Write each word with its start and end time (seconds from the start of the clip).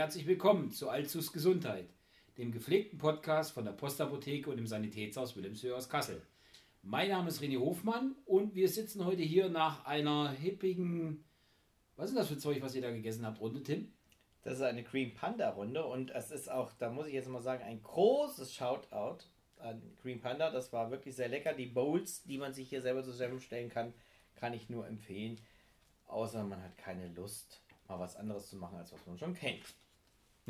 herzlich 0.00 0.26
willkommen 0.26 0.70
zu 0.70 0.88
Allzus 0.88 1.30
Gesundheit, 1.30 1.84
dem 2.38 2.52
gepflegten 2.52 2.96
Podcast 2.96 3.52
von 3.52 3.66
der 3.66 3.72
Postapotheke 3.72 4.48
und 4.48 4.56
dem 4.56 4.66
Sanitätshaus 4.66 5.36
Wilhelmshöhe 5.36 5.76
aus 5.76 5.90
Kassel. 5.90 6.22
Mein 6.80 7.10
Name 7.10 7.28
ist 7.28 7.42
René 7.42 7.60
Hofmann 7.60 8.16
und 8.24 8.54
wir 8.54 8.70
sitzen 8.70 9.04
heute 9.04 9.20
hier 9.20 9.50
nach 9.50 9.84
einer 9.84 10.30
hippigen, 10.30 11.22
was 11.96 12.08
ist 12.08 12.16
das 12.16 12.28
für 12.28 12.38
Zeug, 12.38 12.62
was 12.62 12.74
ihr 12.74 12.80
da 12.80 12.90
gegessen 12.90 13.26
habt, 13.26 13.42
Runde, 13.42 13.62
Tim? 13.62 13.92
Das 14.40 14.54
ist 14.54 14.62
eine 14.62 14.84
Green 14.84 15.12
Panda 15.12 15.50
Runde 15.50 15.84
und 15.84 16.12
es 16.12 16.30
ist 16.30 16.50
auch, 16.50 16.72
da 16.78 16.88
muss 16.88 17.06
ich 17.06 17.12
jetzt 17.12 17.28
mal 17.28 17.42
sagen, 17.42 17.62
ein 17.62 17.82
großes 17.82 18.54
Shoutout 18.54 19.26
an 19.58 19.82
Green 20.00 20.22
Panda. 20.22 20.50
Das 20.50 20.72
war 20.72 20.90
wirklich 20.90 21.14
sehr 21.14 21.28
lecker. 21.28 21.52
Die 21.52 21.66
Bowls, 21.66 22.22
die 22.22 22.38
man 22.38 22.54
sich 22.54 22.70
hier 22.70 22.80
selber 22.80 23.04
zusammenstellen 23.04 23.68
kann, 23.68 23.92
kann 24.34 24.54
ich 24.54 24.70
nur 24.70 24.86
empfehlen. 24.86 25.38
Außer 26.06 26.42
man 26.42 26.62
hat 26.62 26.78
keine 26.78 27.08
Lust, 27.08 27.60
mal 27.86 28.00
was 28.00 28.16
anderes 28.16 28.48
zu 28.48 28.56
machen, 28.56 28.78
als 28.78 28.94
was 28.94 29.06
man 29.06 29.18
schon 29.18 29.34
kennt. 29.34 29.66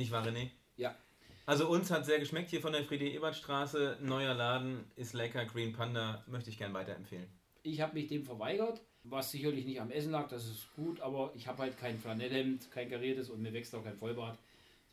Nicht 0.01 0.13
wahr, 0.13 0.27
René? 0.27 0.49
Ja. 0.79 0.97
Also 1.45 1.69
uns 1.69 1.91
hat 1.91 2.07
sehr 2.07 2.19
geschmeckt 2.19 2.49
hier 2.49 2.63
von 2.63 2.73
der 2.73 2.83
Friedrich-Ebert-Straße. 2.85 3.99
Neuer 4.01 4.33
Laden, 4.33 4.91
ist 4.97 5.13
lecker, 5.13 5.45
Green 5.45 5.75
Panda, 5.75 6.25
möchte 6.27 6.49
ich 6.49 6.57
gern 6.57 6.73
weiterempfehlen. 6.73 7.27
Ich 7.65 7.83
habe 7.83 7.93
mich 7.93 8.07
dem 8.07 8.25
verweigert, 8.25 8.81
was 9.05 9.31
sicherlich 9.31 9.67
nicht 9.67 9.79
am 9.79 9.91
Essen 9.91 10.13
lag, 10.13 10.27
das 10.29 10.47
ist 10.47 10.73
gut, 10.75 11.03
aber 11.03 11.33
ich 11.35 11.47
habe 11.47 11.59
halt 11.59 11.77
kein 11.77 11.99
Flanellhemd, 11.99 12.71
kein 12.71 12.89
gerätes 12.89 13.29
und 13.29 13.43
mir 13.43 13.53
wächst 13.53 13.75
auch 13.75 13.85
kein 13.85 13.99
Vollbart. 13.99 14.39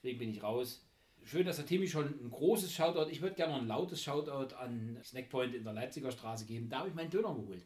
Deswegen 0.03 0.20
bin 0.20 0.30
ich 0.30 0.43
raus. 0.43 0.85
Schön, 1.23 1.45
dass 1.45 1.55
der 1.55 1.66
Timmy 1.66 1.88
schon 1.88 2.08
ein 2.08 2.30
großes 2.30 2.73
Shoutout, 2.73 3.09
ich 3.09 3.21
würde 3.21 3.38
gerne 3.38 3.53
noch 3.53 3.61
ein 3.61 3.67
lautes 3.69 4.03
Shoutout 4.03 4.53
an 4.55 4.99
Snackpoint 5.05 5.55
in 5.55 5.63
der 5.63 5.71
Leipziger 5.71 6.11
Straße 6.11 6.45
geben. 6.45 6.67
Da 6.67 6.80
habe 6.80 6.89
ich 6.89 6.95
meinen 6.95 7.09
Döner 7.09 7.33
geholt. 7.33 7.63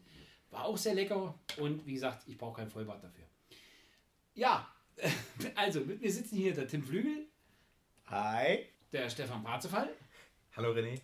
War 0.50 0.66
auch 0.66 0.78
sehr 0.78 0.94
lecker 0.94 1.34
und 1.58 1.84
wie 1.88 1.94
gesagt, 1.94 2.22
ich 2.28 2.38
brauche 2.38 2.58
kein 2.60 2.70
Vollbart 2.70 3.02
dafür. 3.02 3.24
Ja, 4.32 4.72
also 5.56 5.80
mit 5.80 6.00
mir 6.00 6.12
sitzen 6.12 6.36
hier 6.36 6.54
der 6.54 6.68
Tim 6.68 6.84
Flügel, 6.84 7.26
Hi. 8.12 8.66
der 8.92 9.08
Stefan 9.08 9.42
Bratzefall 9.42 9.88
Hallo 10.54 10.72
René. 10.72 11.00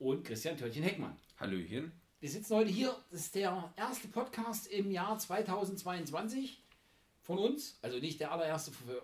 und 0.00 0.24
Christian 0.24 0.56
Törtchen 0.56 0.82
Heckmann. 0.82 1.16
Hallöchen. 1.38 1.92
Wir 2.18 2.28
sitzen 2.28 2.56
heute 2.56 2.68
hier, 2.68 2.96
das 3.12 3.20
ist 3.20 3.36
der 3.36 3.72
erste 3.76 4.08
Podcast 4.08 4.66
im 4.66 4.90
Jahr 4.90 5.16
2022 5.16 6.60
von 7.22 7.38
uns. 7.38 7.78
Also 7.80 7.98
nicht 7.98 8.18
der 8.18 8.32
allererste, 8.32 8.72
für, 8.72 9.02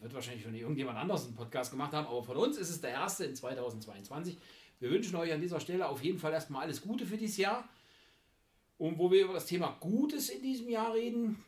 wird 0.00 0.14
wahrscheinlich 0.14 0.42
schon 0.42 0.56
irgendjemand 0.56 0.98
anders 0.98 1.26
einen 1.26 1.36
Podcast 1.36 1.70
gemacht 1.70 1.92
haben, 1.92 2.08
aber 2.08 2.24
von 2.24 2.36
uns 2.36 2.56
ist 2.56 2.70
es 2.70 2.80
der 2.80 2.90
erste 2.90 3.24
in 3.24 3.36
2022. 3.36 4.36
Wir 4.80 4.90
wünschen 4.90 5.14
euch 5.14 5.32
an 5.32 5.40
dieser 5.40 5.60
Stelle 5.60 5.88
auf 5.88 6.02
jeden 6.02 6.18
Fall 6.18 6.32
erstmal 6.32 6.64
alles 6.64 6.82
Gute 6.82 7.06
für 7.06 7.16
dieses 7.16 7.36
Jahr. 7.36 7.68
Und 8.78 8.98
wo 8.98 9.12
wir 9.12 9.26
über 9.26 9.34
das 9.34 9.46
Thema 9.46 9.76
Gutes 9.78 10.28
in 10.28 10.42
diesem 10.42 10.68
Jahr 10.68 10.92
reden, 10.92 11.44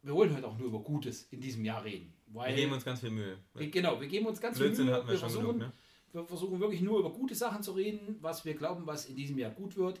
wir 0.00 0.14
wollen 0.14 0.34
heute 0.34 0.46
auch 0.48 0.56
nur 0.56 0.68
über 0.68 0.78
Gutes 0.78 1.24
in 1.30 1.42
diesem 1.42 1.66
Jahr 1.66 1.84
reden. 1.84 2.14
Weil 2.32 2.50
Wir 2.50 2.62
geben 2.62 2.72
uns 2.72 2.84
ganz 2.84 3.00
viel 3.00 3.10
Mühe. 3.10 3.36
wir, 3.54 3.70
genau, 3.70 4.00
wir 4.00 4.08
geben 4.08 4.26
uns 4.26 4.40
ganz 4.40 4.58
Blödsinn 4.58 4.86
viel 4.86 4.94
Mühe. 4.94 5.04
wir 5.04 5.12
Wir 5.12 5.18
versuchen, 5.18 5.46
genug, 5.46 5.58
ne? 5.58 5.72
wir 6.12 6.24
versuchen 6.24 6.60
wirklich 6.60 6.80
nur 6.80 7.00
über 7.00 7.10
gute 7.10 7.34
Sachen 7.34 7.62
zu 7.62 7.72
reden, 7.72 8.16
was 8.20 8.44
wir 8.44 8.54
glauben, 8.54 8.86
was 8.86 9.06
in 9.06 9.16
diesem 9.16 9.38
Jahr 9.38 9.50
gut 9.50 9.76
wird. 9.76 10.00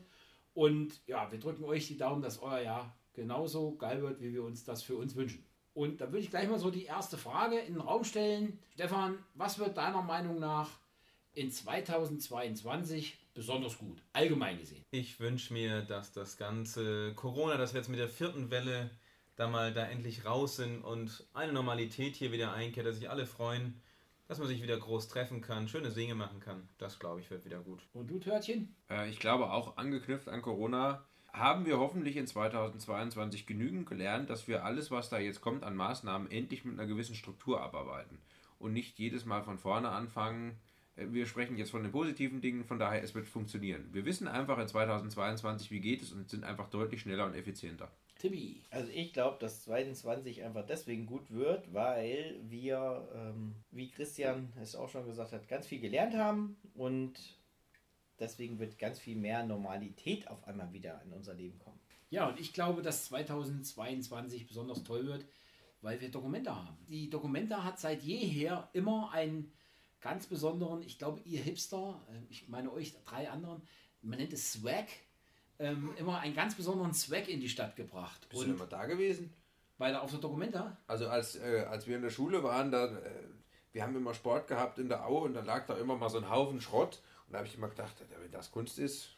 Und 0.54 1.00
ja, 1.06 1.30
wir 1.30 1.38
drücken 1.38 1.64
euch 1.64 1.86
die 1.86 1.96
Daumen, 1.96 2.22
dass 2.22 2.40
euer 2.40 2.60
Jahr 2.60 2.96
genauso 3.12 3.76
geil 3.76 4.02
wird, 4.02 4.20
wie 4.20 4.32
wir 4.32 4.44
uns 4.44 4.64
das 4.64 4.82
für 4.82 4.96
uns 4.96 5.14
wünschen. 5.16 5.44
Und 5.74 6.00
da 6.00 6.06
würde 6.06 6.18
ich 6.18 6.30
gleich 6.30 6.48
mal 6.48 6.58
so 6.58 6.70
die 6.70 6.84
erste 6.84 7.16
Frage 7.16 7.58
in 7.58 7.74
den 7.74 7.82
Raum 7.82 8.04
stellen. 8.04 8.58
Stefan, 8.74 9.18
was 9.34 9.58
wird 9.58 9.76
deiner 9.76 10.02
Meinung 10.02 10.40
nach 10.40 10.68
in 11.34 11.50
2022 11.50 13.16
besonders 13.34 13.78
gut, 13.78 14.02
allgemein 14.12 14.58
gesehen? 14.58 14.82
Ich 14.90 15.20
wünsche 15.20 15.52
mir, 15.52 15.82
dass 15.82 16.12
das 16.12 16.36
ganze 16.36 17.14
Corona, 17.14 17.56
dass 17.56 17.72
wir 17.72 17.80
jetzt 17.80 17.88
mit 17.88 18.00
der 18.00 18.08
vierten 18.08 18.50
Welle 18.50 18.90
da 19.40 19.48
mal 19.48 19.72
da 19.72 19.84
endlich 19.86 20.26
raus 20.26 20.56
sind 20.56 20.82
und 20.82 21.26
eine 21.32 21.52
Normalität 21.52 22.14
hier 22.14 22.30
wieder 22.30 22.52
einkehrt, 22.52 22.86
dass 22.86 22.96
sich 22.96 23.08
alle 23.08 23.26
freuen, 23.26 23.80
dass 24.28 24.38
man 24.38 24.46
sich 24.46 24.62
wieder 24.62 24.76
groß 24.78 25.08
treffen 25.08 25.40
kann, 25.40 25.66
schöne 25.66 25.90
Dinge 25.90 26.14
machen 26.14 26.40
kann. 26.40 26.68
Das 26.78 26.98
glaube 26.98 27.20
ich 27.20 27.30
wird 27.30 27.44
wieder 27.46 27.60
gut. 27.60 27.80
Und 27.94 28.10
du, 28.10 28.18
Törtchen? 28.18 28.76
Äh, 28.90 29.08
ich 29.08 29.18
glaube 29.18 29.50
auch 29.50 29.78
angeknüpft 29.78 30.28
an 30.28 30.42
Corona 30.42 31.04
haben 31.32 31.64
wir 31.64 31.78
hoffentlich 31.78 32.16
in 32.16 32.26
2022 32.26 33.46
genügend 33.46 33.88
gelernt, 33.88 34.28
dass 34.28 34.46
wir 34.46 34.64
alles, 34.64 34.90
was 34.90 35.08
da 35.08 35.18
jetzt 35.18 35.40
kommt 35.40 35.64
an 35.64 35.74
Maßnahmen, 35.74 36.30
endlich 36.30 36.64
mit 36.64 36.78
einer 36.78 36.88
gewissen 36.88 37.14
Struktur 37.14 37.62
abarbeiten 37.62 38.18
und 38.58 38.72
nicht 38.74 38.98
jedes 38.98 39.24
Mal 39.24 39.42
von 39.42 39.56
vorne 39.56 39.88
anfangen. 39.88 40.58
Äh, 40.96 41.06
Wir 41.10 41.24
sprechen 41.24 41.56
jetzt 41.56 41.70
von 41.70 41.82
den 41.82 41.92
positiven 41.92 42.42
Dingen, 42.42 42.64
von 42.64 42.78
daher 42.78 43.02
es 43.02 43.14
wird 43.14 43.26
funktionieren. 43.26 43.88
Wir 43.92 44.04
wissen 44.04 44.28
einfach 44.28 44.58
in 44.58 44.68
2022, 44.68 45.70
wie 45.70 45.80
geht 45.80 46.02
es 46.02 46.12
und 46.12 46.28
sind 46.28 46.44
einfach 46.44 46.68
deutlich 46.68 47.00
schneller 47.00 47.24
und 47.24 47.34
effizienter. 47.34 47.90
Timmy. 48.20 48.60
Also 48.70 48.90
ich 48.92 49.12
glaube, 49.12 49.38
dass 49.38 49.62
2020 49.64 50.42
einfach 50.44 50.66
deswegen 50.66 51.06
gut 51.06 51.30
wird, 51.30 51.72
weil 51.72 52.38
wir, 52.42 53.08
ähm, 53.14 53.54
wie 53.70 53.90
Christian 53.90 54.52
es 54.60 54.76
auch 54.76 54.90
schon 54.90 55.06
gesagt 55.06 55.32
hat, 55.32 55.48
ganz 55.48 55.66
viel 55.66 55.80
gelernt 55.80 56.14
haben 56.14 56.56
und 56.74 57.38
deswegen 58.18 58.58
wird 58.58 58.78
ganz 58.78 58.98
viel 58.98 59.16
mehr 59.16 59.44
Normalität 59.44 60.28
auf 60.28 60.46
einmal 60.46 60.72
wieder 60.72 61.00
in 61.02 61.12
unser 61.12 61.34
Leben 61.34 61.58
kommen. 61.58 61.80
Ja, 62.10 62.28
und 62.28 62.38
ich 62.38 62.52
glaube, 62.52 62.82
dass 62.82 63.06
2022 63.06 64.46
besonders 64.46 64.84
toll 64.84 65.06
wird, 65.06 65.24
weil 65.80 66.00
wir 66.00 66.10
Dokumenta 66.10 66.54
haben. 66.66 66.76
Die 66.88 67.08
Dokumenta 67.08 67.64
hat 67.64 67.80
seit 67.80 68.02
jeher 68.02 68.68
immer 68.74 69.12
einen 69.12 69.50
ganz 70.00 70.26
besonderen, 70.26 70.82
ich 70.82 70.98
glaube, 70.98 71.20
ihr 71.24 71.40
Hipster, 71.40 72.04
äh, 72.10 72.20
ich 72.28 72.48
meine 72.48 72.70
euch 72.70 72.94
drei 73.04 73.30
anderen, 73.30 73.62
man 74.02 74.18
nennt 74.18 74.32
es 74.32 74.52
Swag, 74.52 74.88
ähm, 75.60 75.94
immer 75.96 76.18
einen 76.18 76.34
ganz 76.34 76.54
besonderen 76.56 76.92
Swag 76.94 77.28
in 77.28 77.38
die 77.40 77.48
Stadt 77.48 77.76
gebracht. 77.76 78.26
Bist 78.28 78.40
du 78.42 78.46
denn 78.46 78.54
Und 78.54 78.58
mal 78.60 78.66
da 78.66 78.86
gewesen? 78.86 79.32
bei 79.78 79.90
der, 79.90 80.02
auf 80.02 80.10
der 80.10 80.20
Dokumenta, 80.20 80.76
Also 80.88 81.08
als, 81.08 81.36
äh, 81.36 81.64
als 81.70 81.86
wir 81.86 81.96
in 81.96 82.02
der 82.02 82.10
Schule 82.10 82.42
waren, 82.42 82.70
da, 82.70 82.86
äh, 82.86 83.00
wir 83.72 83.82
haben 83.82 83.94
immer 83.96 84.12
Sport 84.14 84.48
gehabt 84.48 84.78
in 84.78 84.88
der 84.88 85.06
Aue 85.06 85.20
und 85.22 85.34
da 85.34 85.40
lag 85.42 85.64
da 85.66 85.76
immer 85.76 85.96
mal 85.96 86.10
so 86.10 86.18
ein 86.18 86.28
Haufen 86.28 86.60
Schrott. 86.60 87.00
Und 87.26 87.32
da 87.34 87.38
habe 87.38 87.46
ich 87.48 87.54
immer 87.54 87.68
gedacht, 87.68 87.94
ja, 88.10 88.16
wenn 88.20 88.30
das 88.32 88.50
Kunst 88.50 88.78
ist, 88.78 89.10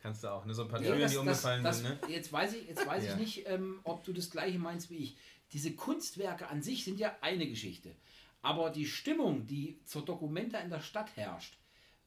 Kannst 0.00 0.22
du 0.22 0.28
auch, 0.28 0.44
ne? 0.44 0.52
So 0.52 0.62
ein 0.64 0.68
paar 0.68 0.80
Ja, 0.82 0.88
Türen, 0.88 1.00
das- 1.00 1.10
die 1.12 1.16
das- 1.16 1.20
umgefallen 1.22 1.64
das- 1.64 1.78
sind, 1.80 2.02
ne? 2.02 2.08
Jetzt 2.14 2.30
weiß 2.30 2.52
ich, 2.54 2.68
jetzt 2.68 2.86
weiß 2.86 3.04
Ja. 3.06 3.12
ich 3.14 3.18
nicht, 3.18 3.48
ähm, 3.48 3.80
ob 3.84 4.04
du 4.04 4.12
das 4.12 4.30
gleiche 4.30 4.58
meinst 4.58 4.90
wie 4.90 4.98
ich. 4.98 5.16
Diese 5.52 5.72
Kunstwerke 5.74 6.48
an 6.48 6.60
sich 6.60 6.84
sind 6.84 6.98
ja 7.00 7.16
eine 7.22 7.46
Geschichte. 7.48 7.94
Aber 8.42 8.68
die 8.68 8.84
Stimmung, 8.84 9.46
die 9.46 9.80
zur 9.86 10.04
Dokumenta 10.04 10.58
in 10.58 10.68
der 10.68 10.80
Stadt 10.80 11.16
herrscht, 11.16 11.56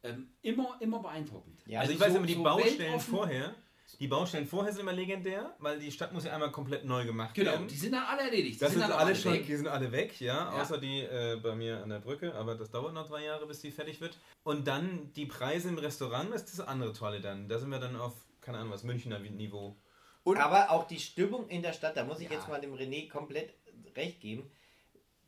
ähm, 0.04 0.30
immer, 0.42 0.78
immer 0.80 1.00
beeindruckend. 1.00 1.62
Ja, 1.66 1.80
also 1.82 1.92
ich 1.92 2.00
so- 2.00 2.06
weiß 2.06 2.16
immer, 2.16 2.28
die 2.28 2.34
so 2.36 2.44
Baustellen 2.44 2.94
weltoffen- 2.94 3.10
vorher, 3.10 3.56
die 4.00 4.08
Baustellen 4.08 4.46
vorher 4.46 4.72
sind 4.74 4.82
immer 4.82 4.94
legendär, 4.94 5.56
weil 5.60 5.80
die 5.80 5.92
Stadt 5.92 6.12
muss 6.14 6.26
ja 6.26 6.34
einmal 6.34 6.52
komplett 6.52 6.84
neu 6.86 7.06
gemacht 7.06 7.34
Genau, 7.34 7.52
werden. 7.52 7.68
die 7.68 7.76
sind 7.76 7.94
dann 7.94 8.04
alle 8.04 8.24
erledigt. 8.24 8.56
Die 8.56 8.60
Das 8.60 8.72
sind 8.72 8.82
sind 8.82 8.90
dann 8.90 8.98
alle 9.00 9.08
alle 9.08 9.16
schon, 9.16 9.34
weg. 9.34 9.46
die 9.48 9.56
sind 9.56 9.68
alle 9.68 9.92
weg, 9.92 10.20
ja, 10.20 10.36
Ja. 10.36 10.62
außer 10.62 10.78
die 10.78 11.02
äh, 11.02 11.40
bei 11.42 11.56
mir 11.56 11.82
an 11.82 11.90
der 11.90 12.00
Brücke, 12.00 12.34
aber 12.36 12.56
das 12.56 12.70
dauert 12.70 12.94
noch 12.94 13.08
drei 13.08 13.24
Jahre, 13.24 13.48
bis 13.48 13.62
die 13.62 13.72
fertig 13.72 14.02
wird. 14.02 14.18
Und 14.44 14.68
dann 14.68 15.12
die 15.14 15.26
Preise 15.26 15.70
im 15.70 15.78
Restaurant, 15.78 16.32
das 16.34 16.44
ist 16.44 16.60
das 16.60 16.68
andere 16.68 16.94
Tolle 16.94 17.22
dann. 17.22 17.48
Da 17.48 17.58
sind 17.60 17.70
wir 17.70 17.80
dann 17.80 17.96
auf, 17.96 18.14
keine 18.42 18.58
Ahnung 18.60 18.74
was, 18.74 18.84
Münchner 18.84 19.20
Niveau. 19.20 19.78
Und- 20.24 20.38
Aber 20.38 20.70
auch 20.72 20.86
die 20.86 21.00
Stimmung 21.00 21.48
in 21.48 21.62
der 21.62 21.72
Stadt, 21.74 21.96
da 21.96 22.04
muss 22.04 22.20
ich 22.20 22.30
Ja. 22.30 22.34
jetzt 22.36 22.50
mal 22.50 22.60
dem 22.60 22.74
René 22.74 23.10
komplett 23.10 23.54
recht 23.96 24.20
geben. 24.20 24.52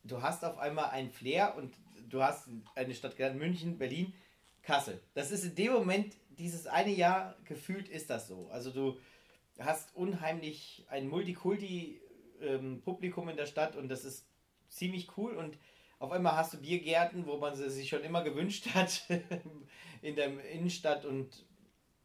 Du 0.04 0.20
hast 0.22 0.44
auf 0.44 0.58
einmal 0.58 0.90
ein 0.90 1.10
Flair 1.10 1.54
und 1.56 1.74
du 2.10 2.22
hast 2.22 2.48
eine 2.74 2.94
Stadt 2.94 3.16
genannt, 3.16 3.38
München, 3.38 3.78
Berlin, 3.78 4.12
Kassel. 4.70 5.00
Das 5.14 5.30
ist 5.30 5.44
in 5.44 5.54
dem 5.54 5.72
Moment, 5.72 6.14
dieses 6.38 6.66
eine 6.66 6.92
Jahr 6.92 7.36
gefühlt 7.44 7.88
ist 7.88 8.10
das 8.10 8.28
so. 8.28 8.48
Also 8.50 8.70
du 8.70 8.98
hast 9.58 9.94
unheimlich 9.94 10.84
ein 10.88 11.08
Multikulti-Publikum 11.08 13.28
in 13.28 13.36
der 13.36 13.46
Stadt 13.46 13.76
und 13.76 13.88
das 13.88 14.04
ist 14.04 14.26
ziemlich 14.68 15.16
cool 15.16 15.32
und 15.34 15.56
auf 15.98 16.12
einmal 16.12 16.36
hast 16.36 16.54
du 16.54 16.58
Biergärten, 16.58 17.26
wo 17.26 17.36
man 17.36 17.54
sie 17.54 17.68
sich 17.68 17.88
schon 17.88 18.02
immer 18.02 18.22
gewünscht 18.22 18.68
hat 18.74 19.02
in 20.02 20.16
der 20.16 20.42
Innenstadt 20.50 21.04
und 21.04 21.44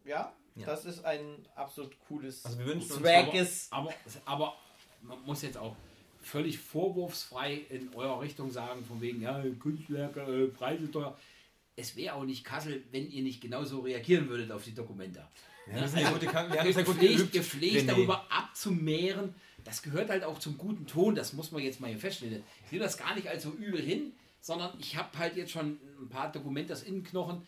ja, 0.04 0.34
Ja. 0.56 0.66
das 0.66 0.84
ist 0.86 1.06
ein 1.06 1.48
absolut 1.56 1.98
cooles 2.08 2.44
Also 2.46 2.60
wir 2.60 2.66
wünschen 2.66 2.92
uns 2.92 3.00
Swagges. 3.00 3.68
Aber, 3.72 3.94
aber 4.26 4.54
man 5.02 5.22
muss 5.24 5.42
jetzt 5.44 5.58
auch 5.58 5.76
völlig 6.22 6.60
vorwurfsfrei 6.60 7.62
in 7.70 7.94
eurer 7.96 8.20
Richtung 8.20 8.52
sagen, 8.52 8.84
von 8.86 9.00
wegen, 9.00 9.22
ja, 9.22 9.42
Kunstwerke, 9.60 10.22
äh, 10.22 10.48
Preise 10.48 10.92
teuer. 10.92 11.18
Es 11.76 11.96
wäre 11.96 12.16
auch 12.16 12.24
nicht 12.24 12.44
Kassel, 12.46 12.84
wenn 12.92 13.10
ihr 13.10 13.22
nicht 13.24 13.42
genauso 13.42 13.82
reagieren 13.82 14.30
würdet 14.30 14.52
auf 14.52 14.64
die 14.64 14.74
Dokumenta. 14.74 15.30
Ja, 15.68 15.80
das 15.82 15.92
ist 15.94 15.98
eine 15.98 16.12
gute 16.14 16.28
Kan- 16.28 16.52
wir 16.52 16.60
haben 16.60 16.70
ja 16.72 16.82
gut 16.84 17.00
gepflegt, 17.00 17.32
gepflegt 17.34 17.76
René. 17.84 17.88
darüber 17.88 18.26
abzumehren, 18.32 19.34
das 19.64 19.82
gehört 19.82 20.10
halt 20.10 20.24
auch 20.24 20.40
zum 20.40 20.58
guten 20.58 20.86
Ton, 20.86 21.16
das 21.16 21.34
muss 21.34 21.52
man 21.52 21.62
jetzt 21.64 21.80
mal 21.82 21.90
hier 21.90 22.00
feststellen. 22.00 22.44
Ich 22.66 22.72
nehme 22.72 22.84
das 22.84 22.98
gar 22.98 23.16
nicht 23.16 23.28
als 23.28 23.44
so 23.44 23.50
übel 23.52 23.82
hin, 23.82 24.14
sondern 24.42 24.78
ich 24.80 24.96
habe 24.96 25.18
halt 25.18 25.36
jetzt 25.36 25.52
schon 25.52 25.80
ein 26.00 26.08
paar 26.10 26.32
Dokumentas 26.32 26.84
in 26.84 26.96
den 26.96 27.04
Knochen 27.04 27.42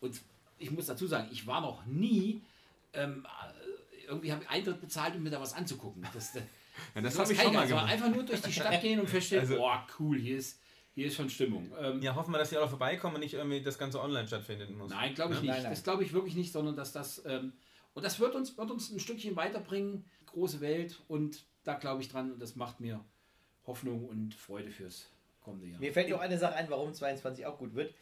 und 0.00 0.20
ich 0.58 0.70
muss 0.70 0.86
dazu 0.86 1.06
sagen, 1.06 1.28
ich 1.32 1.46
war 1.46 1.60
noch 1.62 1.84
nie, 1.86 2.42
ähm, 2.92 3.26
äh, 3.26 4.06
irgendwie 4.06 4.30
habe 4.32 4.42
ich 4.44 4.50
Eintritt 4.50 4.80
bezahlt, 4.80 5.16
um 5.16 5.22
mir 5.22 5.30
da 5.30 5.40
was 5.40 5.54
anzugucken. 5.54 6.06
Das, 6.12 6.34
das, 6.34 6.42
Ja, 6.94 7.00
das 7.00 7.18
habe 7.18 7.32
ich 7.32 7.40
schon 7.40 7.52
mal 7.54 7.60
also 7.62 7.74
gemacht. 7.74 7.90
Einfach 7.92 8.10
nur 8.10 8.22
durch 8.22 8.42
die 8.42 8.52
Stadt 8.52 8.80
gehen 8.82 9.00
und 9.00 9.08
feststellen, 9.08 9.44
Also- 9.48 9.56
boah, 9.56 9.86
cool, 9.98 10.18
hier 10.20 10.36
ist, 10.36 10.58
hier 10.94 11.06
ist 11.06 11.14
schon 11.16 11.30
Stimmung. 11.30 11.70
Ähm, 11.80 12.02
Ja, 12.02 12.14
hoffen 12.14 12.32
wir, 12.32 12.38
dass 12.38 12.50
die 12.50 12.56
alle 12.56 12.68
vorbeikommen 12.68 13.14
und 13.16 13.20
nicht 13.20 13.34
irgendwie 13.34 13.60
das 13.62 13.78
Ganze 13.78 14.00
online 14.00 14.26
stattfinden 14.26 14.76
muss. 14.76 14.90
Nein, 14.90 15.14
glaube 15.14 15.32
ich 15.34 15.38
Ja? 15.38 15.42
nicht. 15.42 15.50
Nein, 15.52 15.62
nein. 15.64 15.72
Das 15.72 15.82
glaube 15.84 16.04
ich 16.04 16.12
wirklich 16.12 16.34
nicht, 16.34 16.52
sondern 16.52 16.76
dass 16.76 16.92
das 16.92 17.22
ähm, 17.26 17.52
und 17.94 18.04
das 18.04 18.20
wird 18.20 18.34
uns, 18.34 18.56
wird 18.56 18.70
uns 18.70 18.90
ein 18.90 19.00
Stückchen 19.00 19.36
weiterbringen, 19.36 20.04
große 20.26 20.60
Welt 20.60 21.00
und 21.08 21.44
da 21.64 21.74
glaube 21.74 22.02
ich 22.02 22.08
dran 22.08 22.32
und 22.32 22.40
das 22.40 22.56
macht 22.56 22.80
mir 22.80 23.04
Hoffnung 23.66 24.06
und 24.08 24.34
Freude 24.34 24.70
fürs 24.70 25.08
kommende 25.44 25.66
Jahr. 25.68 25.78
Mir 25.80 25.92
fällt 25.92 26.08
noch 26.10 26.20
eine 26.20 26.38
Sache 26.38 26.54
ein, 26.54 26.68
warum 26.70 26.92
22 26.92 27.46
auch 27.46 27.58
gut 27.58 27.74
wird. 27.74 27.94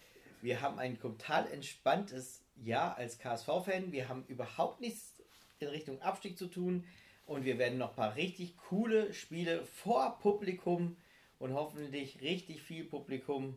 Wir 0.43 0.61
haben 0.63 0.79
ein 0.79 0.99
total 0.99 1.47
entspanntes 1.51 2.43
Jahr 2.63 2.97
als 2.97 3.19
KSV-Fan. 3.19 3.93
Wir 3.93 4.09
haben 4.09 4.25
überhaupt 4.29 4.81
nichts 4.81 5.21
in 5.59 5.69
Richtung 5.69 6.01
Abstieg 6.01 6.39
zu 6.39 6.47
tun. 6.47 6.85
Und 7.27 7.45
wir 7.45 7.59
werden 7.59 7.79
noch 7.79 7.91
ein 7.91 7.95
paar 7.97 8.17
richtig 8.17 8.57
coole 8.57 9.13
Spiele 9.13 9.65
vor 9.65 10.19
Publikum 10.21 10.97
und 11.41 11.55
hoffentlich 11.55 12.21
richtig 12.21 12.63
viel 12.63 12.85
Publikum 12.85 13.57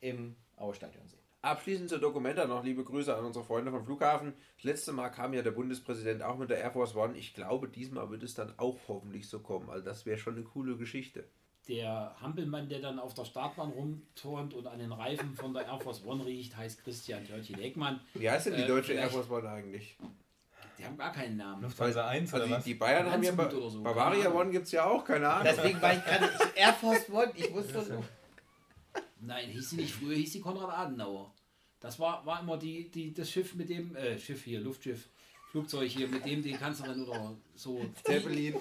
im 0.00 0.36
Auerstadion 0.56 1.06
sehen. 1.06 1.20
Abschließend 1.42 1.90
zur 1.90 1.98
Dokumenta 1.98 2.46
noch 2.46 2.64
liebe 2.64 2.82
Grüße 2.82 3.14
an 3.14 3.24
unsere 3.24 3.44
Freunde 3.44 3.70
vom 3.70 3.84
Flughafen. 3.84 4.32
Das 4.56 4.64
letzte 4.64 4.92
Mal 4.92 5.10
kam 5.10 5.34
ja 5.34 5.42
der 5.42 5.50
Bundespräsident 5.50 6.22
auch 6.22 6.38
mit 6.38 6.50
der 6.50 6.58
Air 6.58 6.72
Force 6.72 6.96
One. 6.96 7.16
Ich 7.16 7.34
glaube, 7.34 7.68
diesmal 7.68 8.10
wird 8.10 8.22
es 8.22 8.34
dann 8.34 8.58
auch 8.58 8.78
hoffentlich 8.88 9.28
so 9.28 9.40
kommen. 9.40 9.68
Also 9.68 9.84
das 9.84 10.06
wäre 10.06 10.18
schon 10.18 10.34
eine 10.34 10.44
coole 10.44 10.76
Geschichte. 10.76 11.28
Der 11.68 12.16
Hampelmann, 12.20 12.68
der 12.68 12.80
dann 12.80 12.98
auf 12.98 13.14
der 13.14 13.24
Startbahn 13.24 13.70
rumturnt 13.70 14.54
und 14.54 14.66
an 14.66 14.78
den 14.78 14.92
Reifen 14.92 15.34
von 15.34 15.52
der 15.52 15.66
Air 15.66 15.80
Force 15.80 16.04
One 16.04 16.24
riecht, 16.24 16.56
heißt 16.56 16.82
Christian 16.82 17.24
Törtchen 17.26 17.60
Eckmann. 17.60 18.00
Wie 18.14 18.30
heißt 18.30 18.46
denn 18.46 18.56
die 18.56 18.62
Äh, 18.62 18.68
deutsche 18.68 18.92
Air 18.94 19.10
Force 19.10 19.30
One 19.30 19.48
eigentlich? 19.48 19.96
Die 20.78 20.84
haben 20.84 20.96
gar 20.96 21.12
keinen 21.12 21.36
Namen. 21.36 21.62
Lufthansa 21.62 22.06
1 22.08 22.32
Also 22.32 22.36
oder 22.44 22.46
die, 22.46 22.58
was? 22.58 22.64
die 22.64 22.74
Bayern 22.74 23.10
haben 23.10 23.22
ja 23.22 23.32
Ba- 23.32 23.48
oder 23.48 23.70
so, 23.70 23.82
Bavaria. 23.82 24.30
One 24.32 24.50
gibt 24.50 24.66
es 24.66 24.72
ja 24.72 24.84
auch, 24.84 25.04
keine 25.04 25.28
Ahnung. 25.28 25.48
Deswegen 25.56 25.80
war 25.80 25.92
ich 25.94 26.04
gerade 26.04 26.30
Air 26.54 26.72
Force 26.74 27.08
One. 27.10 27.32
Ich 27.34 27.52
wusste 27.52 27.82
nur. 27.88 28.04
Nein, 29.20 29.48
hieß 29.50 29.70
sie 29.70 29.76
nicht. 29.76 29.94
Früher 29.94 30.14
hieß 30.16 30.32
sie 30.34 30.40
Konrad 30.40 30.70
Adenauer. 30.76 31.32
Das 31.80 31.98
war, 31.98 32.24
war 32.26 32.40
immer 32.40 32.56
die, 32.56 32.90
die, 32.90 33.12
das 33.14 33.30
Schiff 33.30 33.54
mit 33.54 33.68
dem, 33.68 33.94
äh, 33.96 34.18
Schiff 34.18 34.42
hier, 34.44 34.60
Luftschiff, 34.60 35.08
Flugzeug 35.50 35.88
hier, 35.90 36.08
mit 36.08 36.24
dem 36.26 36.42
die 36.42 36.52
Kanzlerin 36.52 37.04
oder 37.06 37.34
so. 37.54 37.80
Zeppelin. 38.04 38.54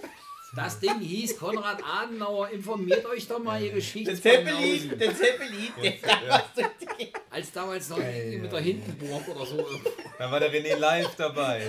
Das 0.55 0.79
Ding 0.79 0.99
hieß 0.99 1.37
Konrad 1.37 1.81
Adenauer. 1.83 2.49
Informiert 2.49 3.05
euch 3.05 3.27
doch 3.27 3.39
mal, 3.39 3.59
ihr 3.61 3.67
Der 3.67 3.75
Geschichtsbanausen. 3.75 4.21
Zeppelin, 4.21 4.99
der 4.99 5.15
Zeppelin, 5.15 5.73
der 5.81 5.91
die 6.99 7.13
Als 7.29 7.51
damals 7.51 7.89
noch 7.89 7.97
irgendwie 7.97 8.37
mit 8.37 8.51
der 8.51 8.59
Hindenburg 8.61 9.27
oder 9.27 9.45
so. 9.45 9.65
Da 10.17 10.31
war 10.31 10.39
der 10.39 10.51
René 10.53 10.75
live 10.77 11.13
dabei. 11.15 11.67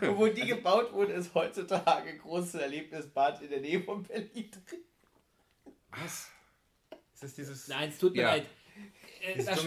Und 0.00 0.16
wo 0.16 0.26
die 0.28 0.46
gebaut 0.46 0.92
wurde, 0.92 1.12
ist 1.12 1.34
heutzutage 1.34 2.08
ein 2.10 2.18
großes 2.18 2.54
Erlebnisbad 2.54 3.42
in 3.42 3.50
der 3.50 3.60
Nähe 3.60 3.82
von 3.82 4.02
Berlin 4.02 4.50
drin. 4.50 4.80
Was? 5.90 6.30
Ist 7.14 7.22
das 7.22 7.34
dieses. 7.34 7.68
Nein, 7.68 7.90
es 7.90 7.98
tut 7.98 8.14
mir 8.14 8.22
Ja. 8.22 8.28
leid. 8.34 8.46
Äh, 9.22 9.36
Das 9.36 9.44
Da, 9.46 9.52
er, 9.52 9.58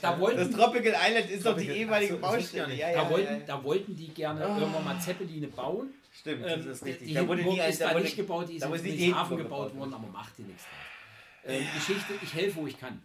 da, 0.00 0.12
ja. 0.12 0.20
wollten, 0.20 0.38
Das 0.38 0.50
Tropical 0.50 0.94
Island 0.94 1.30
ist 1.30 1.44
doch 1.44 1.56
die 1.56 1.64
Tropical- 1.64 1.76
ehemalige 1.76 2.12
so, 2.14 2.20
Baustelle. 2.20 2.68
nicht. 2.68 2.78
Ja, 2.78 2.92
da, 2.92 3.02
ja, 3.02 3.10
wollten, 3.10 3.32
ja. 3.40 3.46
da 3.46 3.64
wollten 3.64 3.96
die 3.96 4.08
gerne 4.08 4.42
irgendwann 4.44 4.84
mal 4.84 5.00
Zeppeline 5.00 5.48
bauen. 5.48 5.92
Stimmt, 6.12 6.44
Ähm, 6.46 6.58
das 6.58 6.66
ist 6.66 6.84
die 6.84 6.90
richtig. 6.90 7.08
die 7.08 7.14
Da 7.14 7.26
wurde 7.26 7.42
nie 7.42 7.58
ist 7.60 7.80
da 7.80 7.88
da 7.88 7.94
wurde- 7.94 8.04
nicht 8.04 8.16
gebaut, 8.16 8.48
die 8.48 8.56
ist 8.56 8.64
die 8.64 8.68
Friedrichshafen 8.68 8.98
Hindenburg 8.98 9.38
gebaut 9.38 9.68
gebaut. 9.72 9.76
worden, 9.80 9.94
aber 9.94 10.06
macht 10.12 10.38
dir 10.38 10.42
nichts 10.44 10.62
draus. 10.64 11.54
Ähm, 11.56 11.66
Geschichte, 11.74 12.12
ich 12.22 12.34
helfe, 12.34 12.56
wo 12.56 12.66
ich 12.68 12.78
kann. 12.78 13.02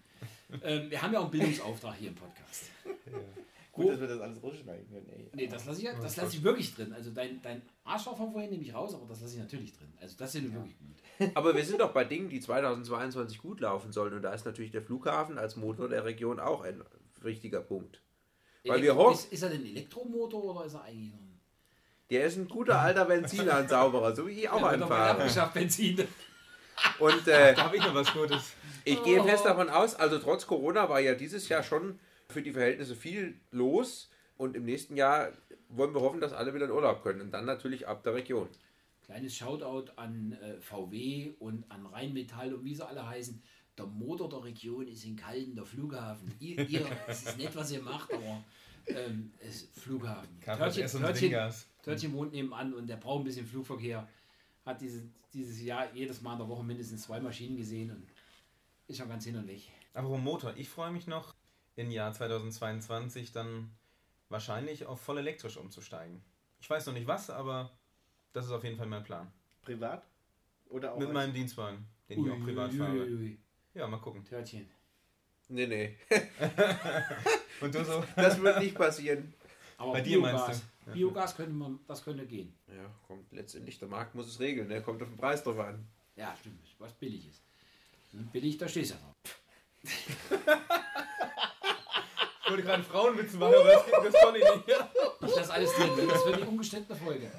Ähm, 0.64 0.92
wir 0.92 1.02
haben 1.02 1.14
ja 1.14 1.20
auch 1.20 1.24
einen 1.24 1.32
Bildungsauftrag 1.32 1.96
hier 1.98 2.10
im 2.10 2.16
Podcast. 2.16 2.66
Gut, 3.76 3.92
dass 3.92 4.00
wir 4.00 4.08
das 4.08 4.22
alles 4.22 4.42
rausschneiden 4.42 4.88
können. 4.90 5.08
Ey. 5.10 5.30
Nee, 5.34 5.48
das 5.48 5.66
lasse 5.66 5.82
ich, 5.82 5.90
das 6.02 6.16
lasse 6.16 6.36
ich 6.38 6.44
wirklich 6.44 6.74
drin. 6.74 6.94
Also 6.94 7.12
dein, 7.12 7.42
dein 7.42 7.62
Arschloch 7.84 8.16
von 8.18 8.32
vorhin 8.32 8.50
nehme 8.50 8.64
ich 8.64 8.74
raus, 8.74 8.94
aber 8.96 9.06
das 9.08 9.22
lasse 9.22 9.34
ich 9.36 9.40
natürlich 9.42 9.74
drin. 9.78 9.92
Also 10.00 10.16
das 10.18 10.32
sind 10.32 10.54
wirklich 10.54 10.76
gut. 10.80 10.96
Aber 11.36 11.56
wir 11.56 11.64
sind 11.66 11.80
doch 11.82 11.92
bei 11.92 12.04
Dingen, 12.06 12.28
die 12.30 12.40
2022 12.42 13.38
gut 13.38 13.60
laufen 13.62 13.92
sollen. 13.92 14.14
Und 14.14 14.22
da 14.22 14.34
ist 14.34 14.46
natürlich 14.46 14.72
der 14.72 14.82
Flughafen 14.82 15.38
als 15.38 15.56
Motor 15.56 15.88
der 15.90 16.04
Region 16.06 16.40
auch 16.40 16.62
ein 16.64 16.82
wichtiger 17.22 17.62
Punkt. 17.62 18.02
Weil 18.66 18.82
wir 18.82 18.92
Elektro- 18.94 18.98
hoffen- 19.06 19.14
ist, 19.26 19.32
ist 19.34 19.42
er 19.44 19.50
denn 19.50 19.66
Elektromotor 19.66 20.44
oder 20.56 20.66
ist 20.66 20.74
er 20.74 20.84
eigentlich 20.84 21.12
noch 21.12 21.20
ein... 21.20 21.40
Der 22.10 22.26
ist 22.26 22.38
ein 22.38 22.48
guter 22.48 22.80
alter 22.80 23.06
Benziner, 23.06 23.56
ein 23.58 23.68
sauberer, 23.68 24.16
so 24.16 24.28
wie 24.28 24.32
ich 24.42 24.50
auch 24.50 24.62
Ja, 24.62 24.68
einen 24.70 24.82
doch 24.82 24.90
mal 24.90 24.96
fahre. 24.98 25.20
abgeschafft, 25.22 25.54
Benzin. 25.54 26.08
Und 27.00 27.28
äh, 27.28 27.54
Da 27.56 27.64
habe 27.66 27.78
ich 27.78 27.84
noch 27.84 27.96
was 27.96 28.12
Gutes. 28.14 28.54
ich 28.84 29.02
gehe 29.04 29.24
fest 29.24 29.46
davon 29.46 29.70
aus, 29.70 29.96
also 29.96 30.20
trotz 30.20 30.46
Corona 30.46 30.88
war 30.90 31.00
ja 31.00 31.16
dieses 31.16 31.48
Jahr 31.50 31.64
schon 31.64 31.98
für 32.30 32.42
die 32.42 32.52
Verhältnisse 32.52 32.96
viel 32.96 33.40
los. 33.52 34.10
Und 34.38 34.56
im 34.56 34.66
nächsten 34.66 34.98
Jahr 34.98 35.32
wollen 35.70 35.94
wir 35.94 36.02
hoffen, 36.02 36.20
dass 36.20 36.34
alle 36.34 36.54
wieder 36.54 36.66
in 36.66 36.72
Urlaub 36.72 37.04
können. 37.04 37.22
Und 37.22 37.32
dann 37.32 37.46
natürlich 37.46 37.88
ab 37.88 38.04
der 38.04 38.16
Region. 38.16 38.50
Kleines 39.06 39.36
Shoutout 39.36 39.92
an 39.96 40.34
äh, 40.34 40.60
VW 40.60 41.34
und 41.40 41.70
an 41.70 41.86
Rheinmetall 41.86 42.54
und 42.54 42.66
wie 42.66 42.74
sie 42.74 42.86
alle 42.86 43.08
heißen. 43.08 43.42
Der 43.78 43.86
Motor 43.86 44.30
der 44.30 44.44
Region 44.44 44.88
ist 44.88 45.06
in 45.06 45.16
Kalden, 45.16 45.56
der 45.56 45.66
Flughafen. 45.66 46.34
Ihr, 46.40 46.68
ihr 46.68 46.86
es 47.08 47.24
ist 47.24 47.38
nett, 47.38 47.56
was 47.56 47.72
ihr 47.72 47.82
macht, 47.82 48.12
aber 48.12 48.44
ähm, 48.88 49.32
es 49.40 49.64
ist 49.64 49.80
Flughafen. 49.80 50.40
Törtchen, 50.42 51.06
Ringas. 51.06 51.68
Törtchen 51.84 52.14
wohnt 52.14 52.32
nebenan 52.32 52.74
und 52.74 52.88
der 52.88 52.96
braucht 52.96 53.22
ein 53.22 53.26
bisschen 53.26 53.46
Flugverkehr. 53.46 54.08
Hat 54.66 54.82
diese, 54.82 55.04
dieses 55.34 55.62
Jahr 55.62 55.94
jedes 55.94 56.22
Mal 56.22 56.34
in 56.34 56.40
der 56.40 56.48
Woche 56.48 56.64
mindestens 56.64 57.04
zwei 57.04 57.20
Maschinen 57.20 57.58
gesehen 57.58 57.92
und 57.92 58.08
ist 58.88 58.98
schon 58.98 59.10
ganz 59.10 59.26
hin 59.26 59.36
und 59.36 59.48
weg. 59.48 59.62
Apropos 59.94 60.20
Motor, 60.20 60.54
ich 60.58 60.70
freue 60.70 60.92
mich 60.92 61.06
noch 61.06 61.36
im 61.76 61.92
Jahr 61.92 62.14
2022 62.14 63.32
dann 63.32 63.72
wahrscheinlich 64.30 64.86
auf 64.86 65.02
voll 65.02 65.18
elektrisch 65.18 65.58
umzusteigen. 65.58 66.22
Ich 66.60 66.70
weiß 66.70 66.86
noch 66.88 66.94
nicht 66.94 67.08
was, 67.08 67.30
aber 67.30 67.72
das 68.34 68.46
ist 68.46 68.52
auf 68.52 68.64
jeden 68.64 68.78
Fall 68.78 68.88
mein 68.88 69.04
Plan. 69.04 69.32
Privat? 69.62 70.06
Oder 70.70 70.94
auch 70.94 71.00
Mit 71.00 71.14
meinem 71.14 71.34
Dienstwagen, 71.34 71.86
den 72.10 72.26
ich 72.26 72.32
auch 72.32 72.44
privat 72.44 72.74
fahre. 72.74 72.94
Uiuiui. 72.94 73.38
Ja, 73.74 73.88
mal 73.88 73.98
gucken. 73.98 74.24
Törtchen. 74.24 74.68
Nee, 75.48 75.68
nee, 75.68 75.96
Und 77.62 77.76
du 77.76 77.86
so? 77.86 78.04
das 78.16 78.42
wird 78.42 78.60
nicht 78.60 78.76
passieren. 78.76 79.34
Aber 79.78 79.94
Bei 79.94 80.02
dir 80.02 80.20
meinst 80.20 80.64
du? 80.86 80.92
Biogas 80.92 81.36
könnte 81.36 81.54
man, 81.54 81.80
das 81.88 82.04
könnte 82.04 82.26
gehen. 82.26 82.54
Ja, 82.68 82.90
kommt 83.08 83.32
letztendlich, 83.32 83.78
der 83.78 83.88
Markt 83.88 84.16
muss 84.16 84.28
es 84.28 84.40
regeln, 84.40 84.70
der 84.70 84.82
kommt 84.82 85.02
auf 85.02 85.10
den 85.10 85.18
Preis 85.18 85.44
drauf 85.44 85.60
an. 85.60 85.86
Ja, 86.16 86.36
stimmt. 86.40 86.60
Was 86.80 86.94
billig 86.94 87.28
ist. 87.28 87.44
Billig, 88.32 88.58
da 88.58 88.68
stehst 88.68 88.92
du 88.92 88.96
ja 88.96 89.02
drauf. 89.02 89.14
Ich 92.46 92.52
wollte 92.52 92.64
gerade 92.64 92.84
Frauenwitze 92.84 93.38
machen, 93.38 93.56
aber 93.56 93.72
das, 93.72 93.86
geht- 93.86 93.94
das 94.14 94.22
konnte 94.22 94.40
ich 94.40 94.46
nicht. 94.56 94.78
Ich 95.28 95.36
lasse 95.36 95.54
alles 95.54 95.74
drin. 95.74 95.90
Das 96.10 96.26
wird 96.26 96.38
die 96.38 96.44
ungestellte 96.44 96.96
Folge. 96.96 97.32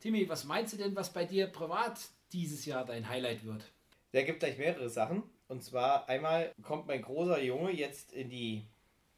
Timmy, 0.00 0.28
was 0.28 0.44
meinst 0.44 0.72
du 0.72 0.76
denn, 0.76 0.94
was 0.96 1.12
bei 1.12 1.24
dir 1.24 1.46
privat 1.46 1.98
dieses 2.32 2.64
Jahr 2.66 2.84
dein 2.84 3.08
Highlight 3.08 3.44
wird? 3.44 3.64
Da 4.12 4.22
gibt 4.22 4.40
gleich 4.40 4.58
mehrere 4.58 4.88
Sachen. 4.88 5.22
Und 5.48 5.62
zwar 5.62 6.08
einmal 6.08 6.52
kommt 6.62 6.86
mein 6.86 7.02
großer 7.02 7.40
Junge 7.42 7.70
jetzt 7.72 8.12
in 8.12 8.30
die 8.30 8.66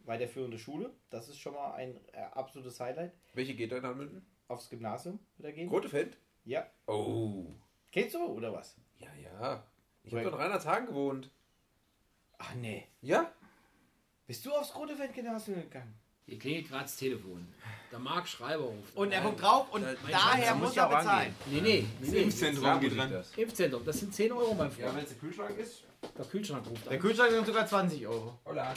weiterführende 0.01 0.59
Schule. 0.59 0.91
Das 1.11 1.29
ist 1.29 1.39
schon 1.39 1.55
mal 1.55 1.73
ein 1.75 1.97
äh, 2.13 2.19
absolutes 2.33 2.79
Highlight. 2.81 3.13
Welche 3.35 3.55
geht 3.55 3.73
da 3.73 3.77
in 3.79 3.97
München? 3.97 4.27
Aufs 4.49 4.69
Gymnasium 4.71 5.19
wird 5.39 5.47
er 5.49 5.53
gehen. 5.53 5.69
Grotefeld? 5.69 6.17
Ja. 6.45 6.67
Oh. 6.87 7.47
Kennst 7.93 8.15
du 8.15 8.25
oder 8.25 8.53
was? 8.53 8.77
Ja, 8.99 9.09
ja. 9.23 9.63
Ich 10.05 10.13
habe 10.13 10.25
dort 10.25 10.39
Rheinland-Hagen 10.39 10.87
gewohnt. 10.87 11.31
Ach 12.39 12.55
nee. 12.55 12.87
Ja? 13.01 13.31
Bist 14.27 14.45
du 14.45 14.53
aufs 14.53 14.73
Grotefeld-Gymnasium 14.73 15.63
gegangen? 15.63 15.95
Hier 16.27 16.39
klingelt 16.39 16.69
gerade 16.69 16.83
das 16.83 16.97
Telefon. 16.97 17.47
Der 17.93 18.01
Marc 18.01 18.27
Schreiber 18.27 18.65
ruft. 18.65 18.97
Und 18.97 19.13
er 19.13 19.21
guckt 19.21 19.41
drauf 19.41 19.71
und 19.71 19.85
Äh, 19.85 19.95
daher 20.11 20.55
muss 20.57 20.69
muss 20.69 20.75
ja 20.75 20.89
er 20.91 20.99
bezahlen. 20.99 21.35
Nee, 21.47 21.61
nee. 21.61 21.87
Das 22.01 22.09
nee, 22.09 22.17
nee. 22.17 22.23
Impfzentrum 22.25 22.81
geht 22.81 22.97
dran. 22.99 23.13
das. 23.13 23.33
Impfzentrum, 23.37 23.85
das 23.85 24.01
sind 24.01 24.13
10 24.13 24.33
Euro, 24.33 24.55
mein 24.55 24.69
Ja, 24.71 24.75
Freund. 24.75 24.97
wenn 24.97 25.03
es 25.05 25.09
der 25.11 25.19
Kühlschrank 25.19 25.57
ist. 25.59 25.85
Der 26.19 26.25
Kühlschrank 26.25 26.67
ruft 26.69 26.85
Der 26.87 26.93
an. 26.95 26.99
Kühlschrank 26.99 27.31
sind 27.31 27.47
sogar 27.47 27.67
20 27.67 28.07
Euro. 28.09 28.39
Hola. 28.45 28.75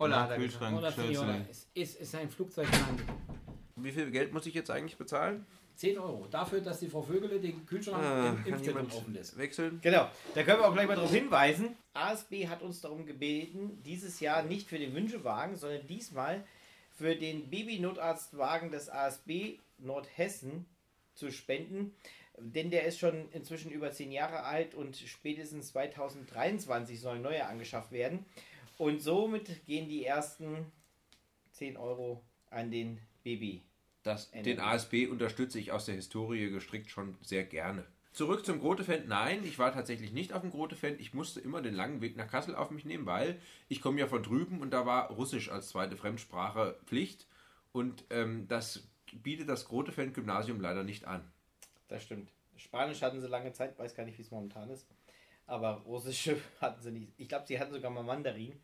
Holla, 0.00 0.16
Ja, 0.22 0.26
da 0.26 0.36
Kühlschrank. 0.36 0.92
Schnellzeit. 0.92 1.26
noch. 1.26 1.48
Es 1.48 1.68
ist, 1.74 2.00
ist 2.00 2.14
ein 2.16 2.28
Flugzeug 2.28 2.68
gelandet. 2.70 3.06
Wie 3.76 3.92
viel 3.92 4.10
Geld 4.10 4.32
muss 4.32 4.46
ich 4.46 4.54
jetzt 4.54 4.70
eigentlich 4.70 4.96
bezahlen? 4.98 5.46
10 5.82 5.98
Euro. 5.98 6.28
Dafür, 6.30 6.60
dass 6.60 6.78
die 6.78 6.86
Frau 6.88 7.02
Vögele 7.02 7.40
den 7.40 7.66
Kühlschrank 7.66 8.04
Ah, 8.04 8.36
im 8.46 8.52
Impfzentrum 8.54 8.86
offen 8.86 9.14
lässt. 9.14 9.36
wechseln? 9.36 9.80
Genau, 9.82 10.08
da 10.32 10.44
können 10.44 10.60
wir 10.60 10.68
auch 10.68 10.72
gleich 10.72 10.86
mal 10.86 10.94
darauf 10.94 11.12
hinweisen. 11.12 11.76
ASB 11.92 12.46
hat 12.46 12.62
uns 12.62 12.80
darum 12.80 13.04
gebeten, 13.04 13.82
dieses 13.84 14.20
Jahr 14.20 14.44
nicht 14.44 14.68
für 14.68 14.78
den 14.78 14.94
Wünschewagen, 14.94 15.56
sondern 15.56 15.84
diesmal 15.88 16.44
für 16.90 17.16
den 17.16 17.50
Babynotarztwagen 17.50 18.70
des 18.70 18.88
ASB 18.90 19.58
Nordhessen 19.78 20.66
zu 21.14 21.32
spenden. 21.32 21.92
Denn 22.38 22.70
der 22.70 22.84
ist 22.84 23.00
schon 23.00 23.28
inzwischen 23.32 23.72
über 23.72 23.90
10 23.90 24.12
Jahre 24.12 24.44
alt 24.44 24.76
und 24.76 24.96
spätestens 24.96 25.72
2023 25.72 27.00
soll 27.00 27.16
ein 27.16 27.22
neuer 27.22 27.48
angeschafft 27.48 27.90
werden. 27.90 28.24
Und 28.78 29.02
somit 29.02 29.66
gehen 29.66 29.88
die 29.88 30.04
ersten 30.04 30.70
10 31.54 31.76
Euro 31.76 32.22
an 32.50 32.70
den 32.70 33.00
Baby. 33.24 33.62
Das, 34.02 34.28
Ende. 34.30 34.50
den 34.50 34.60
ASB 34.60 35.06
unterstütze 35.06 35.58
ich 35.58 35.72
aus 35.72 35.86
der 35.86 35.94
Historie 35.94 36.50
gestrickt 36.50 36.90
schon 36.90 37.16
sehr 37.22 37.44
gerne. 37.44 37.84
Zurück 38.12 38.44
zum 38.44 38.60
Grotefend. 38.60 39.08
Nein, 39.08 39.42
ich 39.44 39.58
war 39.58 39.72
tatsächlich 39.72 40.12
nicht 40.12 40.32
auf 40.32 40.42
dem 40.42 40.50
Grotefend. 40.50 41.00
Ich 41.00 41.14
musste 41.14 41.40
immer 41.40 41.62
den 41.62 41.74
langen 41.74 42.02
Weg 42.02 42.16
nach 42.16 42.28
Kassel 42.28 42.54
auf 42.54 42.70
mich 42.70 42.84
nehmen, 42.84 43.06
weil 43.06 43.40
ich 43.68 43.80
komme 43.80 44.00
ja 44.00 44.06
von 44.06 44.22
drüben 44.22 44.60
und 44.60 44.70
da 44.70 44.84
war 44.84 45.10
Russisch 45.10 45.50
als 45.50 45.68
zweite 45.68 45.96
Fremdsprache 45.96 46.78
Pflicht. 46.84 47.26
Und 47.72 48.04
ähm, 48.10 48.46
das 48.48 48.86
bietet 49.14 49.48
das 49.48 49.66
Grotefend-Gymnasium 49.66 50.60
leider 50.60 50.84
nicht 50.84 51.06
an. 51.06 51.24
Das 51.88 52.02
stimmt. 52.02 52.30
Spanisch 52.56 53.00
hatten 53.00 53.20
sie 53.20 53.28
lange 53.28 53.52
Zeit, 53.52 53.78
weiß 53.78 53.94
gar 53.94 54.04
nicht, 54.04 54.18
wie 54.18 54.22
es 54.22 54.30
momentan 54.30 54.68
ist. 54.68 54.86
Aber 55.46 55.82
Russische 55.86 56.36
hatten 56.60 56.82
sie 56.82 56.90
nicht. 56.90 57.12
Ich 57.16 57.28
glaube, 57.28 57.46
sie 57.46 57.58
hatten 57.58 57.72
sogar 57.72 57.90
mal 57.90 58.02
Mandarin 58.02 58.60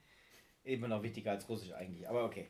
Immer 0.68 0.88
noch 0.88 1.02
wichtiger 1.02 1.30
als 1.30 1.49
Russisch 1.49 1.73
eigentlich, 1.73 2.07
aber 2.07 2.25
okay. 2.25 2.49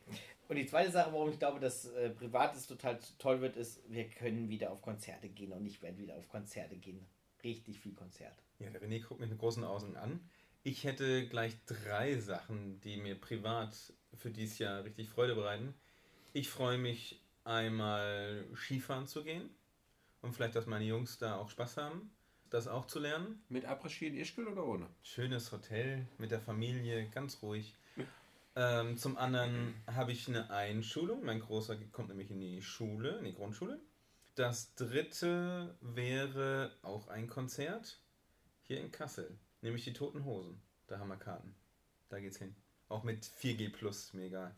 Und 0.48 0.56
die 0.56 0.66
zweite 0.66 0.90
Sache, 0.90 1.12
warum 1.12 1.30
ich 1.30 1.38
glaube, 1.38 1.60
dass 1.60 1.84
äh, 1.92 2.10
Privates 2.10 2.66
total 2.66 2.98
toll 3.18 3.42
wird, 3.42 3.56
ist, 3.56 3.82
wir 3.88 4.08
können 4.08 4.48
wieder 4.48 4.72
auf 4.72 4.80
Konzerte 4.80 5.28
gehen 5.28 5.52
und 5.52 5.66
ich 5.66 5.82
werde 5.82 5.98
wieder 5.98 6.16
auf 6.16 6.28
Konzerte 6.28 6.76
gehen. 6.76 7.06
Richtig 7.44 7.78
viel 7.80 7.94
Konzert. 7.94 8.42
Ja, 8.58 8.70
der 8.70 8.82
René 8.82 9.02
guckt 9.02 9.20
mich 9.20 9.28
mit 9.28 9.38
großen 9.38 9.62
Augen 9.62 9.96
an. 9.96 10.20
Ich 10.64 10.84
hätte 10.84 11.28
gleich 11.28 11.54
drei 11.66 12.18
Sachen, 12.18 12.80
die 12.80 12.96
mir 12.96 13.14
privat 13.14 13.76
für 14.14 14.30
dieses 14.30 14.58
Jahr 14.58 14.84
richtig 14.84 15.10
Freude 15.10 15.34
bereiten. 15.34 15.74
Ich 16.32 16.48
freue 16.48 16.78
mich 16.78 17.20
einmal 17.44 18.44
Skifahren 18.56 19.06
zu 19.06 19.24
gehen 19.24 19.50
und 20.22 20.32
vielleicht, 20.32 20.56
dass 20.56 20.66
meine 20.66 20.84
Jungs 20.84 21.18
da 21.18 21.36
auch 21.36 21.50
Spaß 21.50 21.76
haben, 21.76 22.10
das 22.50 22.68
auch 22.68 22.86
zu 22.86 22.98
lernen. 22.98 23.42
Mit 23.48 23.66
Après-Ski 23.66 24.08
in 24.08 24.16
Ischgl 24.16 24.48
oder 24.48 24.66
ohne? 24.66 24.86
Schönes 25.02 25.52
Hotel 25.52 26.06
mit 26.18 26.30
der 26.30 26.40
Familie, 26.40 27.06
ganz 27.08 27.42
ruhig. 27.42 27.74
Ähm, 28.60 28.96
zum 28.96 29.16
anderen 29.16 29.72
habe 29.86 30.10
ich 30.10 30.26
eine 30.26 30.50
Einschulung. 30.50 31.24
Mein 31.24 31.38
Großer 31.38 31.76
kommt 31.92 32.08
nämlich 32.08 32.28
in 32.32 32.40
die 32.40 32.60
Schule, 32.60 33.18
in 33.18 33.24
die 33.24 33.34
Grundschule. 33.34 33.78
Das 34.34 34.74
dritte 34.74 35.76
wäre 35.80 36.72
auch 36.82 37.06
ein 37.06 37.28
Konzert 37.28 38.00
hier 38.64 38.80
in 38.80 38.90
Kassel, 38.90 39.38
nämlich 39.62 39.84
die 39.84 39.92
Toten 39.92 40.24
Hosen. 40.24 40.60
Da 40.88 40.98
haben 40.98 41.06
wir 41.06 41.16
Karten. 41.16 41.54
Da 42.08 42.18
geht's 42.18 42.38
hin. 42.38 42.56
Auch 42.88 43.04
mit 43.04 43.24
4G 43.24 43.70
Plus, 43.72 44.12
egal. 44.14 44.52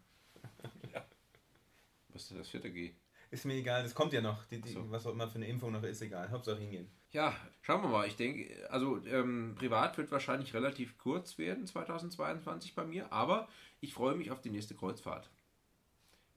Was 2.09 2.23
ist 2.23 2.31
denn 2.31 2.39
das 2.39 2.49
vierte 2.49 2.73
G? 2.73 2.95
Ist 3.31 3.45
mir 3.45 3.55
egal, 3.55 3.85
das 3.85 3.95
kommt 3.95 4.13
ja 4.13 4.21
noch. 4.21 4.45
Die, 4.47 4.61
die, 4.61 4.73
so. 4.73 4.91
Was 4.91 5.07
auch 5.07 5.13
immer 5.13 5.29
für 5.29 5.37
eine 5.37 5.47
Impfung 5.47 5.71
noch 5.71 5.85
ist, 5.85 6.03
egal. 6.03 6.31
Hauptsache 6.31 6.59
hingehen. 6.59 6.91
Ja, 7.13 7.35
schauen 7.63 7.83
wir 7.83 7.89
mal. 7.89 8.07
Ich 8.07 8.17
denke, 8.17 8.69
also 8.71 8.99
ähm, 9.07 9.55
privat 9.57 9.97
wird 9.99 10.11
wahrscheinlich 10.11 10.53
relativ 10.53 10.99
kurz 10.99 11.39
werden 11.39 11.67
2022 11.67 12.75
bei 12.75 12.85
mir, 12.85 13.13
aber 13.13 13.49
ich 13.81 13.95
freue 13.95 14.17
mich 14.17 14.33
auf 14.33 14.41
die 14.41 14.51
nächste 14.51 14.75
Kreuzfahrt. 14.75 15.31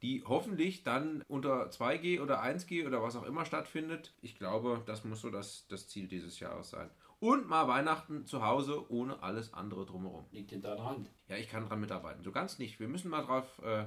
Die 0.03 0.23
hoffentlich 0.27 0.83
dann 0.83 1.23
unter 1.27 1.69
2G 1.69 2.21
oder 2.21 2.43
1G 2.43 2.85
oder 2.85 3.01
was 3.01 3.15
auch 3.15 3.23
immer 3.23 3.45
stattfindet. 3.45 4.13
Ich 4.21 4.37
glaube, 4.37 4.83
das 4.85 5.03
muss 5.03 5.21
so 5.21 5.31
das, 5.31 5.65
das 5.69 5.87
Ziel 5.87 6.07
dieses 6.07 6.39
Jahres 6.39 6.69
sein. 6.69 6.91
Und 7.19 7.47
mal 7.47 7.67
Weihnachten 7.67 8.25
zu 8.25 8.45
Hause 8.45 8.91
ohne 8.91 9.23
alles 9.23 9.53
andere 9.53 9.85
drumherum. 9.85 10.25
Liegt 10.31 10.51
in 10.51 10.61
deiner 10.61 10.83
Hand. 10.83 11.09
Ja, 11.29 11.37
ich 11.37 11.47
kann 11.49 11.65
dran 11.65 11.79
mitarbeiten. 11.79 12.23
So 12.23 12.33
ganz 12.33 12.59
nicht. 12.59 12.79
Wir 12.79 12.89
müssen 12.89 13.09
mal 13.09 13.23
drauf. 13.23 13.61
Äh, 13.63 13.85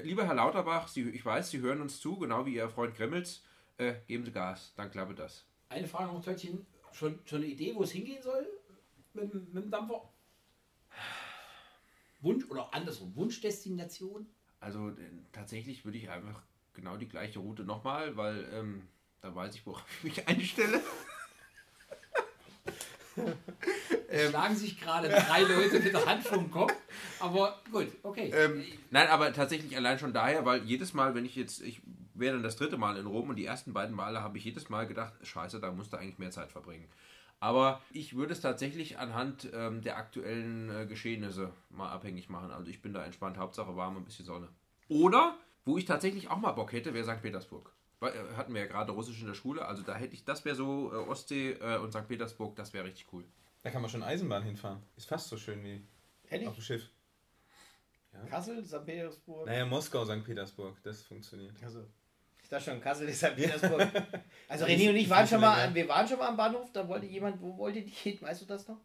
lieber 0.00 0.24
Herr 0.26 0.34
Lauterbach, 0.34 0.88
Sie, 0.88 1.02
ich 1.10 1.24
weiß, 1.24 1.50
Sie 1.50 1.60
hören 1.60 1.80
uns 1.82 2.00
zu, 2.00 2.16
genau 2.18 2.46
wie 2.46 2.54
Ihr 2.54 2.68
Freund 2.68 2.96
Gremmels. 2.96 3.42
Äh, 3.78 3.94
geben 4.06 4.24
Sie 4.24 4.32
Gas, 4.32 4.72
dann 4.76 4.90
klappt 4.90 5.18
das. 5.18 5.44
Eine 5.68 5.86
Frage 5.88 6.12
noch, 6.12 6.22
Töttchen. 6.22 6.66
Schon, 6.92 7.18
schon 7.24 7.38
eine 7.38 7.46
Idee, 7.46 7.74
wo 7.74 7.82
es 7.82 7.92
hingehen 7.92 8.22
soll 8.22 8.46
mit, 9.14 9.32
dem- 9.32 9.48
mit 9.52 9.64
dem 9.64 9.70
Dampfer? 9.70 10.08
Wunsch 12.20 12.44
oder 12.48 12.72
andersrum, 12.72 13.14
Wunschdestination? 13.16 14.26
Also 14.60 14.90
äh, 14.90 14.94
tatsächlich 15.32 15.84
würde 15.84 15.98
ich 15.98 16.08
einfach 16.10 16.42
genau 16.74 16.96
die 16.96 17.08
gleiche 17.08 17.38
Route 17.40 17.64
nochmal, 17.64 18.16
weil 18.16 18.48
ähm, 18.52 18.88
da 19.20 19.34
weiß 19.34 19.54
ich, 19.54 19.66
worauf 19.66 19.84
ich 19.98 20.04
mich 20.04 20.28
einstelle. 20.28 20.80
Es 24.08 24.28
schlagen 24.30 24.54
sich 24.56 24.80
gerade 24.80 25.08
drei 25.08 25.42
Leute 25.42 25.80
mit 25.80 25.92
der 25.92 26.06
Hand 26.06 26.22
vom 26.24 26.50
Kopf. 26.50 26.72
Aber 27.22 27.60
gut, 27.70 27.86
okay. 28.02 28.32
Ähm, 28.34 28.64
nein, 28.90 29.06
aber 29.08 29.32
tatsächlich 29.32 29.76
allein 29.76 29.98
schon 29.98 30.12
daher, 30.12 30.44
weil 30.44 30.64
jedes 30.64 30.92
Mal, 30.92 31.14
wenn 31.14 31.24
ich 31.24 31.36
jetzt, 31.36 31.62
ich 31.62 31.80
wäre 32.14 32.34
dann 32.34 32.42
das 32.42 32.56
dritte 32.56 32.76
Mal 32.76 32.96
in 32.96 33.06
Rom 33.06 33.30
und 33.30 33.36
die 33.36 33.46
ersten 33.46 33.72
beiden 33.72 33.94
Male 33.94 34.22
habe 34.22 34.38
ich 34.38 34.44
jedes 34.44 34.68
Mal 34.68 34.88
gedacht, 34.88 35.14
scheiße, 35.22 35.60
da 35.60 35.70
musst 35.70 35.92
du 35.92 35.98
eigentlich 35.98 36.18
mehr 36.18 36.32
Zeit 36.32 36.50
verbringen. 36.50 36.88
Aber 37.38 37.80
ich 37.92 38.16
würde 38.16 38.32
es 38.32 38.40
tatsächlich 38.40 38.98
anhand 38.98 39.48
ähm, 39.52 39.82
der 39.82 39.98
aktuellen 39.98 40.68
äh, 40.70 40.86
Geschehnisse 40.86 41.52
mal 41.70 41.90
abhängig 41.90 42.28
machen. 42.28 42.50
Also 42.50 42.70
ich 42.70 42.82
bin 42.82 42.92
da 42.92 43.04
entspannt, 43.04 43.38
Hauptsache 43.38 43.76
warm 43.76 43.96
und 43.96 44.02
ein 44.02 44.04
bisschen 44.04 44.26
Sonne. 44.26 44.48
Oder, 44.88 45.36
wo 45.64 45.78
ich 45.78 45.84
tatsächlich 45.84 46.28
auch 46.28 46.38
mal 46.38 46.52
Bock 46.52 46.72
hätte, 46.72 46.92
wäre 46.92 47.04
St. 47.04 47.22
Petersburg. 47.22 47.72
Weil, 48.00 48.14
äh, 48.14 48.36
hatten 48.36 48.52
wir 48.52 48.62
ja 48.62 48.66
gerade 48.66 48.90
Russisch 48.90 49.20
in 49.20 49.28
der 49.28 49.34
Schule, 49.34 49.64
also 49.64 49.82
da 49.82 49.94
hätte 49.94 50.14
ich, 50.14 50.24
das 50.24 50.44
wäre 50.44 50.56
so 50.56 50.92
äh, 50.92 50.96
Ostsee 50.96 51.52
äh, 51.52 51.78
und 51.78 51.92
St. 51.92 52.08
Petersburg, 52.08 52.56
das 52.56 52.72
wäre 52.72 52.84
richtig 52.84 53.06
cool. 53.12 53.24
Da 53.62 53.70
kann 53.70 53.80
man 53.80 53.90
schon 53.90 54.02
Eisenbahn 54.02 54.42
hinfahren. 54.42 54.80
Ist 54.96 55.08
fast 55.08 55.28
so 55.28 55.36
schön 55.36 55.62
wie 55.62 55.82
Hätte 56.26 56.48
auf 56.48 56.56
dem 56.56 56.76
ich 56.76 56.90
Schiff. 58.20 58.30
Kassel, 58.30 58.64
St. 58.64 58.84
Petersburg. 58.84 59.46
Naja, 59.46 59.64
Moskau, 59.64 60.04
St. 60.04 60.24
Petersburg, 60.24 60.76
das 60.82 61.02
funktioniert. 61.02 61.54
Also, 61.62 61.84
ich 62.42 62.48
dachte 62.48 62.64
schon, 62.70 62.80
Kassel 62.80 63.08
ist 63.08 63.18
St. 63.18 63.34
Petersburg. 63.36 63.88
Also 64.48 64.66
René 64.66 64.90
und 64.90 64.96
ich 64.96 65.08
waren 65.08 65.26
schon 65.26 65.40
mal, 65.40 65.74
wir 65.74 65.88
waren 65.88 66.06
schon 66.06 66.18
mal 66.18 66.28
am 66.28 66.36
Bahnhof, 66.36 66.70
da 66.72 66.86
wollte 66.86 67.06
jemand, 67.06 67.40
wo 67.40 67.56
wollte 67.56 67.80
die 67.82 67.90
hin? 67.90 68.18
Weißt 68.20 68.42
du 68.42 68.46
das 68.46 68.68
noch? 68.68 68.78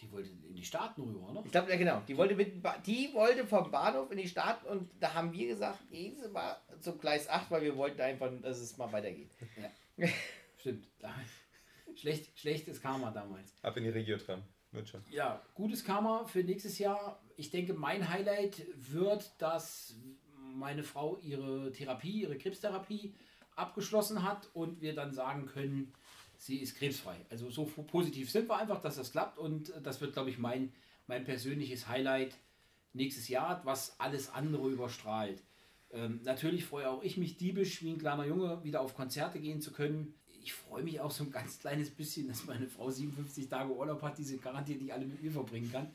Die 0.00 0.10
wollte 0.12 0.30
in 0.30 0.54
die 0.54 0.64
Staaten 0.64 1.00
rüber, 1.02 1.28
oder? 1.30 1.42
Ich 1.44 1.50
glaube, 1.50 1.70
ja 1.70 1.76
genau. 1.76 2.00
Die 2.06 2.16
wollte, 2.16 2.34
mit, 2.36 2.62
die 2.86 3.10
wollte 3.12 3.44
vom 3.46 3.68
Bahnhof 3.70 4.10
in 4.12 4.18
die 4.18 4.28
Stadt 4.28 4.64
und 4.64 4.90
da 5.00 5.14
haben 5.14 5.32
wir 5.32 5.48
gesagt, 5.48 5.90
gehen 5.90 6.16
Sie 6.16 6.28
mal 6.28 6.56
zum 6.80 6.98
Gleis 7.00 7.28
8, 7.28 7.50
weil 7.50 7.62
wir 7.62 7.76
wollten 7.76 8.00
einfach, 8.00 8.30
dass 8.42 8.58
es 8.60 8.76
mal 8.78 8.92
weitergeht. 8.92 9.30
Stimmt. 10.58 10.86
Da- 11.00 11.14
Schlecht, 11.96 12.38
schlechtes 12.38 12.80
Karma 12.80 13.10
damals. 13.10 13.52
Ab 13.62 13.76
in 13.76 13.84
die 13.84 13.90
Regiotram. 13.90 14.42
Wird 14.70 14.88
schon. 14.88 15.04
Ja, 15.10 15.42
gutes 15.54 15.84
Karma 15.84 16.24
für 16.24 16.42
nächstes 16.42 16.78
Jahr. 16.78 17.20
Ich 17.42 17.50
denke, 17.50 17.74
mein 17.74 18.08
Highlight 18.08 18.62
wird, 18.76 19.32
dass 19.38 19.96
meine 20.54 20.84
Frau 20.84 21.18
ihre 21.18 21.72
Therapie, 21.72 22.22
ihre 22.22 22.38
Krebstherapie 22.38 23.16
abgeschlossen 23.56 24.22
hat 24.22 24.48
und 24.52 24.80
wir 24.80 24.94
dann 24.94 25.12
sagen 25.12 25.46
können, 25.46 25.92
sie 26.36 26.58
ist 26.58 26.76
krebsfrei. 26.76 27.16
Also 27.30 27.50
so 27.50 27.64
positiv 27.64 28.30
sind 28.30 28.48
wir 28.48 28.56
einfach, 28.56 28.80
dass 28.80 28.94
das 28.94 29.10
klappt 29.10 29.40
und 29.40 29.72
das 29.82 30.00
wird, 30.00 30.12
glaube 30.12 30.30
ich, 30.30 30.38
mein, 30.38 30.72
mein 31.08 31.24
persönliches 31.24 31.88
Highlight 31.88 32.38
nächstes 32.92 33.26
Jahr, 33.26 33.60
was 33.64 33.98
alles 33.98 34.30
andere 34.30 34.68
überstrahlt. 34.70 35.42
Ähm, 35.90 36.20
natürlich 36.22 36.64
freue 36.64 36.88
auch 36.88 37.02
ich 37.02 37.16
mich 37.16 37.38
diebisch, 37.38 37.82
wie 37.82 37.90
ein 37.90 37.98
kleiner 37.98 38.24
Junge, 38.24 38.62
wieder 38.62 38.80
auf 38.80 38.94
Konzerte 38.94 39.40
gehen 39.40 39.60
zu 39.60 39.72
können. 39.72 40.14
Ich 40.42 40.52
freue 40.52 40.82
mich 40.82 41.00
auch 41.00 41.10
so 41.10 41.24
ein 41.24 41.30
ganz 41.30 41.60
kleines 41.60 41.90
bisschen, 41.90 42.26
dass 42.26 42.44
meine 42.46 42.66
Frau 42.66 42.90
57 42.90 43.48
Tage 43.48 43.72
Urlaub 43.72 44.02
hat, 44.02 44.18
die 44.18 44.24
sie 44.24 44.38
garantiert 44.38 44.82
nicht 44.82 44.92
alle 44.92 45.06
mit 45.06 45.22
mir 45.22 45.30
verbringen 45.30 45.70
kann. 45.70 45.90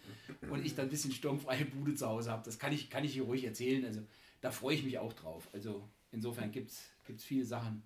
Und 0.50 0.66
ich 0.66 0.74
dann 0.74 0.86
ein 0.86 0.89
bisschen 0.89 1.12
sturmfreie 1.12 1.66
Bude 1.66 1.96
zu 1.96 2.08
Hause 2.08 2.32
habe. 2.32 2.44
Das 2.46 2.58
kann 2.58 2.72
ich, 2.72 2.89
kann 2.89 3.04
ich 3.04 3.13
hier 3.13 3.24
ruhig 3.24 3.44
erzählen. 3.44 3.84
Also 3.84 4.01
da 4.39 4.51
freue 4.51 4.75
ich 4.75 4.84
mich 4.84 5.00
auch 5.00 5.13
drauf. 5.13 5.50
Also 5.51 5.84
insofern 6.12 6.51
gibt 6.51 6.72
es 6.72 7.24
viele 7.24 7.46
Sachen, 7.46 7.84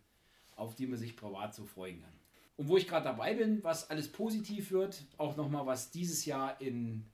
auf 0.56 0.76
die 0.76 0.86
man 0.86 1.00
sich 1.00 1.16
privat 1.16 1.56
so 1.56 1.66
freuen 1.66 2.00
kann. 2.02 2.14
Und 2.58 2.68
wo 2.68 2.78
ich 2.78 2.88
gerade 2.88 3.06
dabei 3.06 3.34
bin, 3.34 3.64
was 3.64 3.90
alles 3.90 4.08
positiv 4.08 4.70
wird, 4.70 5.04
auch 5.18 5.36
nochmal, 5.36 5.66
was 5.66 5.90
dieses 5.90 6.26
Jahr 6.26 6.62
in, 6.62 7.06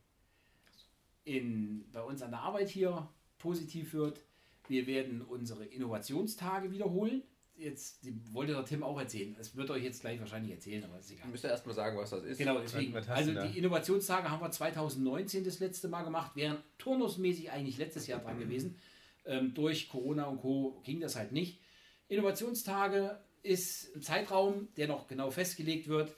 in, 1.24 1.86
bei 1.94 2.02
uns 2.02 2.22
an 2.22 2.32
der 2.32 2.42
Arbeit 2.42 2.68
hier 2.68 3.08
positiv 3.38 3.94
wird. 3.94 4.20
Wir 4.68 4.88
werden 4.88 5.22
unsere 5.22 5.64
Innovationstage 5.64 6.72
wiederholen. 6.72 7.24
Jetzt 7.58 8.04
die 8.04 8.14
wollte 8.34 8.54
der 8.54 8.66
Tim 8.66 8.84
auch 8.84 9.00
erzählen. 9.00 9.34
Das 9.38 9.56
wird 9.56 9.70
euch 9.72 9.84
jetzt 9.84 10.02
gleich 10.02 10.20
wahrscheinlich 10.20 10.52
erzählen, 10.52 10.84
aber 10.84 11.00
ist 11.00 11.12
egal. 11.12 11.28
Müsst 11.28 11.44
ihr 11.44 11.50
erstmal 11.50 11.76
sagen, 11.76 11.98
was 11.98 12.12
das 12.12 12.24
ist. 12.24 12.38
Genau, 12.38 12.60
deswegen. 12.60 12.96
Also 12.96 13.34
da? 13.34 13.46
die 13.48 13.58
Innovationstage 13.58 14.30
haben 14.30 14.42
wir 14.42 14.52
2019 14.52 15.44
das 15.44 15.60
letzte 15.60 15.88
Mal 15.88 16.04
gemacht, 16.04 16.36
wären 16.36 16.58
turnusmäßig 16.78 17.52
eigentlich 17.52 17.78
letztes 17.78 18.08
Jahr 18.08 18.20
dran 18.20 18.40
gewesen. 18.40 18.78
Ähm, 19.26 19.54
durch 19.54 19.90
Corona 19.90 20.26
und 20.26 20.40
Co. 20.40 20.82
ging 20.84 21.00
das 21.00 21.16
halt 21.16 21.32
nicht. 21.32 21.60
Innovationstage 22.08 23.20
ist 23.44 23.96
ein 23.96 24.02
Zeitraum, 24.02 24.68
der 24.78 24.88
noch 24.88 25.08
genau 25.08 25.32
festgelegt 25.32 25.88
wird, 25.88 26.16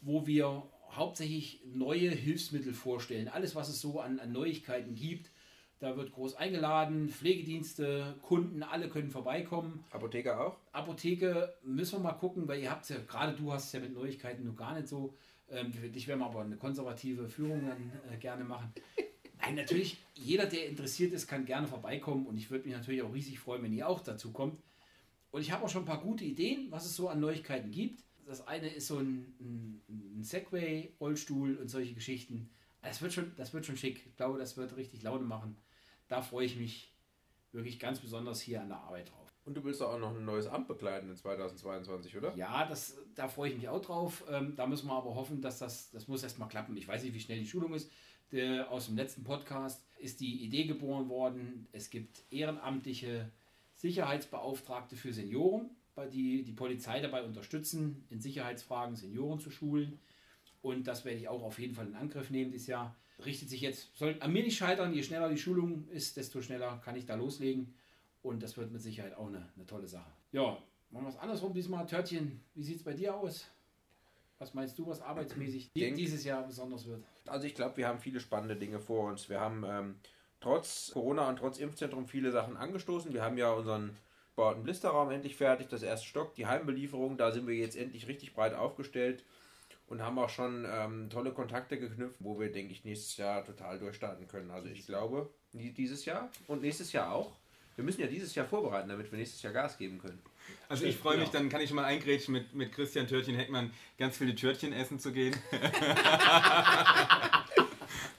wo 0.00 0.26
wir 0.26 0.68
hauptsächlich 0.90 1.62
neue 1.64 2.10
Hilfsmittel 2.10 2.74
vorstellen. 2.74 3.28
Alles, 3.28 3.54
was 3.54 3.68
es 3.68 3.80
so 3.80 4.00
an, 4.00 4.20
an 4.20 4.32
Neuigkeiten 4.32 4.94
gibt. 4.94 5.30
Da 5.80 5.96
wird 5.96 6.12
groß 6.12 6.36
eingeladen, 6.36 7.08
Pflegedienste, 7.08 8.14
Kunden, 8.22 8.62
alle 8.62 8.88
können 8.88 9.10
vorbeikommen. 9.10 9.84
Apotheker 9.90 10.40
auch? 10.40 10.56
Apotheke 10.72 11.52
müssen 11.62 11.98
wir 11.98 12.10
mal 12.10 12.12
gucken, 12.12 12.46
weil 12.46 12.60
ihr 12.60 12.70
habt 12.70 12.88
ja, 12.88 12.96
gerade 13.06 13.36
du 13.36 13.52
hast 13.52 13.66
es 13.66 13.72
ja 13.72 13.80
mit 13.80 13.92
Neuigkeiten 13.92 14.44
noch 14.44 14.56
gar 14.56 14.74
nicht 14.74 14.88
so. 14.88 15.14
Ähm, 15.50 15.72
dich 15.92 16.08
werden 16.08 16.20
wir 16.20 16.26
aber 16.26 16.42
eine 16.42 16.56
konservative 16.56 17.28
Führung 17.28 17.66
dann 17.66 17.92
äh, 18.10 18.16
gerne 18.16 18.44
machen. 18.44 18.72
Nein, 19.40 19.56
natürlich, 19.56 19.98
jeder, 20.14 20.46
der 20.46 20.68
interessiert 20.68 21.12
ist, 21.12 21.26
kann 21.26 21.44
gerne 21.44 21.66
vorbeikommen 21.66 22.26
und 22.26 22.38
ich 22.38 22.50
würde 22.50 22.66
mich 22.66 22.74
natürlich 22.74 23.02
auch 23.02 23.12
riesig 23.12 23.38
freuen, 23.38 23.62
wenn 23.62 23.72
ihr 23.72 23.88
auch 23.88 24.00
dazu 24.00 24.32
kommt. 24.32 24.58
Und 25.30 25.42
ich 25.42 25.50
habe 25.50 25.64
auch 25.64 25.68
schon 25.68 25.82
ein 25.82 25.86
paar 25.86 26.00
gute 26.00 26.24
Ideen, 26.24 26.70
was 26.70 26.86
es 26.86 26.96
so 26.96 27.08
an 27.08 27.20
Neuigkeiten 27.20 27.70
gibt. 27.70 28.04
Das 28.24 28.46
eine 28.46 28.68
ist 28.68 28.86
so 28.86 28.98
ein, 28.98 29.34
ein, 29.40 29.82
ein 29.88 30.22
Segway, 30.22 30.94
Rollstuhl 30.98 31.56
und 31.56 31.68
solche 31.68 31.92
Geschichten. 31.92 32.48
Das 32.84 33.00
wird, 33.02 33.12
schon, 33.12 33.32
das 33.36 33.52
wird 33.52 33.66
schon 33.66 33.76
schick. 33.76 34.06
Ich 34.06 34.16
glaube, 34.16 34.38
das 34.38 34.56
wird 34.56 34.76
richtig 34.76 35.02
Laune 35.02 35.24
machen. 35.24 35.56
Da 36.08 36.22
freue 36.22 36.46
ich 36.46 36.56
mich 36.56 36.92
wirklich 37.52 37.78
ganz 37.78 38.00
besonders 38.00 38.40
hier 38.40 38.60
an 38.60 38.68
der 38.68 38.78
Arbeit 38.78 39.10
drauf. 39.10 39.24
Und 39.44 39.54
du 39.54 39.64
willst 39.64 39.82
auch 39.82 39.98
noch 39.98 40.14
ein 40.14 40.24
neues 40.24 40.46
Amt 40.46 40.68
bekleiden 40.68 41.10
in 41.10 41.16
2022, 41.16 42.16
oder? 42.16 42.34
Ja, 42.34 42.66
das, 42.66 42.96
da 43.14 43.28
freue 43.28 43.50
ich 43.50 43.56
mich 43.56 43.68
auch 43.68 43.80
drauf. 43.80 44.24
Ähm, 44.30 44.54
da 44.56 44.66
müssen 44.66 44.86
wir 44.86 44.94
aber 44.94 45.14
hoffen, 45.14 45.42
dass 45.42 45.58
das, 45.58 45.90
das 45.90 46.08
muss 46.08 46.22
erstmal 46.22 46.48
klappen. 46.48 46.76
Ich 46.76 46.88
weiß 46.88 47.02
nicht, 47.02 47.14
wie 47.14 47.20
schnell 47.20 47.38
die 47.38 47.46
Schulung 47.46 47.74
ist. 47.74 47.90
Der, 48.32 48.70
aus 48.70 48.86
dem 48.86 48.96
letzten 48.96 49.22
Podcast 49.22 49.84
ist 49.98 50.20
die 50.20 50.44
Idee 50.44 50.64
geboren 50.64 51.08
worden. 51.08 51.68
Es 51.72 51.90
gibt 51.90 52.22
ehrenamtliche 52.30 53.30
Sicherheitsbeauftragte 53.76 54.96
für 54.96 55.12
Senioren, 55.12 55.70
bei 55.94 56.06
die 56.06 56.42
die 56.42 56.52
Polizei 56.52 57.00
dabei 57.00 57.22
unterstützen, 57.22 58.06
in 58.08 58.20
Sicherheitsfragen 58.20 58.96
Senioren 58.96 59.40
zu 59.40 59.50
schulen. 59.50 60.00
Und 60.64 60.86
das 60.86 61.04
werde 61.04 61.18
ich 61.18 61.28
auch 61.28 61.42
auf 61.42 61.58
jeden 61.58 61.74
Fall 61.74 61.86
in 61.86 61.94
Angriff 61.94 62.30
nehmen 62.30 62.50
dieses 62.50 62.68
Jahr. 62.68 62.96
richtet 63.24 63.50
sich 63.50 63.60
jetzt, 63.60 63.94
soll 63.96 64.16
an 64.20 64.32
mir 64.32 64.42
nicht 64.42 64.56
scheitern, 64.56 64.94
je 64.94 65.02
schneller 65.02 65.28
die 65.28 65.36
Schulung 65.36 65.86
ist, 65.88 66.16
desto 66.16 66.40
schneller 66.40 66.80
kann 66.82 66.96
ich 66.96 67.04
da 67.04 67.16
loslegen. 67.16 67.74
Und 68.22 68.42
das 68.42 68.56
wird 68.56 68.72
mit 68.72 68.80
Sicherheit 68.80 69.14
auch 69.14 69.26
eine, 69.26 69.46
eine 69.54 69.66
tolle 69.66 69.86
Sache. 69.86 70.10
Ja, 70.32 70.56
machen 70.88 71.04
wir 71.04 71.10
es 71.10 71.18
andersrum 71.18 71.52
diesmal. 71.52 71.84
Törtchen, 71.84 72.40
wie 72.54 72.62
sieht 72.62 72.78
es 72.78 72.82
bei 72.82 72.94
dir 72.94 73.14
aus? 73.14 73.46
Was 74.38 74.54
meinst 74.54 74.78
du, 74.78 74.86
was 74.86 75.02
arbeitsmäßig 75.02 75.70
Denk- 75.74 75.96
dieses 75.96 76.24
Jahr 76.24 76.42
besonders 76.46 76.86
wird? 76.86 77.04
Also 77.26 77.46
ich 77.46 77.54
glaube, 77.54 77.76
wir 77.76 77.86
haben 77.86 77.98
viele 77.98 78.18
spannende 78.18 78.56
Dinge 78.56 78.80
vor 78.80 79.10
uns. 79.10 79.28
Wir 79.28 79.40
haben 79.40 79.64
ähm, 79.68 79.96
trotz 80.40 80.92
Corona 80.94 81.28
und 81.28 81.36
trotz 81.36 81.58
Impfzentrum 81.58 82.08
viele 82.08 82.32
Sachen 82.32 82.56
angestoßen. 82.56 83.12
Wir 83.12 83.22
haben 83.22 83.36
ja 83.36 83.52
unseren 83.52 83.94
gebauten 84.30 84.62
Blisterraum 84.62 85.10
endlich 85.10 85.36
fertig, 85.36 85.68
das 85.68 85.82
erste 85.82 86.06
Stock, 86.06 86.34
die 86.34 86.46
Heimbelieferung, 86.46 87.18
da 87.18 87.32
sind 87.32 87.46
wir 87.46 87.54
jetzt 87.54 87.76
endlich 87.76 88.08
richtig 88.08 88.32
breit 88.32 88.54
aufgestellt 88.54 89.24
und 89.86 90.02
haben 90.02 90.18
auch 90.18 90.30
schon 90.30 90.66
ähm, 90.70 91.08
tolle 91.10 91.32
Kontakte 91.32 91.78
geknüpft, 91.78 92.16
wo 92.20 92.38
wir, 92.40 92.50
denke 92.50 92.72
ich, 92.72 92.84
nächstes 92.84 93.16
Jahr 93.16 93.44
total 93.44 93.78
durchstarten 93.78 94.26
können. 94.28 94.50
Also 94.50 94.68
ich 94.68 94.86
glaube, 94.86 95.30
die- 95.52 95.72
dieses 95.72 96.04
Jahr 96.04 96.30
und 96.46 96.62
nächstes 96.62 96.92
Jahr 96.92 97.12
auch. 97.12 97.36
Wir 97.76 97.84
müssen 97.84 98.00
ja 98.02 98.06
dieses 98.06 98.32
Jahr 98.36 98.46
vorbereiten, 98.46 98.88
damit 98.88 99.10
wir 99.10 99.18
nächstes 99.18 99.42
Jahr 99.42 99.52
Gas 99.52 99.76
geben 99.76 99.98
können. 99.98 100.22
Also 100.68 100.84
ich 100.84 100.96
freue 100.96 101.18
mich, 101.18 101.30
dann 101.30 101.48
kann 101.48 101.60
ich 101.60 101.68
schon 101.68 101.74
mal 101.76 101.84
eingrätschen 101.84 102.32
mit, 102.32 102.54
mit 102.54 102.70
Christian 102.72 103.08
Törtchen 103.08 103.34
Heckmann 103.34 103.72
ganz 103.98 104.16
viele 104.16 104.32
Törtchen 104.36 104.72
essen 104.72 105.00
zu 105.00 105.10
gehen. 105.12 105.34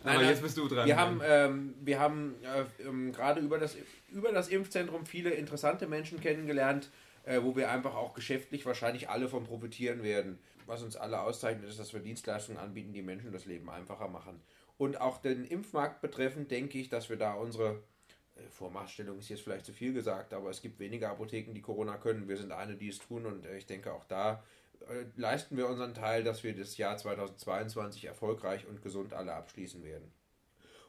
Aber 0.04 0.14
nein, 0.20 0.30
jetzt 0.30 0.42
bist 0.42 0.58
du 0.58 0.68
dran. 0.68 0.86
Wir 0.88 0.98
haben, 0.98 1.22
ähm, 1.26 1.74
wir 1.82 2.00
haben 2.00 2.36
äh, 2.44 2.66
ähm, 2.88 3.12
gerade 3.12 3.40
über 3.42 3.58
das, 3.58 3.76
über 4.12 4.32
das 4.32 4.50
Impfzentrum 4.50 5.06
viele 5.06 5.32
interessante 5.32 5.88
Menschen 5.88 6.20
kennengelernt, 6.20 6.90
äh, 7.24 7.42
wo 7.42 7.56
wir 7.56 7.72
einfach 7.72 7.96
auch 7.96 8.14
geschäftlich 8.14 8.66
wahrscheinlich 8.66 9.10
alle 9.10 9.28
von 9.30 9.46
profitieren 9.46 10.04
werden. 10.04 10.38
Was 10.66 10.82
uns 10.82 10.96
alle 10.96 11.22
auszeichnet, 11.22 11.70
ist, 11.70 11.80
dass 11.80 11.94
wir 11.94 12.00
Dienstleistungen 12.00 12.60
anbieten, 12.60 12.94
die 12.94 13.02
Menschen 13.02 13.32
das 13.32 13.46
Leben 13.46 13.70
einfacher 13.70 14.08
machen. 14.08 14.42
Und 14.78 15.00
auch 15.00 15.18
den 15.18 15.46
Impfmarkt 15.46 16.02
betreffend 16.02 16.52
denke 16.52 16.78
ich, 16.78 16.90
dass 16.90 17.10
wir 17.10 17.18
da 17.18 17.34
unsere 17.34 17.84
äh, 18.36 18.50
Vormaßstellung 18.50 19.20
ist 19.20 19.30
jetzt 19.30 19.44
vielleicht 19.44 19.66
zu 19.66 19.74
viel 19.74 19.94
gesagt, 19.94 20.34
aber 20.34 20.50
es 20.50 20.62
gibt 20.62 20.80
weniger 20.80 21.10
Apotheken, 21.10 21.54
die 21.54 21.62
Corona 21.62 21.98
können. 21.98 22.28
Wir 22.28 22.38
sind 22.38 22.52
eine, 22.52 22.76
die 22.76 22.90
es 22.90 23.00
tun 23.00 23.26
und 23.26 23.46
äh, 23.46 23.58
ich 23.58 23.66
denke 23.66 23.94
auch 23.94 24.06
da 24.06 24.44
äh, 24.90 25.06
leisten 25.16 25.58
wir 25.58 25.68
unseren 25.68 25.94
Teil, 25.94 26.24
dass 26.24 26.44
wir 26.44 26.56
das 26.56 26.78
Jahr 26.78 26.98
2022 26.98 28.06
erfolgreich 28.06 28.68
und 28.68 28.82
gesund 28.82 29.14
alle 29.14 29.34
abschließen 29.34 29.84
werden. 29.84 30.12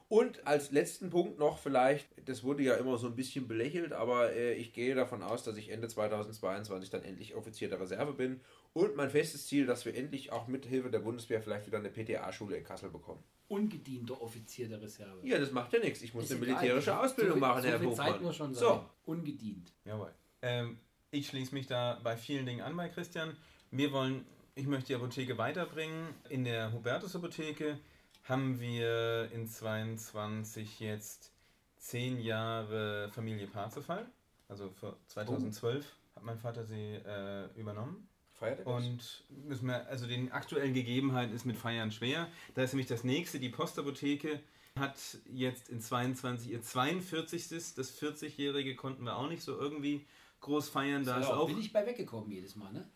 Und 0.09 0.47
als 0.47 0.71
letzten 0.71 1.09
Punkt 1.09 1.37
noch 1.37 1.57
vielleicht, 1.57 2.07
das 2.29 2.43
wurde 2.43 2.63
ja 2.63 2.75
immer 2.75 2.97
so 2.97 3.07
ein 3.07 3.15
bisschen 3.15 3.47
belächelt, 3.47 3.91
aber 3.91 4.31
äh, 4.31 4.53
ich 4.53 4.71
gehe 4.71 4.95
davon 4.95 5.21
aus, 5.21 5.43
dass 5.43 5.57
ich 5.57 5.69
Ende 5.69 5.89
2022 5.89 6.89
dann 6.89 7.03
endlich 7.03 7.35
Offizier 7.35 7.67
der 7.67 7.81
Reserve 7.81 8.13
bin 8.13 8.39
und 8.77 8.95
mein 8.95 9.09
festes 9.09 9.47
Ziel, 9.47 9.65
dass 9.65 9.85
wir 9.85 9.95
endlich 9.95 10.31
auch 10.31 10.47
mit 10.47 10.65
Hilfe 10.65 10.91
der 10.91 10.99
Bundeswehr 10.99 11.41
vielleicht 11.41 11.65
wieder 11.65 11.79
eine 11.79 11.89
PTA-Schule 11.89 12.57
in 12.57 12.63
Kassel 12.63 12.89
bekommen. 12.89 13.23
Ungedienter 13.47 14.21
Offizier 14.21 14.67
der 14.67 14.81
Reserve. 14.81 15.19
Ja, 15.23 15.39
das 15.39 15.51
macht 15.51 15.73
ja 15.73 15.79
nichts. 15.79 16.01
Ich 16.01 16.13
muss 16.13 16.25
Ist 16.25 16.31
eine 16.31 16.45
egal. 16.45 16.55
militärische 16.57 16.99
Ausbildung 16.99 17.29
so 17.29 17.33
viel, 17.35 17.41
machen, 17.47 17.61
so 17.63 17.67
Herr 17.69 17.79
viel 17.79 17.93
Zeit 17.93 18.07
Buchmann. 18.07 18.23
muss 18.23 18.35
schon 18.35 18.53
sein. 18.53 18.63
So, 18.63 18.85
Ungedient. 19.05 19.73
Jawohl. 19.85 20.13
Ähm, 20.41 20.77
ich 21.11 21.27
schließe 21.27 21.53
mich 21.55 21.65
da 21.65 21.99
bei 22.03 22.17
vielen 22.17 22.45
Dingen 22.45 22.61
an 22.61 22.75
bei 22.75 22.89
Christian. 22.89 23.35
Wir 23.71 23.91
wollen, 23.91 24.25
ich 24.53 24.67
möchte 24.67 24.87
die 24.87 24.95
Apotheke 24.95 25.37
weiterbringen. 25.37 26.13
In 26.29 26.43
der 26.43 26.71
Hubertus-Apotheke 26.73 27.79
haben 28.25 28.59
wir 28.59 29.29
in 29.33 29.47
22 29.47 30.81
jetzt 30.81 31.31
zehn 31.77 32.19
Jahre 32.19 33.09
Familie 33.13 33.47
Parzefall. 33.47 34.05
Also 34.49 34.69
für 34.69 34.97
2012 35.07 35.85
hat 36.15 36.23
mein 36.23 36.37
Vater 36.37 36.63
sie 36.65 36.95
äh, 36.95 37.45
übernommen. 37.59 38.07
Feiert? 38.37 38.65
Und 38.65 39.23
müssen 39.45 39.67
wir, 39.67 39.87
also 39.87 40.07
den 40.07 40.31
aktuellen 40.31 40.73
Gegebenheiten 40.73 41.33
ist 41.35 41.45
mit 41.45 41.57
Feiern 41.57 41.91
schwer. 41.91 42.27
Da 42.55 42.63
ist 42.63 42.73
nämlich 42.73 42.87
das 42.87 43.03
nächste, 43.03 43.39
die 43.39 43.49
Postapotheke 43.49 44.39
hat 44.77 44.95
jetzt 45.33 45.69
in 45.69 45.81
22 45.81 46.51
ihr 46.51 46.61
42. 46.61 47.47
Das 47.75 47.99
40-Jährige 48.01 48.75
konnten 48.75 49.03
wir 49.03 49.15
auch 49.17 49.27
nicht 49.27 49.41
so 49.41 49.57
irgendwie 49.59 50.05
groß 50.41 50.69
feiern. 50.69 51.03
Da 51.03 51.19
ist 51.19 51.27
ja, 51.29 51.35
auch. 51.35 51.47
bin 51.47 51.59
ich 51.59 51.73
bei 51.73 51.85
weggekommen 51.85 52.31
jedes 52.31 52.55
Mal, 52.55 52.71
ne? 52.71 52.87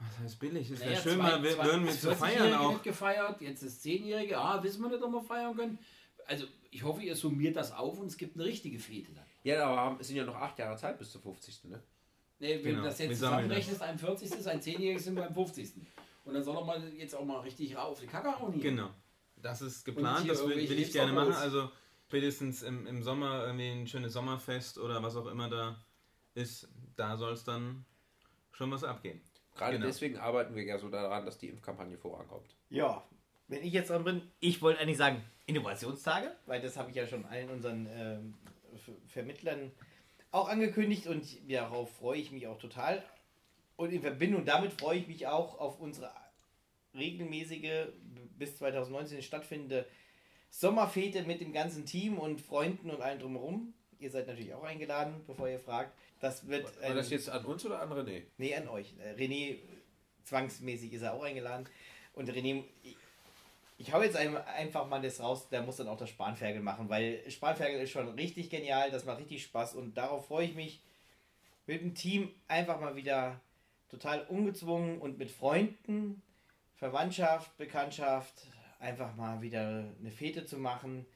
Was 0.00 0.18
heißt 0.18 0.38
billig? 0.40 0.70
Ist 0.70 0.80
ja 0.80 0.86
Naja, 0.86 1.00
schön, 1.00 1.14
zwei- 1.16 1.22
mal 1.22 1.42
würden 1.42 1.84
wir 1.84 1.90
das 1.92 2.00
zu 2.00 2.08
40-Jährige 2.10 2.38
feiern 2.40 2.54
auch. 2.54 2.72
nicht 2.72 2.84
gefeiert, 2.84 3.40
jetzt 3.40 3.62
das 3.64 3.82
10-Jährige, 3.84 4.38
ah, 4.38 4.62
wissen 4.62 4.82
wir 4.82 4.90
nicht, 4.90 5.02
ob 5.02 5.12
wir 5.12 5.22
feiern 5.22 5.56
können. 5.56 5.78
Also, 6.26 6.46
ich 6.70 6.82
hoffe, 6.84 7.02
ihr 7.02 7.16
summiert 7.16 7.56
das 7.56 7.72
auf 7.72 7.98
und 7.98 8.06
es 8.06 8.16
gibt 8.16 8.36
eine 8.36 8.44
richtige 8.44 8.78
Fete 8.78 9.12
dann. 9.12 9.24
Ja, 9.44 9.64
aber 9.66 10.00
es 10.00 10.08
sind 10.08 10.16
ja 10.16 10.24
noch 10.24 10.36
acht 10.36 10.58
Jahre 10.58 10.76
Zeit 10.76 10.98
bis 10.98 11.10
zur 11.12 11.20
50. 11.22 11.64
Ne? 11.64 11.82
Nee, 12.40 12.56
wenn 12.56 12.62
Genau, 12.62 12.78
du 12.82 12.84
das 12.88 12.98
jetzt 12.98 13.14
zusammenrechnest, 13.14 13.82
ein 13.82 13.98
40. 13.98 14.46
ein 14.46 14.60
10-Jähriges 14.60 14.98
sind 15.00 15.14
beim 15.16 15.34
50. 15.34 15.72
Und 16.24 16.34
dann 16.34 16.42
soll 16.44 16.56
er 16.56 16.64
mal 16.64 16.88
jetzt 16.94 17.14
auch 17.14 17.24
mal 17.24 17.40
richtig 17.40 17.76
auf 17.76 17.98
die 18.00 18.06
Kacke 18.06 18.38
hauen 18.38 18.52
hier. 18.52 18.62
Genau. 18.62 18.90
Das 19.36 19.60
ist 19.62 19.84
geplant, 19.84 20.28
das 20.28 20.46
will, 20.46 20.56
will 20.56 20.78
ich 20.78 20.92
gerne 20.92 21.12
machen. 21.12 21.32
Also 21.32 21.70
spätestens 22.06 22.62
im, 22.62 22.86
im 22.86 23.02
Sommer 23.02 23.44
irgendwie 23.46 23.70
ein 23.70 23.86
schönes 23.86 24.12
Sommerfest 24.12 24.78
oder 24.78 25.02
was 25.02 25.16
auch 25.16 25.26
immer 25.26 25.48
da 25.48 25.76
ist, 26.34 26.68
da 26.96 27.16
soll 27.16 27.32
es 27.32 27.44
dann 27.44 27.84
schon 28.52 28.70
was 28.70 28.84
abgehen. 28.84 29.20
Gerade 29.56 29.74
Genau. 29.76 29.86
deswegen 29.86 30.16
arbeiten 30.18 30.54
wir 30.54 30.62
ja 30.64 30.78
so 30.78 30.88
daran, 30.88 31.24
dass 31.26 31.38
die 31.38 31.48
Impfkampagne 31.48 31.98
vorankommt. 31.98 32.54
Ja, 32.70 33.02
wenn 33.48 33.64
ich 33.64 33.72
jetzt 33.72 33.90
dran 33.90 34.04
bin, 34.04 34.22
ich 34.40 34.60
wollte 34.62 34.80
eigentlich 34.80 34.98
sagen 34.98 35.22
Innovationstage, 35.46 36.30
weil 36.46 36.60
das 36.60 36.76
habe 36.76 36.90
ich 36.90 36.96
ja 36.96 37.06
schon 37.06 37.24
allen 37.24 37.50
unseren 37.50 37.86
ähm, 37.90 38.34
Ver- 38.76 38.92
Vermittlern 39.06 39.72
auch 40.30 40.48
angekündigt 40.48 41.06
und 41.06 41.24
ja, 41.48 41.62
darauf 41.62 41.90
freue 41.96 42.18
ich 42.18 42.30
mich 42.30 42.46
auch 42.46 42.58
total. 42.58 43.02
Und 43.76 43.92
in 43.92 44.02
Verbindung 44.02 44.44
damit 44.44 44.72
freue 44.72 44.98
ich 44.98 45.06
mich 45.08 45.26
auch 45.26 45.58
auf 45.58 45.80
unsere 45.80 46.10
regelmäßige 46.94 47.88
bis 48.38 48.56
2019 48.56 49.22
stattfindende 49.22 49.86
Sommerfete 50.50 51.22
mit 51.22 51.40
dem 51.40 51.52
ganzen 51.52 51.84
Team 51.84 52.18
und 52.18 52.40
Freunden 52.40 52.90
und 52.90 53.02
allen 53.02 53.18
drumherum. 53.18 53.74
Ihr 53.98 54.10
seid 54.10 54.26
natürlich 54.26 54.54
auch 54.54 54.62
eingeladen, 54.62 55.22
bevor 55.26 55.48
ihr 55.48 55.58
fragt. 55.58 55.96
Das 56.20 56.46
wird 56.48 56.64
War 56.82 56.94
das 56.94 57.10
jetzt 57.10 57.28
an 57.28 57.44
uns 57.44 57.64
oder 57.66 57.80
an 57.80 57.92
René? 57.92 58.22
Nee, 58.38 58.54
an 58.54 58.68
euch. 58.68 58.94
Äh, 58.98 59.14
René, 59.14 59.56
zwangsmäßig 60.24 60.92
ist 60.92 61.02
er 61.02 61.14
auch 61.14 61.22
eingeladen. 61.22 61.68
Und 62.12 62.30
René, 62.30 62.64
ich, 63.78 63.92
hau 63.92 64.02
jetzt 64.02 64.16
ein, 64.16 64.36
einfach 64.36 64.88
mal 64.88 65.00
das 65.00 65.20
raus, 65.20 65.48
der 65.48 65.62
muss 65.62 65.76
dann 65.76 65.88
auch 65.88 65.96
das 65.96 66.10
Spanferkel 66.10 66.60
machen, 66.60 66.88
weil 66.88 67.22
Spanferkel 67.30 67.80
ist 67.80 67.90
schon 67.90 68.08
richtig 68.10 68.50
genial, 68.50 68.90
das 68.90 69.04
macht 69.04 69.20
richtig 69.20 69.44
Spaß 69.44 69.76
und 69.76 69.96
darauf 69.96 70.26
freue 70.26 70.46
ich 70.46 70.54
mich, 70.54 70.82
mit 71.66 71.80
dem 71.80 71.94
Team 71.94 72.30
einfach 72.48 72.80
mal 72.80 72.96
wieder 72.96 73.40
total 73.88 74.22
ungezwungen 74.26 74.98
und 74.98 75.18
mit 75.18 75.30
Freunden, 75.30 76.22
Verwandtschaft, 76.74 77.56
Bekanntschaft, 77.56 78.46
einfach 78.80 79.14
mal 79.16 79.42
wieder 79.42 79.84
eine 80.00 80.10
Fete 80.10 80.44
zu 80.44 80.58
machen. 80.58 81.06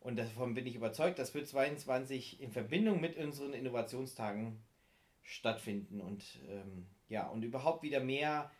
Und 0.00 0.16
davon 0.16 0.54
bin 0.54 0.66
ich 0.66 0.76
überzeugt, 0.76 1.18
das 1.18 1.34
wird 1.34 1.48
22 1.48 2.40
in 2.40 2.52
Verbindung 2.52 3.00
mit 3.00 3.16
unseren 3.16 3.52
Innovationstagen 3.52 4.62
stattfinden 5.22 6.00
und 6.00 6.24
ähm, 6.48 6.86
ja 7.08 7.26
und 7.26 7.42
überhaupt 7.42 7.82
wieder 7.82 8.00
mehr 8.00 8.50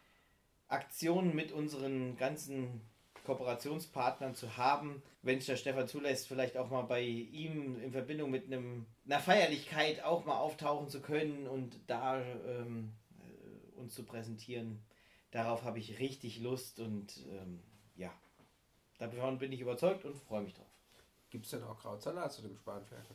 Aktionen 0.66 1.34
mit 1.34 1.50
unseren 1.52 2.16
ganzen 2.16 2.82
Kooperationspartnern 3.28 4.34
zu 4.34 4.56
haben, 4.56 5.02
wenn 5.20 5.36
es 5.36 5.44
der 5.44 5.56
Stefan 5.56 5.86
zulässt, 5.86 6.26
vielleicht 6.28 6.56
auch 6.56 6.70
mal 6.70 6.82
bei 6.82 7.02
ihm 7.02 7.78
in 7.78 7.92
Verbindung 7.92 8.30
mit 8.30 8.46
einem, 8.46 8.86
einer 9.04 9.20
Feierlichkeit 9.20 10.02
auch 10.02 10.24
mal 10.24 10.38
auftauchen 10.38 10.88
zu 10.88 11.02
können 11.02 11.46
und 11.46 11.78
da 11.88 12.22
ähm, 12.22 12.94
äh, 13.20 13.78
uns 13.78 13.94
zu 13.94 14.04
präsentieren. 14.04 14.82
Darauf 15.30 15.62
habe 15.64 15.78
ich 15.78 15.98
richtig 15.98 16.40
Lust 16.40 16.80
und 16.80 17.18
ähm, 17.30 17.60
ja, 17.96 18.10
davon 18.96 19.36
bin 19.36 19.52
ich 19.52 19.60
überzeugt 19.60 20.06
und 20.06 20.16
freue 20.16 20.40
mich 20.40 20.54
drauf. 20.54 20.64
Gibt 21.28 21.44
es 21.44 21.50
denn 21.50 21.62
auch 21.64 21.78
Krautsalat 21.78 22.32
zu 22.32 22.40
dem 22.40 22.56
Spanferkel? 22.56 23.14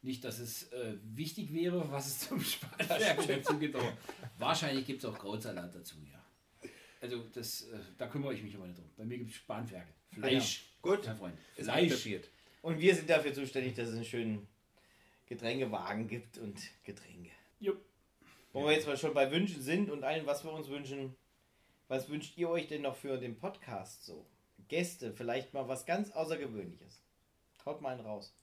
Nicht, 0.00 0.24
dass 0.24 0.38
es 0.38 0.72
äh, 0.72 0.94
wichtig 1.02 1.52
wäre, 1.52 1.92
was 1.92 2.06
es 2.06 2.28
zum 2.28 2.40
Spanferkel 2.42 3.26
dazu 3.26 3.58
gibt, 3.58 3.76
aber 3.76 3.92
wahrscheinlich 4.38 4.86
gibt 4.86 5.04
es 5.04 5.10
auch 5.10 5.18
Krautsalat 5.18 5.74
dazu, 5.74 5.96
ja. 6.10 6.18
Also, 7.00 7.22
das, 7.32 7.62
äh, 7.62 7.78
da 7.96 8.06
kümmere 8.08 8.34
ich 8.34 8.42
mich 8.42 8.54
aber 8.56 8.66
nicht 8.66 8.78
drum. 8.78 8.90
Bei 8.96 9.04
mir 9.04 9.18
gibt 9.18 9.30
es 9.30 9.36
Spanferkel. 9.36 9.94
Fleisch. 10.10 10.72
Gut. 10.82 11.06
Mein 11.06 11.16
Freund. 11.16 11.38
Fleisch. 11.54 12.06
Und 12.62 12.80
wir 12.80 12.94
sind 12.94 13.08
dafür 13.08 13.32
zuständig, 13.32 13.74
dass 13.74 13.88
es 13.88 13.94
einen 13.94 14.04
schönen 14.04 14.48
Getränkewagen 15.26 16.08
gibt 16.08 16.38
und 16.38 16.58
Getränke. 16.84 17.30
Jupp. 17.60 17.80
Wo 18.52 18.64
wir 18.64 18.72
jetzt 18.72 18.86
mal 18.86 18.96
schon 18.96 19.14
bei 19.14 19.30
Wünschen 19.30 19.62
sind 19.62 19.90
und 19.90 20.02
allen, 20.02 20.26
was 20.26 20.42
wir 20.44 20.52
uns 20.52 20.68
wünschen, 20.68 21.14
was 21.86 22.08
wünscht 22.08 22.36
ihr 22.36 22.48
euch 22.48 22.66
denn 22.66 22.82
noch 22.82 22.96
für 22.96 23.18
den 23.18 23.38
Podcast 23.38 24.04
so? 24.04 24.26
Gäste, 24.68 25.12
vielleicht 25.12 25.54
mal 25.54 25.68
was 25.68 25.86
ganz 25.86 26.10
Außergewöhnliches. 26.10 27.02
Haut 27.64 27.80
mal 27.80 27.90
einen 27.90 28.06
raus. 28.06 28.34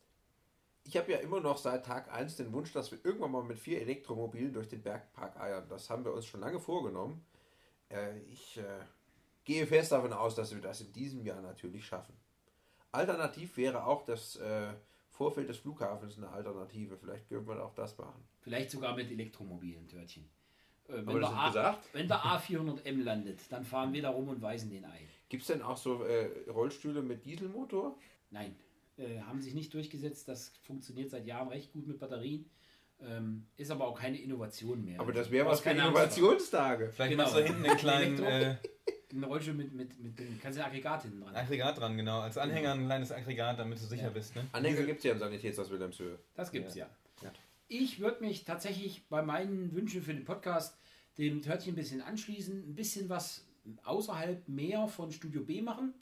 Ich 0.83 0.97
habe 0.97 1.11
ja 1.11 1.17
immer 1.17 1.39
noch 1.39 1.57
seit 1.57 1.85
Tag 1.85 2.11
1 2.13 2.35
den 2.35 2.53
Wunsch, 2.53 2.71
dass 2.71 2.91
wir 2.91 2.99
irgendwann 3.03 3.31
mal 3.31 3.43
mit 3.43 3.57
vier 3.57 3.81
Elektromobilen 3.81 4.53
durch 4.53 4.69
den 4.69 4.83
Bergpark 4.83 5.39
eiern. 5.39 5.67
Das 5.67 5.89
haben 5.89 6.05
wir 6.05 6.13
uns 6.13 6.27
schon 6.27 6.41
lange 6.41 6.59
vorgenommen. 6.59 7.25
Äh, 7.89 8.19
ich 8.29 8.57
äh, 8.57 8.63
gehe 9.43 9.65
fest 9.67 9.91
davon 9.91 10.13
aus, 10.13 10.35
dass 10.35 10.53
wir 10.53 10.61
das 10.61 10.81
in 10.81 10.91
diesem 10.93 11.25
Jahr 11.25 11.41
natürlich 11.41 11.85
schaffen. 11.85 12.13
Alternativ 12.91 13.57
wäre 13.57 13.85
auch 13.85 14.05
das 14.05 14.37
äh, 14.37 14.73
Vorfeld 15.09 15.49
des 15.49 15.57
Flughafens 15.57 16.17
eine 16.17 16.29
Alternative. 16.29 16.97
Vielleicht 16.97 17.29
können 17.29 17.47
wir 17.47 17.63
auch 17.63 17.73
das 17.73 17.97
machen. 17.97 18.23
Vielleicht 18.41 18.71
sogar 18.71 18.95
mit 18.95 19.09
Elektromobilen, 19.11 19.87
Törtchen. 19.87 20.29
Äh, 20.87 20.93
wenn, 20.93 21.09
Aber 21.09 21.19
der 21.19 21.29
A, 21.29 21.79
wenn 21.93 22.07
der 22.07 22.19
A400M 22.19 23.03
landet, 23.03 23.39
dann 23.49 23.63
fahren 23.65 23.93
wir 23.93 24.01
da 24.01 24.09
rum 24.09 24.29
und 24.29 24.41
weisen 24.41 24.69
den 24.69 24.85
ein. 24.85 25.07
Gibt 25.29 25.41
es 25.41 25.47
denn 25.47 25.61
auch 25.61 25.77
so 25.77 26.03
äh, 26.03 26.49
Rollstühle 26.49 27.01
mit 27.01 27.25
Dieselmotor? 27.25 27.97
Nein, 28.29 28.55
äh, 28.97 29.19
haben 29.21 29.41
sich 29.41 29.53
nicht 29.53 29.73
durchgesetzt. 29.73 30.27
Das 30.27 30.49
funktioniert 30.63 31.09
seit 31.09 31.25
Jahren 31.25 31.47
recht 31.47 31.73
gut 31.73 31.87
mit 31.87 31.99
Batterien. 31.99 32.49
Ähm, 33.01 33.45
ist 33.57 33.69
aber 33.71 33.87
auch 33.87 33.99
keine 33.99 34.17
Innovation 34.19 34.83
mehr. 34.83 34.99
Aber 34.99 35.09
Also, 35.09 35.19
das 35.21 35.31
wäre 35.31 35.45
du 35.45 35.51
was 35.51 35.59
für. 35.59 35.69
Innovationstage. 35.71 36.91
Vielleicht 36.91 37.11
Genau. 37.11 37.23
machst 37.23 37.35
du 37.35 37.43
hinten 37.43 37.65
einen 37.65 37.77
kleinen 37.77 38.23
äh, 38.23 38.55
Ein 39.11 39.23
Rollstuhl 39.23 39.53
mit, 39.53 39.73
mit, 39.73 39.99
mit 39.99 40.17
dem, 40.19 40.39
kannst 40.41 40.57
du 40.57 40.63
ein 40.63 40.69
Aggregat 40.69 41.03
hinten 41.03 41.21
dran. 41.21 41.35
Aggregat 41.35 41.77
dran, 41.79 41.97
genau. 41.97 42.19
Als 42.21 42.37
Anhänger 42.37 42.73
ein 42.73 42.85
kleines 42.85 43.11
Aggregat, 43.11 43.59
damit 43.59 43.79
du 43.81 43.85
sicher 43.85 44.09
bist. 44.09 44.35
Ne? 44.35 44.45
Anhänger 44.51 44.83
gibt 44.83 44.99
es 44.99 45.03
ja 45.03 45.11
im 45.11 45.19
Sanitätshaus 45.19 45.69
Wilhelmshöhe. 45.69 46.17
Das 46.35 46.51
gibt's 46.51 46.75
ja. 46.75 46.89
Ja. 47.21 47.31
Ich 47.67 47.99
würde 47.99 48.23
mich 48.23 48.43
tatsächlich 48.45 49.07
bei 49.09 49.21
meinen 49.21 49.73
Wünschen 49.75 50.01
für 50.01 50.13
den 50.13 50.25
Podcast 50.25 50.77
dem 51.17 51.41
Törtchen 51.41 51.73
ein 51.73 51.75
bisschen 51.75 52.01
anschließen, 52.01 52.69
ein 52.69 52.75
bisschen 52.75 53.09
was 53.09 53.45
außerhalb 53.83 54.47
mehr 54.47 54.87
von 54.87 55.11
Studio 55.11 55.41
B 55.43 55.61
machen. 55.61 55.93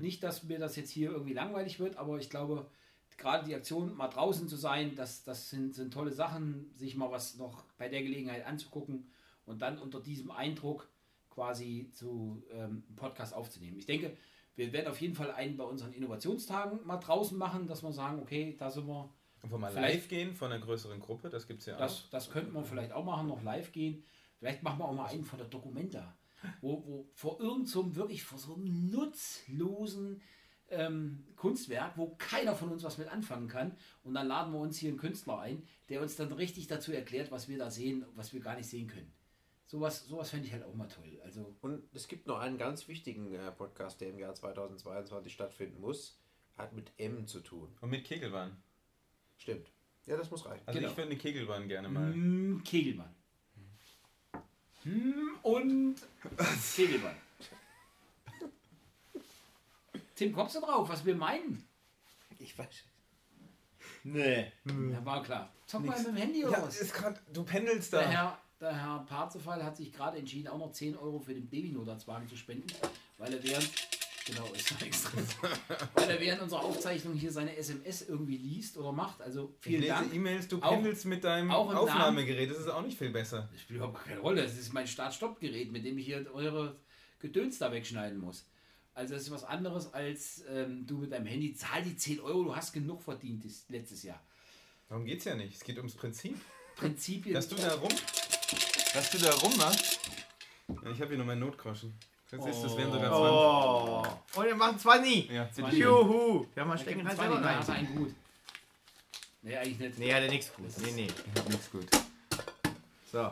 Nicht, 0.00 0.22
dass 0.22 0.44
mir 0.44 0.58
das 0.58 0.76
jetzt 0.76 0.88
hier 0.90 1.10
irgendwie 1.10 1.34
langweilig 1.34 1.78
wird, 1.78 1.96
aber 1.98 2.18
ich 2.18 2.30
glaube, 2.30 2.70
gerade 3.16 3.46
die 3.46 3.54
Aktion, 3.54 3.96
mal 3.96 4.08
draußen 4.08 4.48
zu 4.48 4.56
sein, 4.56 4.94
das, 4.94 5.24
das 5.24 5.50
sind, 5.50 5.74
sind 5.74 5.92
tolle 5.92 6.12
Sachen, 6.12 6.72
sich 6.76 6.96
mal 6.96 7.10
was 7.10 7.36
noch 7.36 7.64
bei 7.78 7.88
der 7.88 8.02
Gelegenheit 8.02 8.46
anzugucken 8.46 9.08
und 9.46 9.62
dann 9.62 9.78
unter 9.78 10.00
diesem 10.00 10.30
Eindruck 10.30 10.88
quasi 11.30 11.90
zu 11.92 12.42
ähm, 12.50 12.84
Podcast 12.96 13.34
aufzunehmen. 13.34 13.78
Ich 13.78 13.86
denke, 13.86 14.16
wir 14.56 14.72
werden 14.72 14.88
auf 14.88 15.00
jeden 15.00 15.14
Fall 15.14 15.32
einen 15.32 15.56
bei 15.56 15.64
unseren 15.64 15.92
Innovationstagen 15.92 16.86
mal 16.86 16.98
draußen 16.98 17.36
machen, 17.36 17.66
dass 17.66 17.82
wir 17.82 17.92
sagen, 17.92 18.20
okay, 18.20 18.56
da 18.58 18.70
sind 18.70 18.86
wir 18.86 19.12
Und 19.42 19.50
wo 19.50 19.58
mal 19.58 19.72
live 19.72 20.08
gehen 20.08 20.34
von 20.34 20.52
einer 20.52 20.64
größeren 20.64 21.00
Gruppe, 21.00 21.28
das 21.28 21.46
gibt 21.46 21.60
es 21.60 21.66
ja 21.66 21.74
auch. 21.74 21.80
das, 21.80 22.08
das 22.10 22.30
könnten 22.30 22.52
wir 22.52 22.64
vielleicht 22.64 22.92
auch 22.92 23.04
machen, 23.04 23.26
noch 23.26 23.42
live 23.42 23.72
gehen. 23.72 24.04
Vielleicht 24.38 24.62
machen 24.62 24.78
wir 24.78 24.84
auch 24.84 24.94
mal 24.94 25.06
einen 25.06 25.24
von 25.24 25.38
der 25.38 25.48
Documenta, 25.48 26.16
wo, 26.60 26.84
wo 26.86 27.08
vor 27.14 27.40
irgendeinem 27.40 27.66
so 27.66 27.96
wirklich 27.96 28.22
vor 28.22 28.38
so 28.38 28.54
einem 28.54 28.90
nutzlosen 28.90 30.20
ähm, 30.76 31.24
Kunstwerk, 31.36 31.96
wo 31.96 32.14
keiner 32.18 32.54
von 32.54 32.70
uns 32.70 32.82
was 32.84 32.98
mit 32.98 33.08
anfangen 33.08 33.48
kann. 33.48 33.76
Und 34.02 34.14
dann 34.14 34.26
laden 34.28 34.52
wir 34.52 34.60
uns 34.60 34.78
hier 34.78 34.90
einen 34.90 34.98
Künstler 34.98 35.38
ein, 35.40 35.62
der 35.88 36.00
uns 36.02 36.16
dann 36.16 36.32
richtig 36.32 36.66
dazu 36.66 36.92
erklärt, 36.92 37.30
was 37.30 37.48
wir 37.48 37.58
da 37.58 37.70
sehen, 37.70 38.04
was 38.14 38.32
wir 38.32 38.40
gar 38.40 38.56
nicht 38.56 38.68
sehen 38.68 38.86
können. 38.88 39.12
Sowas, 39.66 40.06
sowas 40.06 40.30
fände 40.30 40.46
ich 40.46 40.52
halt 40.52 40.62
auch 40.64 40.74
mal 40.74 40.88
toll. 40.88 41.18
Also 41.24 41.54
Und 41.62 41.82
es 41.94 42.06
gibt 42.08 42.26
noch 42.26 42.38
einen 42.38 42.58
ganz 42.58 42.86
wichtigen 42.86 43.32
äh, 43.34 43.50
Podcast, 43.50 44.00
der 44.00 44.10
im 44.10 44.18
Jahr 44.18 44.34
2022 44.34 45.32
stattfinden 45.32 45.80
muss. 45.80 46.18
Hat 46.56 46.72
mit 46.72 46.92
M 46.98 47.26
zu 47.26 47.40
tun. 47.40 47.68
Und 47.80 47.90
mit 47.90 48.04
Kegelbahn. 48.04 48.56
Stimmt. 49.38 49.66
Ja, 50.06 50.16
das 50.16 50.30
muss 50.30 50.44
reichen. 50.46 50.62
Also 50.66 50.78
Genau. 50.78 50.90
ich 50.92 50.96
würde 50.96 51.10
eine 51.10 51.18
Kegelbahn 51.18 51.66
gerne 51.66 51.88
mal. 51.88 52.14
mm, 52.14 52.62
Kegelmann. 52.62 53.12
Hm, 54.82 55.38
und 55.42 55.96
Kegelmann. 56.76 57.16
Tim, 60.14 60.32
kommst 60.32 60.54
du 60.56 60.60
drauf, 60.60 60.88
was 60.88 61.04
wir 61.04 61.14
meinen? 61.16 61.66
Ich 62.38 62.56
weiß. 62.56 62.84
Nee. 64.04 64.52
Ja, 64.64 65.04
war 65.04 65.22
klar. 65.22 65.52
Zock 65.66 65.84
mal 65.84 65.96
mit 65.98 66.06
dem 66.08 66.16
Handy 66.16 66.44
oder 66.44 66.58
Ja, 66.58 66.66
was? 66.66 66.80
ist 66.80 66.92
grad, 66.94 67.20
du 67.32 67.42
pendelst 67.44 67.92
Der 67.92 68.00
da. 68.02 68.08
Herr, 68.10 68.38
der 68.60 68.76
Herr 68.76 68.98
Parzefall 69.08 69.62
hat 69.64 69.76
sich 69.76 69.92
gerade 69.92 70.18
entschieden, 70.18 70.48
auch 70.48 70.58
noch 70.58 70.72
10 70.72 70.96
Euro 70.96 71.18
für 71.18 71.34
den 71.34 71.48
Babynotarztwagen 71.48 72.28
zu 72.28 72.36
spenden, 72.36 72.66
weil 73.18 73.32
er 73.34 73.42
während, 73.42 73.70
genau, 74.26 74.46
ist 74.52 74.80
extra, 74.82 75.18
weil 75.94 76.10
er 76.10 76.20
während 76.20 76.42
unserer 76.42 76.62
Aufzeichnung 76.64 77.14
hier 77.14 77.32
seine 77.32 77.56
SMS 77.56 78.02
irgendwie 78.08 78.36
liest 78.36 78.76
oder 78.76 78.92
macht. 78.92 79.20
Also 79.22 79.54
Ich 79.60 79.64
vielen 79.64 79.80
lese 79.82 79.94
Dank. 79.94 80.14
E-Mails, 80.14 80.48
du 80.48 80.62
Auch- 80.62 80.70
pendelst 80.70 81.06
mit 81.06 81.24
deinem 81.24 81.50
auch 81.50 81.74
Aufnahmegerät, 81.74 82.50
das 82.50 82.58
ist 82.58 82.68
auch 82.68 82.82
nicht 82.82 82.98
viel 82.98 83.10
besser. 83.10 83.48
Das 83.52 83.60
spielt 83.62 83.78
überhaupt 83.78 84.04
keine 84.04 84.20
Rolle. 84.20 84.42
Das 84.42 84.56
ist 84.56 84.72
mein 84.72 84.86
Start-Stopp-Gerät, 84.86 85.72
mit 85.72 85.84
dem 85.84 85.96
ich 85.98 86.04
hier 86.06 86.26
eure 86.32 86.76
Gedöns 87.20 87.58
da 87.58 87.72
wegschneiden 87.72 88.18
muss. 88.18 88.46
Also 88.94 89.14
das 89.14 89.24
ist 89.24 89.30
was 89.32 89.44
anderes 89.44 89.92
als 89.92 90.44
ähm, 90.48 90.86
du 90.86 90.98
mit 90.98 91.10
deinem 91.12 91.26
Handy. 91.26 91.54
Zahl 91.54 91.82
die 91.82 91.96
10 91.96 92.20
Euro, 92.20 92.44
du 92.44 92.56
hast 92.56 92.72
genug 92.72 93.02
verdient 93.02 93.44
das, 93.44 93.64
letztes 93.68 94.04
Jahr. 94.04 94.20
Darum 94.88 95.04
geht 95.04 95.18
es 95.18 95.24
ja 95.24 95.34
nicht. 95.34 95.56
Es 95.56 95.64
geht 95.64 95.76
ums 95.78 95.94
Prinzip. 95.94 96.36
Prinzipien. 96.76 97.34
Dass 97.34 97.48
du 97.48 97.56
da 97.56 97.74
rum. 97.74 97.90
Dass 98.92 99.10
du 99.10 99.18
da 99.18 99.32
rummachst. 99.32 100.00
Ja, 100.82 100.90
ich 100.90 101.00
habe 101.00 101.08
hier 101.10 101.18
noch 101.18 101.24
meinen 101.26 101.40
Notgroschen. 101.40 101.92
Jetzt 102.30 102.46
ist 102.46 102.62
das 102.62 102.76
wären 102.76 102.90
sogar 102.92 103.10
20. 103.10 104.36
Oh. 104.36 104.40
Und 104.40 104.46
wir 104.46 104.54
machen 104.56 104.78
20. 104.78 105.30
Ja, 105.30 105.44
bitte 105.44 105.54
Zwanzig. 105.54 105.78
schön. 105.78 105.82
Juhu. 105.82 106.46
Ja, 106.56 106.64
mal 106.64 106.76
Da 106.76 106.82
stecken 106.82 107.06
rein. 107.06 107.16
20, 107.16 107.32
selber 107.34 107.46
rein. 107.46 107.76
einen 107.76 107.96
gut. 107.96 108.14
Nee, 109.42 109.56
eigentlich 109.56 109.78
nicht. 109.78 109.98
Nee, 109.98 110.14
hat 110.14 110.22
er 110.22 110.30
nichts 110.30 110.52
gut. 110.54 110.66
Nee, 110.78 110.92
nee. 110.92 111.06
Ich 111.06 111.40
hab 111.40 111.48
nichts 111.48 111.70
gut. 111.70 111.86
So. 113.12 113.30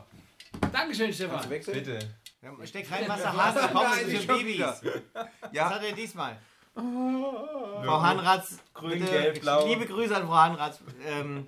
Dankeschön, 0.72 1.12
Stefan. 1.12 1.48
wechseln? 1.50 1.74
Bitte. 1.78 2.14
Ja, 2.42 2.66
steck 2.66 2.90
rein, 2.90 3.04
was 3.08 3.22
der 3.22 3.32
Hase 3.36 3.60
kommt 3.72 3.74
Nein, 3.90 4.04
für 4.06 4.26
Babys. 4.26 4.60
Was 4.60 4.82
Ja, 5.52 5.70
hat 5.70 5.82
er 5.84 5.92
diesmal? 5.92 6.36
Frau 6.74 8.00
Hanratz, 8.02 8.58
Grün, 8.74 8.98
bitte, 9.00 9.10
gelb, 9.12 9.40
blau. 9.42 9.66
liebe 9.66 9.86
Grüße 9.86 10.16
an 10.16 10.26
Frau 10.26 10.34
Hanratz. 10.36 10.80
Ähm, 11.06 11.46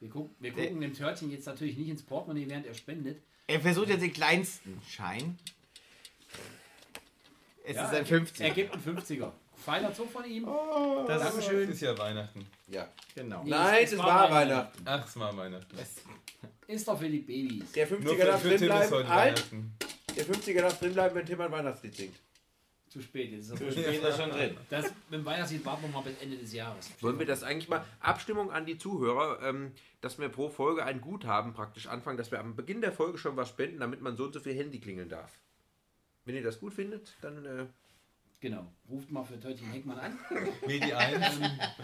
Wir, 0.00 0.08
guck, 0.10 0.30
wir 0.40 0.52
gucken 0.52 0.80
dem 0.80 0.94
Törtchen 0.94 1.30
jetzt 1.30 1.46
natürlich 1.46 1.76
nicht 1.76 1.88
ins 1.88 2.02
Portemonnaie, 2.02 2.48
während 2.48 2.66
er 2.66 2.74
spendet. 2.74 3.22
er 3.46 3.60
versucht 3.60 3.88
jetzt 3.88 4.02
den 4.02 4.12
kleinsten 4.12 4.80
Schein. 4.88 5.38
Es 7.64 7.76
Ja, 7.76 7.84
ist 7.84 7.92
er 7.92 7.98
ein 7.98 8.04
gibt- 8.04 8.08
50. 8.08 8.40
Er 8.46 8.50
gibt 8.54 8.72
einen 8.74 8.82
50er. 8.98 9.30
Feiner 9.66 9.92
Zug 9.92 10.10
von 10.12 10.24
ihm. 10.24 10.46
Das 11.08 11.22
ist 11.22 11.28
Dankeschön. 11.28 11.70
Ist 11.70 11.80
ja 11.80 11.98
Weihnachten. 11.98 12.46
ja. 12.68 12.88
genau. 13.16 13.42
Nee, 13.42 13.50
Nein, 13.50 13.82
es 13.84 13.92
es 13.92 13.98
war 13.98 14.06
war 14.06 14.30
Weihnachten. 14.30 14.78
Weihnachten. 14.78 14.82
Ach, 14.86 15.08
es 15.08 15.18
war 15.18 15.36
Weihnachten. 15.36 15.76
Ist 16.68 16.86
doch 16.86 16.96
für 16.98 17.08
die 17.08 17.18
Babys. 17.18 17.72
Der 17.72 17.90
Nur 17.90 17.98
50er 17.98 18.16
für, 18.16 18.26
darf 18.26 18.42
drin 18.42 18.52
ist 18.52 18.60
bleiben. 18.60 19.76
Der 20.16 20.24
50er 20.24 20.60
darf 20.60 20.78
drin 20.78 20.92
bleiben, 20.92 21.14
wenn 21.16 21.26
Tim 21.26 21.40
ein 21.40 21.50
Weihnachtslied 21.50 21.94
singt. 21.96 22.16
Zu 22.88 23.02
spät. 23.02 23.32
Jetzt 23.32 23.50
ist 23.50 23.60
er 23.60 23.72
Steht 23.72 24.02
er 24.04 24.12
schon 24.12 24.30
drin. 24.30 24.56
das, 24.70 24.84
mit 25.10 25.18
dem 25.20 25.24
Weihnachtslied 25.24 25.64
warten 25.66 25.82
wir 25.82 25.88
mal 25.88 26.02
bis 26.02 26.16
Ende 26.22 26.36
des 26.36 26.52
Jahres. 26.52 26.90
Wollen 27.00 27.18
wir 27.18 27.26
das 27.26 27.42
eigentlich 27.42 27.68
mal, 27.68 27.84
Abstimmung 27.98 28.52
an 28.52 28.66
die 28.66 28.78
Zuhörer, 28.78 29.42
ähm, 29.42 29.72
dass 30.00 30.18
wir 30.20 30.28
pro 30.28 30.48
Folge 30.48 30.84
ein 30.84 31.00
Guthaben 31.00 31.54
praktisch 31.54 31.88
anfangen, 31.88 32.18
dass 32.18 32.30
wir 32.30 32.38
am 32.38 32.54
Beginn 32.54 32.80
der 32.80 32.92
Folge 32.92 33.18
schon 33.18 33.36
was 33.36 33.48
spenden, 33.48 33.80
damit 33.80 34.00
man 34.00 34.16
so 34.16 34.24
und 34.26 34.32
so 34.32 34.38
viel 34.38 34.54
Handy 34.54 34.78
klingeln 34.78 35.08
darf. 35.08 35.32
Wenn 36.24 36.36
ihr 36.36 36.42
das 36.44 36.60
gut 36.60 36.72
findet, 36.72 37.16
dann 37.20 37.44
äh, 37.44 37.66
Genau. 38.40 38.70
Ruft 38.88 39.10
mal 39.10 39.24
für 39.24 39.38
Törtchen 39.40 39.70
Heckmann 39.72 39.98
an. 39.98 40.18
Wie 40.66 40.78
die 40.80 40.92
einen. 40.94 41.22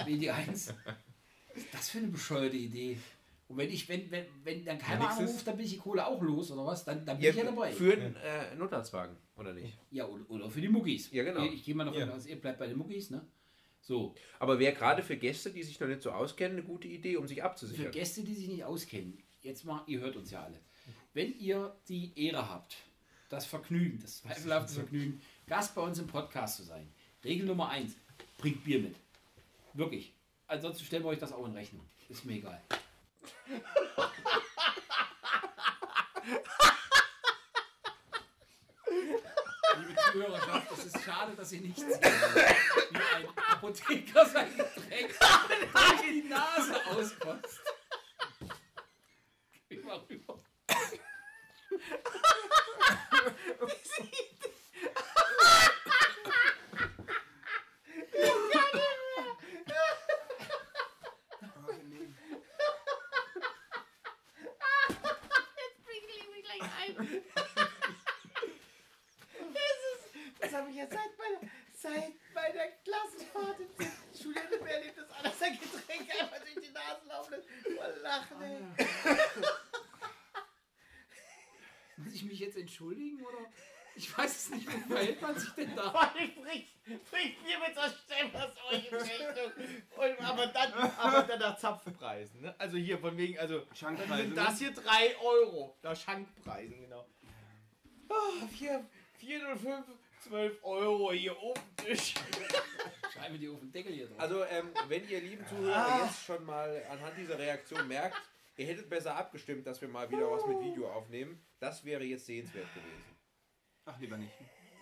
WD1. 0.07 0.75
Was 1.55 1.57
ist 1.57 1.75
das 1.75 1.91
für 1.91 1.99
eine 1.99 2.09
bescheuerte 2.09 2.57
Idee? 2.57 2.99
Und 3.49 3.59
wenn 3.59 3.71
ich, 3.71 3.88
wenn, 3.88 4.11
wenn, 4.11 4.25
wenn 4.45 4.65
dann 4.65 4.79
keiner 4.79 5.11
ist. 5.11 5.19
anruft, 5.19 5.47
dann 5.47 5.57
bin 5.57 5.67
ich 5.67 5.73
die 5.73 5.79
Kohle 5.79 6.07
auch 6.07 6.23
los, 6.23 6.51
oder 6.51 6.65
was? 6.65 6.85
Dann, 6.85 7.05
dann 7.05 7.19
bin 7.19 7.29
ich 7.31 7.37
ja 7.37 7.45
dabei. 7.45 7.73
für 7.73 7.93
einen 7.93 8.17
äh, 8.17 8.55
Notarztwagen, 8.57 9.17
oder 9.37 9.53
nicht? 9.53 9.77
Ja, 9.91 10.07
oder, 10.07 10.31
oder 10.31 10.51
für 10.51 10.61
die 10.61 10.69
Muckis. 10.69 11.11
Ja, 11.12 11.23
genau. 11.23 11.45
Ich, 11.45 11.55
ich 11.55 11.65
gehe 11.65 11.75
mal 11.75 11.85
davon 11.85 12.01
Ja. 12.01 12.11
aus, 12.11 12.27
ihr 12.27 12.41
bleibt 12.41 12.59
bei 12.59 12.67
den 12.67 12.79
Muckis, 12.79 13.11
ne? 13.11 13.27
So. 13.83 14.15
Aber 14.38 14.59
wäre 14.59 14.73
gerade 14.75 15.03
für 15.03 15.17
Gäste, 15.17 15.51
die 15.51 15.62
sich 15.62 15.79
noch 15.81 15.88
nicht 15.88 16.01
so 16.03 16.12
auskennen, 16.12 16.59
eine 16.59 16.67
gute 16.67 16.88
Idee, 16.88 17.17
um 17.17 17.27
sich 17.27 17.38
Für 17.38 17.45
abzusichern. 17.45 17.91
Gäste, 17.93 18.23
die 18.23 18.35
sich 18.35 18.49
nicht 18.49 18.65
auskennen, 18.65 19.19
jetzt 19.43 19.65
mal, 19.65 19.83
ihr 19.87 20.01
hört 20.01 20.17
uns 20.17 20.31
ja 20.31 20.45
alle. 20.45 20.59
Wenn 21.12 21.37
ihr 21.38 21.77
die 21.88 22.12
Ehre 22.17 22.49
habt, 22.49 22.77
das 23.29 23.45
Vergnügen, 23.45 23.99
das 24.01 24.19
zweifelhafte 24.19 24.73
Vergnügen, 24.81 25.21
Gast 25.46 25.74
bei 25.74 25.83
uns 25.83 25.98
im 25.98 26.07
Podcast 26.07 26.57
zu 26.57 26.62
sein, 26.62 26.92
Regel 27.24 27.46
Nummer 27.46 27.68
eins: 27.68 27.96
bringt 28.38 28.64
Bier 28.64 28.78
mit. 28.81 28.96
Wirklich. 29.74 30.12
Ansonsten 30.46 30.85
stellen 30.85 31.02
wir 31.02 31.09
euch 31.09 31.18
das 31.18 31.33
auch 31.33 31.46
in 31.46 31.52
Rechnung. 31.52 31.88
Ist 32.09 32.24
mir 32.24 32.35
egal. 32.35 32.61
Liebe 39.78 40.00
Zuhörerschaft, 40.12 40.72
es 40.72 40.85
ist 40.87 41.02
schade, 41.05 41.35
dass 41.35 41.52
ihr 41.52 41.61
nicht 41.62 41.78
seht, 41.78 42.02
wie 42.02 42.96
ein 42.96 43.28
Apotheker 43.50 44.26
sein 44.26 44.50
Getränk 44.57 45.18
durch 45.72 46.02
die 46.02 46.28
Nase 46.28 46.87
auskotzt. 46.87 47.61
Geh 49.68 49.78
mal 49.78 49.98
rüber. 50.09 50.38
Das 70.40 70.52
habe 70.55 70.70
ich 70.70 70.76
ja 70.76 70.87
seit 70.87 71.16
meiner, 71.18 71.50
seit 71.72 72.12
meiner 72.35 72.66
Klassenfahrt 72.85 73.61
in 73.61 73.68
der 73.78 73.87
Schule 74.20 74.50
nicht 74.50 74.62
mehr 74.62 74.74
erlebt, 74.74 74.98
dass 74.98 75.11
einer 75.11 75.31
sein 75.33 75.59
Getränk 75.59 76.11
einfach 76.20 76.40
durch 76.40 76.66
die 76.66 76.72
Nase 76.72 77.07
laufen 77.07 77.31
lässt. 77.31 77.48
Voll 77.62 78.00
lachen, 78.02 78.42
ey. 78.42 78.59
Muss 81.96 82.14
ich 82.14 82.24
mich 82.24 82.40
jetzt 82.40 82.57
entschuldigen 82.73 83.21
oder? 83.21 83.39
Ich 83.95 84.17
weiß 84.17 84.37
es 84.37 84.51
nicht, 84.51 84.67
wie 84.67 84.81
verhält 84.91 85.21
man 85.21 85.39
sich 85.39 85.51
denn 85.51 85.77
da? 85.77 85.91
Bringt, 86.15 86.43
bringt 87.11 87.45
mir 87.45 87.59
mit 87.59 87.75
so 87.75 87.83
Stimme 87.83 88.43
aus 88.43 88.73
euch 88.73 88.91
in 88.91 88.97
Richtung. 88.97 89.53
Und, 89.97 90.21
aber, 90.27 90.47
dann, 90.47 90.73
aber 90.73 91.23
dann 91.25 91.39
nach 91.39 91.59
Zapfpreisen. 91.59 92.41
Ne? 92.41 92.55
Also 92.57 92.79
hier 92.79 92.99
von 92.99 93.15
wegen, 93.19 93.39
also 93.39 93.59
dann 93.59 93.77
Schankpreise, 93.77 94.23
sind 94.23 94.37
das 94.37 94.59
hier 94.59 94.73
3 94.73 95.17
Euro. 95.19 95.77
Nach 95.83 95.95
Schankpreisen, 95.95 96.81
genau. 96.81 97.07
Oh, 98.09 98.47
4, 98.57 98.83
405, 99.19 99.87
12 100.27 100.65
Euro 100.65 101.13
hier 101.13 101.39
oben 101.43 101.61
Tisch. 101.77 102.15
Schreiben 103.13 103.35
wir 103.35 103.41
die 103.41 103.49
auf 103.51 103.61
den 103.61 103.73
Deckel 103.73 103.93
hier 103.93 104.07
drauf. 104.07 104.21
Also, 104.21 104.45
ähm, 104.45 104.71
wenn 104.89 105.07
ihr 105.07 105.21
lieben 105.21 105.47
Zuhörer 105.47 106.05
jetzt 106.07 106.25
schon 106.25 106.45
mal 106.47 106.83
anhand 106.91 107.19
dieser 107.19 107.39
Reaktion 107.39 107.87
merkt, 107.87 108.17
ihr 108.57 108.67
hättet 108.67 108.88
besser 108.88 109.17
abgestimmt, 109.17 109.67
dass 109.67 109.81
wir 109.81 109.88
mal 109.88 110.11
wieder 110.11 110.31
was 110.31 110.47
mit 110.47 110.61
Video 110.61 110.91
aufnehmen, 110.91 111.45
das 111.59 111.85
wäre 111.85 112.05
jetzt 112.05 112.27
sehenswert 112.27 112.73
gewesen. 112.75 113.03
Ach, 113.85 113.99
lieber 113.99 114.17
nicht. 114.17 114.33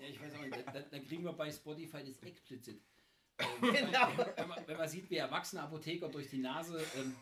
ja, 0.03 0.09
ich 0.09 0.21
weiß 0.21 0.35
auch 0.35 0.43
nicht, 0.43 0.57
dann, 0.75 0.85
dann 0.91 1.05
kriegen 1.07 1.25
wir 1.25 1.33
bei 1.33 1.51
Spotify 1.51 2.05
das 2.05 2.19
explizit. 2.23 2.83
Genau. 3.63 4.09
Wenn 4.37 4.49
man, 4.49 4.67
wenn 4.67 4.77
man 4.77 4.89
sieht, 4.89 5.09
wie 5.09 5.17
erwachsene 5.17 5.63
Apotheker 5.63 6.11
durch 6.11 6.29
die 6.29 6.39
Nase. 6.39 6.79
Ähm, 6.99 7.17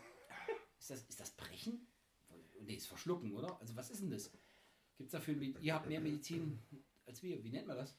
ist, 0.77 0.91
das, 0.91 1.03
ist 1.05 1.21
das 1.21 1.31
Brechen? 1.31 1.87
Nee, 2.61 2.75
ist 2.75 2.89
Verschlucken, 2.89 3.33
oder? 3.35 3.61
Also, 3.61 3.77
was 3.77 3.91
ist 3.91 4.03
denn 4.03 4.11
das? 4.11 4.33
Gibt 4.97 5.07
es 5.07 5.13
dafür. 5.13 5.41
Ihr 5.41 5.75
habt 5.75 5.87
mehr 5.87 6.01
Medizin 6.01 6.59
als 7.07 7.23
wir. 7.23 7.43
Wie 7.45 7.51
nennt 7.51 7.69
man 7.69 7.77
das? 7.77 7.97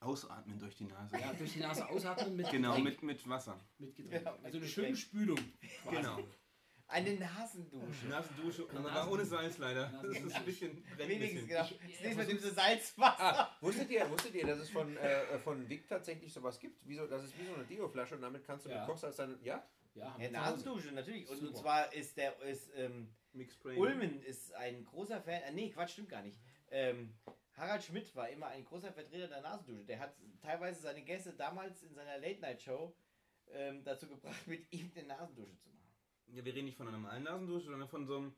Ausatmen 0.00 0.58
durch 0.58 0.76
die 0.76 0.84
Nase. 0.84 1.18
Ja, 1.18 1.32
durch 1.32 1.54
die 1.54 1.60
Nase 1.60 1.88
ausatmen 1.88 2.36
mit 2.36 2.50
Genau, 2.50 2.76
Getränk. 2.76 3.02
mit, 3.02 3.18
mit 3.18 3.28
Wasser. 3.28 3.58
mit 3.78 3.96
Getränk. 3.96 4.24
Ja, 4.24 4.32
mit 4.32 4.44
also 4.44 4.58
eine 4.58 4.66
Getränk. 4.66 4.68
schöne 4.68 4.96
Spülung. 4.96 5.38
quasi. 5.82 5.96
Genau. 5.96 6.18
Eine 6.90 7.14
Nasendusche. 7.14 8.06
Nasendusche, 8.08 8.66
aber 8.70 8.80
Nasen- 8.90 9.12
ohne 9.12 9.24
Salz 9.24 9.58
leider. 9.58 9.88
Das 10.02 10.16
ist 10.16 10.34
ein 10.34 10.44
bisschen 10.44 10.84
Wenigstens, 10.96 11.46
genau. 11.46 11.64
Ich- 11.64 11.70
Das 11.78 12.00
nächste 12.00 12.14
Mal 12.16 12.26
nimmst 12.26 12.44
du 12.44 12.50
Salzwasser. 12.50 13.38
Ah, 13.40 13.56
wusstet 13.60 13.90
ihr, 13.90 14.10
wusstet 14.10 14.34
ihr, 14.34 14.46
dass 14.46 14.58
es 14.58 14.70
von, 14.70 14.96
äh, 14.96 15.38
von 15.40 15.68
Vic 15.68 15.86
tatsächlich 15.86 16.32
sowas 16.32 16.58
gibt? 16.58 16.86
Wie 16.88 16.94
so, 16.96 17.06
das 17.06 17.24
ist 17.24 17.38
wie 17.38 17.44
so 17.46 17.54
eine 17.54 17.64
Deo-Flasche 17.64 18.14
und 18.16 18.22
damit 18.22 18.44
kannst 18.46 18.64
du 18.66 18.70
Ja. 18.70 18.78
mit 18.78 18.86
Kochsalz 18.88 19.16
dann. 19.16 19.38
Ja? 19.44 19.62
Ja, 19.94 20.12
haben 20.14 20.22
Ja. 20.22 20.30
Nasendusche, 20.30 20.92
natürlich. 20.92 21.28
Und, 21.28 21.42
und 21.46 21.56
zwar 21.56 21.92
ist 21.92 22.16
der 22.16 22.40
ist, 22.42 22.70
ähm. 22.76 23.08
Ulmen 23.64 24.22
ist 24.22 24.52
ein 24.54 24.84
großer 24.84 25.20
Fan. 25.20 25.42
Äh, 25.42 25.52
nee, 25.52 25.70
Quatsch, 25.70 25.90
stimmt 25.92 26.08
gar 26.08 26.22
nicht. 26.22 26.38
Ähm, 26.70 27.14
Harald 27.56 27.84
Schmidt 27.84 28.14
war 28.16 28.28
immer 28.30 28.46
ein 28.48 28.64
großer 28.64 28.92
Vertreter 28.92 29.28
der 29.28 29.42
Nasendusche. 29.42 29.84
Der 29.84 30.00
hat 30.00 30.14
teilweise 30.40 30.80
seine 30.80 31.02
Gäste 31.02 31.34
damals 31.34 31.82
in 31.82 31.94
seiner 31.94 32.16
Late-Night-Show 32.18 32.94
ähm, 33.52 33.84
dazu 33.84 34.08
gebracht, 34.08 34.46
mit 34.46 34.72
ihm 34.72 34.90
eine 34.96 35.06
Nasendusche 35.06 35.56
zu 35.58 35.68
machen. 35.68 35.77
Ja, 36.34 36.44
wir 36.44 36.54
reden 36.54 36.66
nicht 36.66 36.76
von 36.76 36.86
einer 36.88 36.96
normalen 36.98 37.24
Nasendusche, 37.24 37.66
sondern 37.70 37.88
von 37.88 38.06
so 38.06 38.16
einem, 38.16 38.32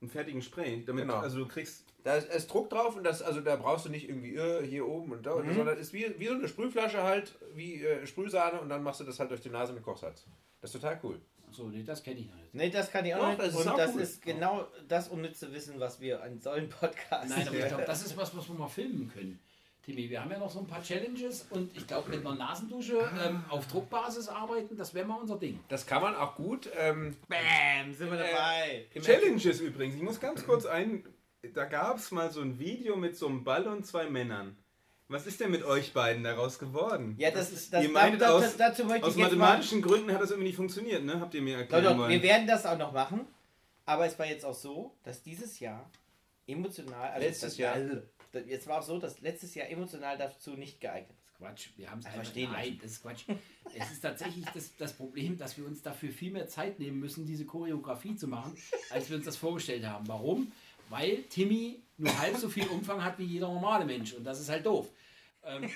einem 0.00 0.10
fertigen 0.10 0.42
Spray. 0.42 0.84
Damit, 0.84 1.02
Genau. 1.04 1.18
Also 1.18 1.38
du 1.38 1.46
kriegst 1.48 1.84
Da 2.04 2.16
ist, 2.16 2.28
ist 2.32 2.46
Druck 2.52 2.70
drauf 2.70 2.96
und 2.96 3.04
das, 3.04 3.22
also 3.22 3.40
da 3.40 3.56
brauchst 3.56 3.86
du 3.86 3.90
nicht 3.90 4.08
irgendwie 4.08 4.34
äh, 4.36 4.66
hier 4.66 4.86
oben 4.86 5.12
und 5.12 5.24
da, 5.26 5.36
Mhm. 5.36 5.54
sondern 5.54 5.78
ist 5.78 5.92
wie, 5.92 6.14
wie 6.18 6.26
so 6.26 6.34
eine 6.34 6.48
Sprühflasche 6.48 7.02
halt, 7.02 7.34
wie 7.54 7.82
äh, 7.82 8.06
Sprühsahne 8.06 8.60
und 8.60 8.68
dann 8.68 8.82
machst 8.82 9.00
du 9.00 9.04
das 9.04 9.18
halt 9.20 9.30
durch 9.30 9.40
die 9.40 9.50
Nase 9.50 9.72
mit 9.72 9.82
Kochsalz. 9.82 10.26
Das 10.60 10.74
ist 10.74 10.80
total 10.80 10.98
cool. 11.02 11.20
Achso, 11.48 11.68
nee, 11.68 11.82
das 11.84 12.02
kenne 12.02 12.20
ich 12.20 12.26
noch 12.26 12.34
nicht. 12.36 12.54
Nee, 12.54 12.70
das 12.70 12.90
kann 12.90 13.04
ich 13.04 13.14
auch 13.14 13.20
Doch, 13.20 13.28
nicht. 13.28 13.38
das 13.40 13.48
ist 13.48 13.56
und 13.60 13.68
auch 13.68 13.76
das 13.76 13.94
cool. 13.94 14.00
ist 14.00 14.22
genau 14.22 14.66
das 14.88 15.08
unnütze 15.08 15.52
Wissen, 15.52 15.78
was 15.78 16.00
wir 16.00 16.22
an 16.22 16.40
solchen 16.40 16.68
Podcasts 16.68 17.28
Nein, 17.30 17.46
aber 17.46 17.56
ich 17.58 17.68
glaube, 17.68 17.84
das 17.86 18.04
ist 18.04 18.16
was, 18.16 18.36
was 18.36 18.48
wir 18.48 18.54
mal 18.56 18.68
filmen 18.68 19.08
können. 19.12 19.38
Timmy, 19.86 20.10
wir 20.10 20.20
haben 20.20 20.32
ja 20.32 20.38
noch 20.38 20.50
so 20.50 20.58
ein 20.58 20.66
paar 20.66 20.82
Challenges 20.82 21.46
und 21.50 21.74
ich 21.76 21.86
glaube, 21.86 22.10
mit 22.10 22.20
einer 22.26 22.34
Nasendusche 22.34 23.08
ähm, 23.24 23.44
auf 23.48 23.68
Druckbasis 23.68 24.26
arbeiten, 24.28 24.76
das 24.76 24.92
wäre 24.94 25.06
mal 25.06 25.14
unser 25.20 25.38
Ding. 25.38 25.60
Das 25.68 25.86
kann 25.86 26.02
man 26.02 26.16
auch 26.16 26.34
gut. 26.34 26.68
Ähm, 26.76 27.16
Bam, 27.28 27.94
sind 27.94 28.10
wir 28.10 28.18
Äh, 28.18 28.32
dabei. 28.32 28.86
im 28.94 29.02
Challenges 29.02 29.60
übrigens. 29.60 29.94
Ich 29.94 30.02
muss 30.02 30.18
ganz 30.18 30.44
kurz 30.44 30.66
ein. 30.66 31.04
Da 31.54 31.66
gab 31.66 31.98
es 31.98 32.10
mal 32.10 32.32
so 32.32 32.40
ein 32.40 32.58
Video 32.58 32.96
mit 32.96 33.16
so 33.16 33.28
einem 33.28 33.44
Ball 33.44 33.68
und 33.68 33.86
zwei 33.86 34.10
Männern. 34.10 34.56
Was 35.06 35.24
ist 35.28 35.38
denn 35.38 35.52
mit 35.52 35.62
euch 35.62 35.92
beiden 35.92 36.24
daraus 36.24 36.58
geworden? 36.58 37.14
Ja, 37.16 37.30
das 37.30 37.52
ist 37.52 37.72
das, 37.72 37.84
Ihr 37.84 37.90
meintet 37.90 38.22
da, 38.22 38.26
da, 38.26 38.32
aus- 38.44 38.56
dazu 38.56 38.84
möchte 38.86 39.06
Aus 39.06 39.12
ich 39.14 39.18
jetzt 39.20 39.30
mal. 39.30 39.36
mathematischen 39.38 39.82
Gründen 39.82 40.12
hat 40.12 40.20
das 40.20 40.30
irgendwie 40.30 40.48
nicht 40.48 40.56
funktioniert, 40.56 41.04
ne? 41.04 41.20
Habt 41.20 41.32
ihr 41.34 41.42
mir 41.42 41.58
erklärt? 41.58 41.86
Doch, 41.86 41.96
doch, 41.96 42.08
wir 42.08 42.22
werden 42.24 42.48
das 42.48 42.66
auch 42.66 42.76
noch 42.76 42.90
machen. 42.92 43.20
Aber 43.84 44.04
es 44.04 44.18
war 44.18 44.26
jetzt 44.26 44.44
auch 44.44 44.52
so, 44.54 44.96
dass 45.04 45.22
dieses 45.22 45.60
Jahr 45.60 45.88
emotional. 46.48 47.10
Also 47.12 47.24
Letztes 47.24 47.50
das, 47.52 47.58
Jahr. 47.58 47.76
Also, 48.36 48.48
jetzt 48.48 48.66
war 48.66 48.80
auch 48.80 48.82
so, 48.82 48.98
dass 48.98 49.20
letztes 49.20 49.54
Jahr 49.54 49.68
emotional 49.68 50.16
dazu 50.18 50.52
nicht 50.52 50.80
geeignet 50.80 51.10
ist. 51.10 51.38
Quatsch. 51.38 51.68
Wir 51.76 51.90
haben 51.90 51.98
es 51.98 52.06
Ach, 52.06 52.10
einfach 52.12 52.24
verstehen 52.24 52.50
Nein, 52.52 52.78
das 52.82 52.92
ist 52.92 53.02
Quatsch. 53.02 53.24
es 53.74 53.92
ist 53.92 54.00
tatsächlich 54.00 54.44
das, 54.54 54.74
das 54.76 54.92
Problem, 54.94 55.36
dass 55.36 55.56
wir 55.58 55.66
uns 55.66 55.82
dafür 55.82 56.10
viel 56.10 56.32
mehr 56.32 56.48
Zeit 56.48 56.78
nehmen 56.78 56.98
müssen, 56.98 57.26
diese 57.26 57.44
Choreografie 57.44 58.16
zu 58.16 58.26
machen, 58.26 58.56
als 58.90 59.10
wir 59.10 59.16
uns 59.16 59.26
das 59.26 59.36
vorgestellt 59.36 59.84
haben. 59.84 60.08
Warum? 60.08 60.50
Weil 60.88 61.22
Timmy 61.24 61.82
nur 61.98 62.16
halb 62.18 62.36
so 62.36 62.48
viel 62.48 62.66
Umfang 62.68 63.02
hat 63.02 63.18
wie 63.18 63.24
jeder 63.24 63.48
normale 63.48 63.84
Mensch 63.84 64.14
und 64.14 64.24
das 64.24 64.40
ist 64.40 64.48
halt 64.48 64.64
doof. 64.64 64.88
Ähm, 65.44 65.70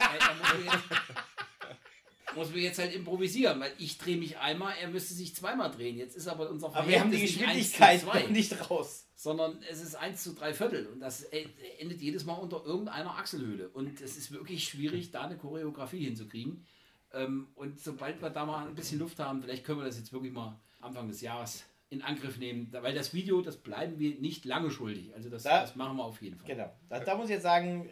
muss, 2.37 2.51
mir 2.51 2.61
jetzt, 2.63 2.79
halt 2.79 2.95
improvisieren, 2.95 3.61
weil 3.61 3.73
ich 3.79 3.99
drehe 3.99 4.17
mich 4.17 4.39
einmal, 4.39 4.75
er 4.81 4.89
müsste 4.89 5.15
sich 5.15 5.35
zweimal 5.35 5.71
drehen. 5.71 5.97
Jetzt 5.97 6.17
ist 6.17 6.29
aber 6.29 6.51
unser 6.51 6.75
Aber 6.75 6.89
wir 6.89 7.01
haben 7.01 7.11
die 7.11 7.27
Verhältnis 7.27 7.79
nicht 7.79 7.81
1 7.83 8.01
zu 8.01 8.01
Geschwindigkeit 8.01 8.01
2 8.01 8.21
noch 8.23 8.29
nicht 8.37 8.71
raus. 8.71 9.07
sondern 9.17 9.63
es 9.71 9.81
ist 9.83 9.95
1 9.95 10.23
zu 10.23 10.35
3 10.35 10.55
Viertel 10.55 10.87
und 10.87 11.01
das 11.01 11.25
e- 11.33 11.47
endet 11.79 12.01
jedes 12.01 12.25
Mal 12.25 12.35
unter 12.35 12.65
irgendeiner 12.65 13.11
Achselhöhle 13.17 13.69
und 13.71 14.01
es 14.01 14.17
ist 14.17 14.31
wirklich 14.33 14.65
schwierig, 14.65 15.11
da 15.11 15.23
eine 15.23 15.37
Choreografie 15.37 16.05
hinzukriegen. 16.05 16.65
Ähm, 17.13 17.49
Und 17.57 17.81
sobald 17.81 18.23
wir 18.23 18.31
da 18.31 18.47
mal 18.47 18.69
ein 18.69 18.75
bisschen 18.75 18.99
Luft 19.01 19.19
haben, 19.19 19.43
vielleicht 19.43 19.65
können 19.65 19.81
wir 19.81 19.85
das 19.87 19.99
jetzt 19.99 20.13
wirklich 20.13 20.33
mal 20.33 20.59
Anfang 20.81 21.09
des 21.09 21.21
Jahres 21.21 21.65
in 21.91 22.03
Angriff 22.03 22.39
nehmen, 22.39 22.69
weil 22.71 22.95
das 22.95 23.13
Video, 23.13 23.43
das 23.43 23.57
bleiben 23.57 23.99
wir 23.99 24.15
nicht 24.21 24.45
lange 24.45 24.71
schuldig. 24.71 25.13
Also 25.15 25.29
das, 25.29 25.43
Da- 25.43 25.63
das 25.63 25.75
machen 25.75 25.97
wir 25.97 26.05
auf 26.05 26.23
jeden 26.23 26.37
Fall. 26.37 26.47
Genau. 26.47 26.73
Da, 26.89 27.01
da 27.01 27.17
muss 27.17 27.25
ich 27.27 27.33
jetzt 27.33 27.43
sagen, 27.43 27.87
äh, 27.87 27.91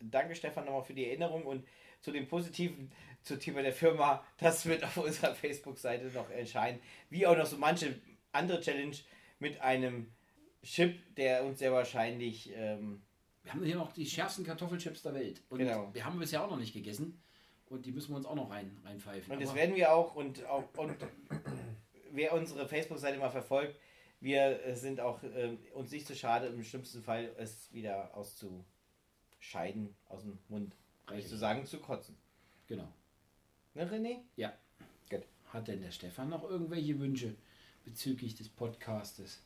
danke 0.00 0.36
Stefan 0.36 0.64
nochmal 0.64 0.84
für 0.84 0.94
die 0.94 1.06
Erinnerung 1.06 1.44
und 1.44 1.64
zu 2.02 2.12
dem 2.12 2.28
Positiven 2.28 2.92
zum 3.26 3.40
Thema 3.40 3.62
der 3.62 3.72
Firma, 3.72 4.24
das 4.38 4.64
wird 4.66 4.84
auf 4.84 4.96
unserer 4.96 5.34
Facebook-Seite 5.34 6.06
noch 6.06 6.30
erscheinen. 6.30 6.80
Wie 7.10 7.26
auch 7.26 7.36
noch 7.36 7.46
so 7.46 7.58
manche 7.58 7.98
andere 8.32 8.60
Challenge 8.60 8.96
mit 9.38 9.60
einem 9.60 10.12
Chip, 10.62 11.14
der 11.16 11.44
uns 11.44 11.58
sehr 11.58 11.72
wahrscheinlich 11.72 12.52
ähm, 12.54 13.02
Wir 13.42 13.52
haben 13.52 13.64
hier 13.64 13.76
noch 13.76 13.92
die 13.92 14.06
schärfsten 14.06 14.44
Kartoffelchips 14.44 15.02
der 15.02 15.14
Welt 15.14 15.42
und 15.48 15.58
Genau. 15.58 15.92
wir 15.92 16.04
haben 16.04 16.18
bisher 16.18 16.42
auch 16.44 16.50
noch 16.50 16.58
nicht 16.58 16.72
gegessen 16.72 17.20
und 17.68 17.84
die 17.86 17.92
müssen 17.92 18.10
wir 18.12 18.16
uns 18.16 18.26
auch 18.26 18.34
noch 18.34 18.50
rein, 18.50 18.76
reinpfeifen. 18.84 19.32
Und 19.32 19.40
das 19.40 19.50
Aber- 19.50 19.58
werden 19.58 19.74
wir 19.76 19.92
auch 19.92 20.14
und, 20.14 20.44
auch 20.46 20.64
und 20.76 20.96
wer 22.12 22.32
unsere 22.32 22.66
Facebook-Seite 22.68 23.18
mal 23.18 23.30
verfolgt, 23.30 23.78
wir 24.20 24.64
äh, 24.64 24.74
sind 24.74 25.00
auch 25.00 25.22
ähm, 25.22 25.58
uns 25.74 25.90
nicht 25.90 26.06
zu 26.06 26.14
schade, 26.16 26.46
im 26.46 26.62
schlimmsten 26.64 27.02
Fall 27.02 27.30
es 27.38 27.72
wieder 27.72 28.16
auszuscheiden 28.16 29.94
aus 30.08 30.22
dem 30.22 30.38
Mund. 30.48 30.74
Nicht 31.12 31.28
zu 31.28 31.36
sagen, 31.36 31.66
zu 31.66 31.78
kotzen. 31.78 32.16
Genau. 32.66 32.88
Ne, 33.76 33.84
René? 33.84 34.20
Ja. 34.36 34.54
Gut. 35.10 35.20
Hat 35.52 35.68
denn 35.68 35.82
der 35.82 35.90
Stefan 35.90 36.30
noch 36.30 36.48
irgendwelche 36.48 36.98
Wünsche 36.98 37.34
bezüglich 37.84 38.34
des 38.34 38.48
Podcastes? 38.48 39.42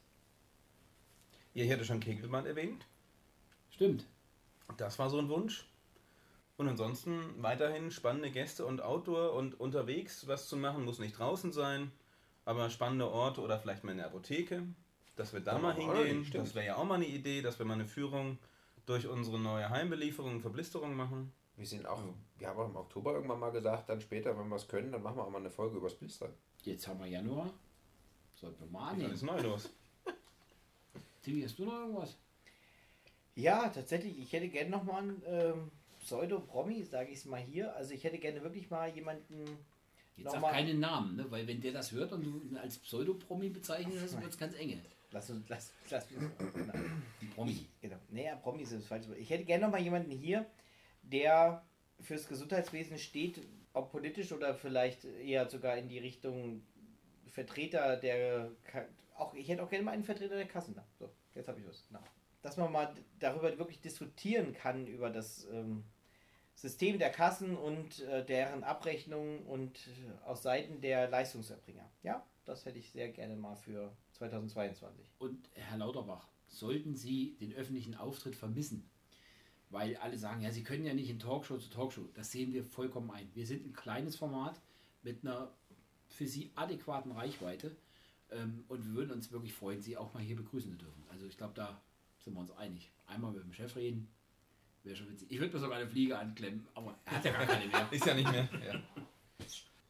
Ihr 1.53 1.65
hättet 1.65 1.87
schon 1.87 1.99
Kegelband 1.99 2.47
erwähnt. 2.47 2.87
Stimmt. 3.71 4.07
Das 4.77 5.01
war 5.01 5.11
so 5.11 5.19
ein 5.19 5.29
Wunsch. 5.29 5.67
Und 6.57 6.69
ansonsten 6.69 7.43
weiterhin 7.43 7.91
spannende 7.91 8.31
Gäste 8.31 8.65
und 8.67 8.83
Outdoor 8.83 9.33
und 9.33 9.59
unterwegs 9.59 10.29
was 10.29 10.49
zu 10.49 10.57
machen, 10.57 10.85
muss 10.85 11.01
nicht 11.01 11.19
draußen 11.19 11.51
sein, 11.51 11.91
aber 12.45 12.71
spannende 12.71 13.11
Orte 13.11 13.41
oder 13.41 13.59
vielleicht 13.59 13.83
mal 13.83 13.91
in 13.93 13.99
der 13.99 14.07
Apotheke, 14.07 14.63
dass 15.17 15.33
wir 15.33 15.41
da 15.41 15.55
Ja, 15.55 15.59
mal 15.59 15.75
hingehen. 15.75 16.25
stimmt. 16.25 16.47
Das 16.47 16.55
wäre 16.55 16.67
ja 16.67 16.77
auch 16.77 16.85
mal 16.85 16.95
eine 16.97 17.07
Idee, 17.09 17.43
dass 17.43 17.59
wir 17.59 17.67
mal 17.67 17.75
eine 17.75 17.87
Führung 17.87 18.39
durch 18.87 19.09
unsere 19.09 19.41
neue 19.41 19.71
Heimbelieferung 19.71 20.35
und 20.35 20.41
Verblisterung 20.41 20.95
machen. 20.95 21.33
Wir 21.61 21.67
sind 21.67 21.87
auch, 21.87 22.03
wir 22.39 22.49
haben 22.49 22.59
auch 22.59 22.69
im 22.71 22.77
Oktober 22.77 23.13
irgendwann 23.13 23.39
mal 23.39 23.53
gesagt, 23.53 23.91
dann 23.91 24.01
später, 24.01 24.37
wenn 24.39 24.49
wir 24.49 24.57
es 24.57 24.67
können, 24.67 24.91
dann 24.91 25.03
machen 25.03 25.17
wir 25.17 25.25
auch 25.25 25.31
mal 25.31 25.39
eine 25.39 25.51
Folge 25.51 25.77
übers 25.77 25.95
Blistern. 25.95 26.33
Jetzt 26.65 26.89
haben 26.89 26.99
wir 27.01 27.07
Januar. 27.07 27.53
Sollten 28.35 28.59
wir 28.65 28.71
mal 28.71 28.87
Was 28.87 28.93
annehmen. 28.95 29.13
ist 29.13 29.23
neu 29.23 29.41
los? 29.43 29.69
Timmy, 31.23 31.43
hast 31.43 31.59
du 31.59 31.67
noch 31.67 31.75
irgendwas? 31.81 32.17
Ja, 33.35 33.69
tatsächlich. 33.69 34.19
Ich 34.19 34.33
hätte 34.33 34.49
gerne 34.49 34.71
nochmal 34.71 35.03
einen 35.03 35.23
ähm, 35.27 35.71
Pseudo-Promi, 36.01 36.83
sage 36.85 37.11
ich 37.11 37.19
es 37.19 37.25
mal 37.27 37.41
hier. 37.41 37.75
Also 37.77 37.93
ich 37.93 38.05
hätte 38.05 38.19
gerne 38.19 38.43
wirklich 38.43 38.71
mal 38.71 38.89
jemanden. 38.89 39.45
Jetzt 40.17 40.33
sag 40.33 40.41
mal- 40.41 40.53
keinen 40.53 40.81
Namen, 40.81 41.17
ne? 41.17 41.27
weil 41.31 41.47
wenn 41.47 41.61
der 41.61 41.73
das 41.73 41.93
hört 41.93 42.13
und 42.13 42.25
du 42.25 42.41
ihn 42.41 42.57
als 42.57 42.79
Pseudopromi 42.79 43.51
bezeichnest, 43.51 44.19
wird 44.21 44.31
es 44.33 44.39
ganz 44.39 44.55
enge. 44.55 44.81
Lass 45.13 45.29
uns, 45.29 45.47
lass, 45.49 45.73
lass 45.91 46.07
uns. 46.13 46.31
Promi. 47.35 47.67
genau. 47.83 47.97
Naja, 48.11 48.37
Promi 48.37 48.63
ist 48.63 48.73
das 48.73 48.87
falsche 48.87 49.09
Wort. 49.11 49.19
Ich 49.19 49.29
hätte 49.29 49.45
gerne 49.45 49.65
nochmal 49.65 49.83
jemanden 49.83 50.11
hier, 50.11 50.47
der 51.11 51.65
fürs 52.01 52.29
Gesundheitswesen 52.29 52.99
steht, 52.99 53.41
ob 53.73 53.91
politisch 53.91 54.33
oder 54.33 54.55
vielleicht 54.55 55.05
eher 55.05 55.49
sogar 55.49 55.77
in 55.77 55.89
die 55.89 55.99
Richtung 55.99 56.63
Vertreter 57.29 57.97
der. 57.97 58.51
Auch, 59.15 59.35
ich 59.35 59.49
hätte 59.49 59.63
auch 59.63 59.69
gerne 59.69 59.85
mal 59.85 59.93
einen 59.93 60.05
Vertreter 60.05 60.37
der 60.37 60.49
Kassen 60.49 60.75
da. 60.75 60.87
So, 60.99 61.11
jetzt 61.35 61.49
habe 61.49 61.61
ich 61.61 61.67
was. 61.67 61.87
Genau. 61.89 62.01
Dass 62.43 62.57
man 62.57 62.73
mal 62.73 62.95
darüber 63.19 63.57
wirklich 63.59 63.81
diskutieren 63.81 64.55
kann, 64.55 64.87
über 64.87 65.11
das 65.11 65.47
ähm, 65.53 65.85
System 66.55 66.99
der 66.99 67.11
Kassen 67.11 67.57
und 67.57 68.01
äh, 68.01 68.25
deren 68.25 68.65
Abrechnung 68.65 69.47
und 69.47 69.79
äh, 69.89 70.27
aus 70.27 70.43
Seiten 70.43 70.81
der 70.81 71.09
Leistungserbringer. 71.09 71.89
Ja, 72.03 72.27
das 72.47 72.65
hätte 72.65 72.79
ich 72.79 72.91
sehr 72.93 73.11
gerne 73.11 73.37
mal 73.37 73.57
für 73.57 73.95
2022. 74.13 75.07
Und 75.19 75.51
Herr 75.55 75.79
Lauterbach, 75.79 76.29
sollten 76.49 76.97
Sie 76.97 77.37
den 77.41 77.53
öffentlichen 77.53 77.95
Auftritt 77.95 78.37
vermissen, 78.37 78.91
weil 79.71 79.97
alle 79.97 80.19
sagen, 80.19 80.43
ja, 80.43 80.51
sie 80.51 80.63
können 80.63 80.85
ja 80.85 80.95
nicht 80.95 81.09
in 81.09 81.19
Talkshow 81.19 81.57
zu 81.59 81.71
Talkshow. 81.71 82.09
Das 82.15 82.31
sehen 82.31 82.53
wir 82.53 82.65
vollkommen 82.65 83.11
ein. 83.11 83.29
Wir 83.35 83.47
sind 83.47 83.67
ein 83.67 83.73
kleines 83.73 84.17
Format 84.17 84.61
mit 85.03 85.25
einer 85.25 85.53
für 86.09 86.27
sie 86.27 86.51
adäquaten 86.57 87.13
Reichweite 87.13 87.77
ähm, 88.31 88.65
und 88.69 88.85
wir 88.85 88.95
würden 88.95 89.13
uns 89.13 89.31
wirklich 89.31 89.53
freuen, 89.53 89.81
sie 89.81 89.97
auch 89.97 90.13
mal 90.13 90.23
hier 90.23 90.37
begrüßen 90.37 90.71
zu 90.73 90.79
dürfen. 90.79 91.05
Also 91.11 91.27
ich 91.27 91.37
glaube, 91.37 91.55
da 91.55 91.81
sind 92.19 92.35
wir 92.35 92.41
uns 92.41 92.51
einig. 92.53 92.91
Einmal 93.07 93.33
mit 93.33 93.45
dem 93.45 93.53
Chef 93.53 93.77
reden, 93.77 94.09
wäre 94.83 94.97
schon 94.97 95.09
witzig. 95.11 95.31
Ich 95.31 95.39
würde 95.39 95.53
mir 95.53 95.61
sogar 95.61 95.79
eine 95.79 95.89
Fliege 95.89 96.19
anklemmen, 96.19 96.67
aber 96.75 96.99
er 97.05 97.13
hat 97.13 97.25
ja 97.25 97.33
gar 97.33 97.47
keine 97.47 97.67
mehr. 97.67 97.89
Ist 97.93 98.07
ja 98.07 98.15
nicht 98.15 98.31
mehr. 98.31 98.49
Ja. 98.67 98.83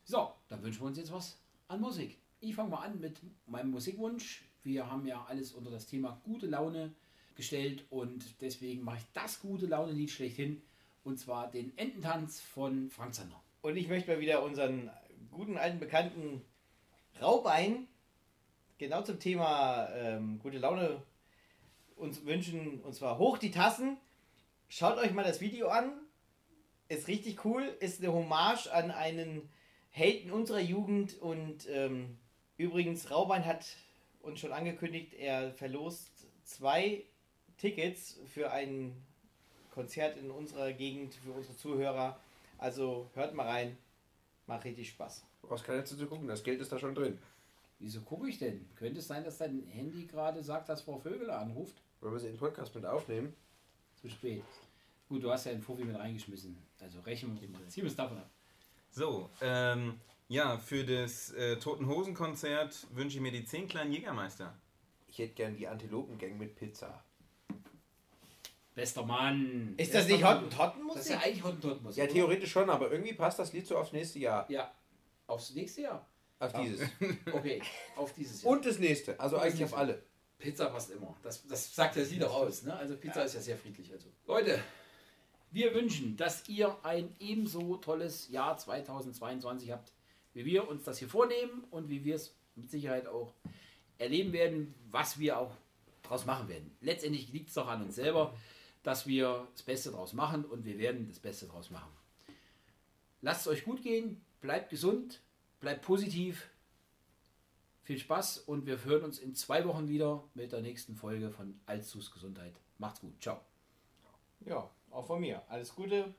So, 0.04 0.32
dann 0.48 0.62
wünschen 0.62 0.82
wir 0.82 0.86
uns 0.86 0.98
jetzt 0.98 1.12
was 1.12 1.38
an 1.68 1.80
Musik. 1.80 2.18
Ich 2.40 2.54
fange 2.54 2.70
mal 2.70 2.84
an 2.84 3.00
mit 3.00 3.20
meinem 3.46 3.70
Musikwunsch. 3.70 4.44
Wir 4.62 4.90
haben 4.90 5.06
ja 5.06 5.24
alles 5.24 5.52
unter 5.52 5.70
das 5.70 5.86
Thema 5.86 6.20
gute 6.24 6.46
Laune 6.46 6.92
gestellt 7.40 7.84
und 7.88 8.22
deswegen 8.42 8.84
mache 8.84 8.98
ich 8.98 9.04
das 9.14 9.40
gute 9.40 9.64
Laune-Lied 9.64 10.10
schlechthin 10.10 10.60
und 11.04 11.18
zwar 11.18 11.50
den 11.50 11.76
Ententanz 11.78 12.38
von 12.38 12.90
Frank 12.90 13.14
Zander. 13.14 13.42
Und 13.62 13.78
ich 13.78 13.88
möchte 13.88 14.10
mal 14.10 14.20
wieder 14.20 14.42
unseren 14.42 14.90
guten 15.30 15.56
alten 15.56 15.80
Bekannten 15.80 16.42
Raubein 17.20 17.88
genau 18.76 19.00
zum 19.02 19.18
Thema 19.18 19.88
ähm, 19.94 20.38
gute 20.38 20.58
Laune 20.58 21.02
uns 21.96 22.26
wünschen. 22.26 22.82
Und 22.82 22.94
zwar 22.94 23.16
hoch 23.16 23.38
die 23.38 23.50
Tassen. 23.50 23.96
Schaut 24.68 24.98
euch 24.98 25.12
mal 25.12 25.24
das 25.24 25.40
Video 25.40 25.68
an. 25.68 25.92
Ist 26.88 27.08
richtig 27.08 27.44
cool. 27.46 27.62
Ist 27.80 28.02
eine 28.02 28.12
Hommage 28.12 28.66
an 28.68 28.90
einen 28.90 29.48
Helden 29.88 30.30
unserer 30.30 30.60
Jugend. 30.60 31.18
Und 31.18 31.66
ähm, 31.70 32.18
übrigens, 32.58 33.10
Raubein 33.10 33.46
hat 33.46 33.64
uns 34.20 34.40
schon 34.40 34.52
angekündigt, 34.52 35.14
er 35.14 35.52
verlost 35.52 36.26
zwei 36.44 37.04
Tickets 37.60 38.18
für 38.26 38.50
ein 38.50 38.96
Konzert 39.70 40.16
in 40.16 40.30
unserer 40.30 40.72
Gegend 40.72 41.14
für 41.14 41.32
unsere 41.32 41.56
Zuhörer. 41.56 42.18
Also 42.58 43.10
hört 43.14 43.34
mal 43.34 43.46
rein. 43.46 43.76
Macht 44.46 44.64
richtig 44.64 44.88
Spaß. 44.88 45.24
Du 45.42 45.48
brauchst 45.48 45.64
keine 45.64 45.84
zu 45.84 45.94
gucken, 46.06 46.26
das 46.26 46.42
Geld 46.42 46.60
ist 46.60 46.72
da 46.72 46.78
schon 46.78 46.94
drin. 46.94 47.18
Wieso 47.78 48.00
gucke 48.00 48.28
ich 48.28 48.38
denn? 48.38 48.66
Könnte 48.76 49.00
es 49.00 49.08
sein, 49.08 49.24
dass 49.24 49.38
dein 49.38 49.66
Handy 49.66 50.06
gerade 50.06 50.42
sagt, 50.42 50.68
dass 50.68 50.82
Frau 50.82 50.98
Vögel 50.98 51.30
anruft? 51.30 51.76
Wollen 52.00 52.14
wir 52.14 52.18
sie 52.18 52.26
in 52.26 52.32
den 52.32 52.38
Podcast 52.38 52.74
mit 52.74 52.84
aufnehmen? 52.86 53.34
Zu 54.00 54.08
spät. 54.08 54.42
Gut, 55.08 55.22
du 55.22 55.30
hast 55.30 55.44
ja 55.44 55.52
einen 55.52 55.62
Fuffi 55.62 55.84
mit 55.84 55.96
reingeschmissen. 55.96 56.56
Also 56.80 57.00
rechnen 57.00 57.38
wir 57.40 57.48
mal. 57.48 57.66
Ziehen 57.68 57.84
wir 57.84 57.90
es 57.90 57.96
davon 57.96 58.18
ab. 58.18 58.30
So, 58.90 59.30
ähm, 59.42 60.00
ja, 60.28 60.56
für 60.58 60.84
das 60.84 61.32
äh, 61.32 61.56
Toten 61.58 61.86
Hosen 61.86 62.14
Konzert 62.14 62.86
wünsche 62.92 63.16
ich 63.16 63.22
mir 63.22 63.32
die 63.32 63.44
10 63.44 63.68
kleinen 63.68 63.92
Jägermeister. 63.92 64.54
Ich 65.08 65.18
hätte 65.18 65.34
gern 65.34 65.56
die 65.56 65.68
Antilopengang 65.68 66.38
mit 66.38 66.54
Pizza. 66.54 67.02
Bester 68.80 69.04
Mann. 69.04 69.74
Ist 69.76 69.92
das 69.92 70.06
Bester 70.06 70.16
nicht. 70.16 70.26
Hottentotten-Musik? 70.26 70.96
Das 70.96 71.04
ist 71.04 71.10
ja 71.12 71.18
eigentlich 71.18 71.44
Hottentotten-Musik. 71.44 71.98
Ja, 71.98 72.04
oder? 72.04 72.12
theoretisch 72.14 72.50
schon, 72.50 72.70
aber 72.70 72.90
irgendwie 72.90 73.12
passt 73.12 73.38
das 73.38 73.52
Lied 73.52 73.66
so 73.66 73.76
aufs 73.76 73.92
nächste 73.92 74.18
Jahr. 74.18 74.50
Ja. 74.50 74.72
Aufs 75.26 75.54
nächste 75.54 75.82
Jahr. 75.82 76.06
Auf 76.38 76.54
dieses. 76.54 76.88
Okay, 77.32 77.62
auf 77.96 78.14
dieses 78.14 78.42
Jahr. 78.42 78.52
Und 78.52 78.64
das 78.64 78.78
nächste. 78.78 79.20
Also 79.20 79.36
Und 79.36 79.42
eigentlich 79.42 79.64
auf 79.64 79.76
alle. 79.76 80.02
Pizza 80.38 80.66
passt 80.66 80.92
immer. 80.92 81.14
Das, 81.22 81.46
das 81.46 81.74
sagt 81.74 81.96
das 81.96 82.10
Lied 82.10 82.24
auch 82.24 82.34
aus. 82.34 82.62
Ne? 82.62 82.74
Also 82.74 82.96
Pizza 82.96 83.22
ist 83.22 83.34
ja 83.34 83.42
sehr 83.42 83.58
friedlich. 83.58 83.92
Also. 83.92 84.08
Leute, 84.26 84.58
wir 85.50 85.74
wünschen, 85.74 86.16
dass 86.16 86.48
ihr 86.48 86.74
ein 86.82 87.14
ebenso 87.18 87.76
tolles 87.76 88.30
Jahr 88.30 88.56
2022 88.56 89.72
habt, 89.72 89.92
wie 90.32 90.46
wir 90.46 90.66
uns 90.66 90.84
das 90.84 90.98
hier 90.98 91.08
vornehmen 91.08 91.64
und 91.70 91.90
wie 91.90 92.02
wir 92.06 92.14
es 92.14 92.34
mit 92.54 92.70
Sicherheit 92.70 93.06
auch 93.06 93.34
erleben 93.98 94.32
werden, 94.32 94.74
was 94.90 95.18
wir 95.18 95.38
auch 95.38 95.52
daraus 96.02 96.24
machen 96.24 96.48
werden. 96.48 96.74
Letztendlich 96.80 97.30
liegt 97.30 97.50
es 97.50 97.54
doch 97.54 97.68
an 97.68 97.82
uns 97.82 97.96
selber, 97.96 98.34
dass 98.82 99.06
wir 99.06 99.48
das 99.52 99.62
Beste 99.62 99.90
daraus 99.90 100.12
machen 100.12 100.44
und 100.44 100.64
wir 100.64 100.78
werden 100.78 101.08
das 101.08 101.18
Beste 101.18 101.46
daraus 101.46 101.70
machen. 101.70 101.92
Lasst 103.22 103.42
es 103.42 103.48
euch 103.48 103.64
gut 103.64 103.82
gehen, 103.82 104.24
bleibt 104.40 104.70
gesund, 104.70 105.20
bleibt 105.60 105.82
positiv. 105.82 106.48
Viel 107.82 107.98
Spaß 107.98 108.38
und 108.38 108.66
wir 108.66 108.84
hören 108.84 109.04
uns 109.04 109.18
in 109.18 109.34
zwei 109.34 109.64
Wochen 109.66 109.88
wieder 109.88 110.24
mit 110.34 110.52
der 110.52 110.60
nächsten 110.60 110.96
Folge 110.96 111.30
von 111.30 111.60
Alzus 111.66 112.10
Gesundheit. 112.10 112.54
Macht's 112.78 113.00
gut. 113.00 113.20
Ciao. 113.20 113.40
Ja, 114.46 114.70
auch 114.90 115.06
von 115.06 115.20
mir. 115.20 115.42
Alles 115.48 115.74
Gute. 115.74 116.14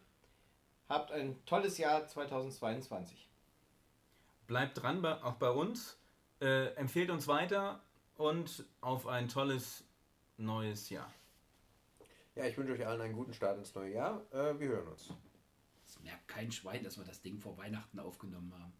Habt 0.89 1.11
ein 1.11 1.43
tolles 1.45 1.77
Jahr 1.77 2.05
2022. 2.05 3.29
Bleibt 4.47 4.81
dran, 4.81 5.03
auch 5.05 5.35
bei 5.35 5.49
uns. 5.49 5.97
Äh, 6.41 6.73
empfehlt 6.73 7.09
uns 7.09 7.27
weiter 7.27 7.81
und 8.17 8.65
auf 8.81 9.07
ein 9.07 9.29
tolles 9.29 9.85
neues 10.37 10.89
Jahr. 10.89 11.11
Ja, 12.35 12.45
ich 12.45 12.57
wünsche 12.57 12.73
euch 12.73 12.87
allen 12.87 13.01
einen 13.01 13.13
guten 13.13 13.33
Start 13.33 13.57
ins 13.57 13.75
neue 13.75 13.93
Jahr. 13.93 14.25
Äh, 14.31 14.57
wir 14.57 14.69
hören 14.69 14.87
uns. 14.87 15.13
Es 15.85 15.99
merkt 15.99 16.27
kein 16.29 16.51
Schwein, 16.51 16.83
dass 16.83 16.97
wir 16.97 17.03
das 17.03 17.21
Ding 17.21 17.39
vor 17.39 17.57
Weihnachten 17.57 17.99
aufgenommen 17.99 18.53
haben. 18.57 18.73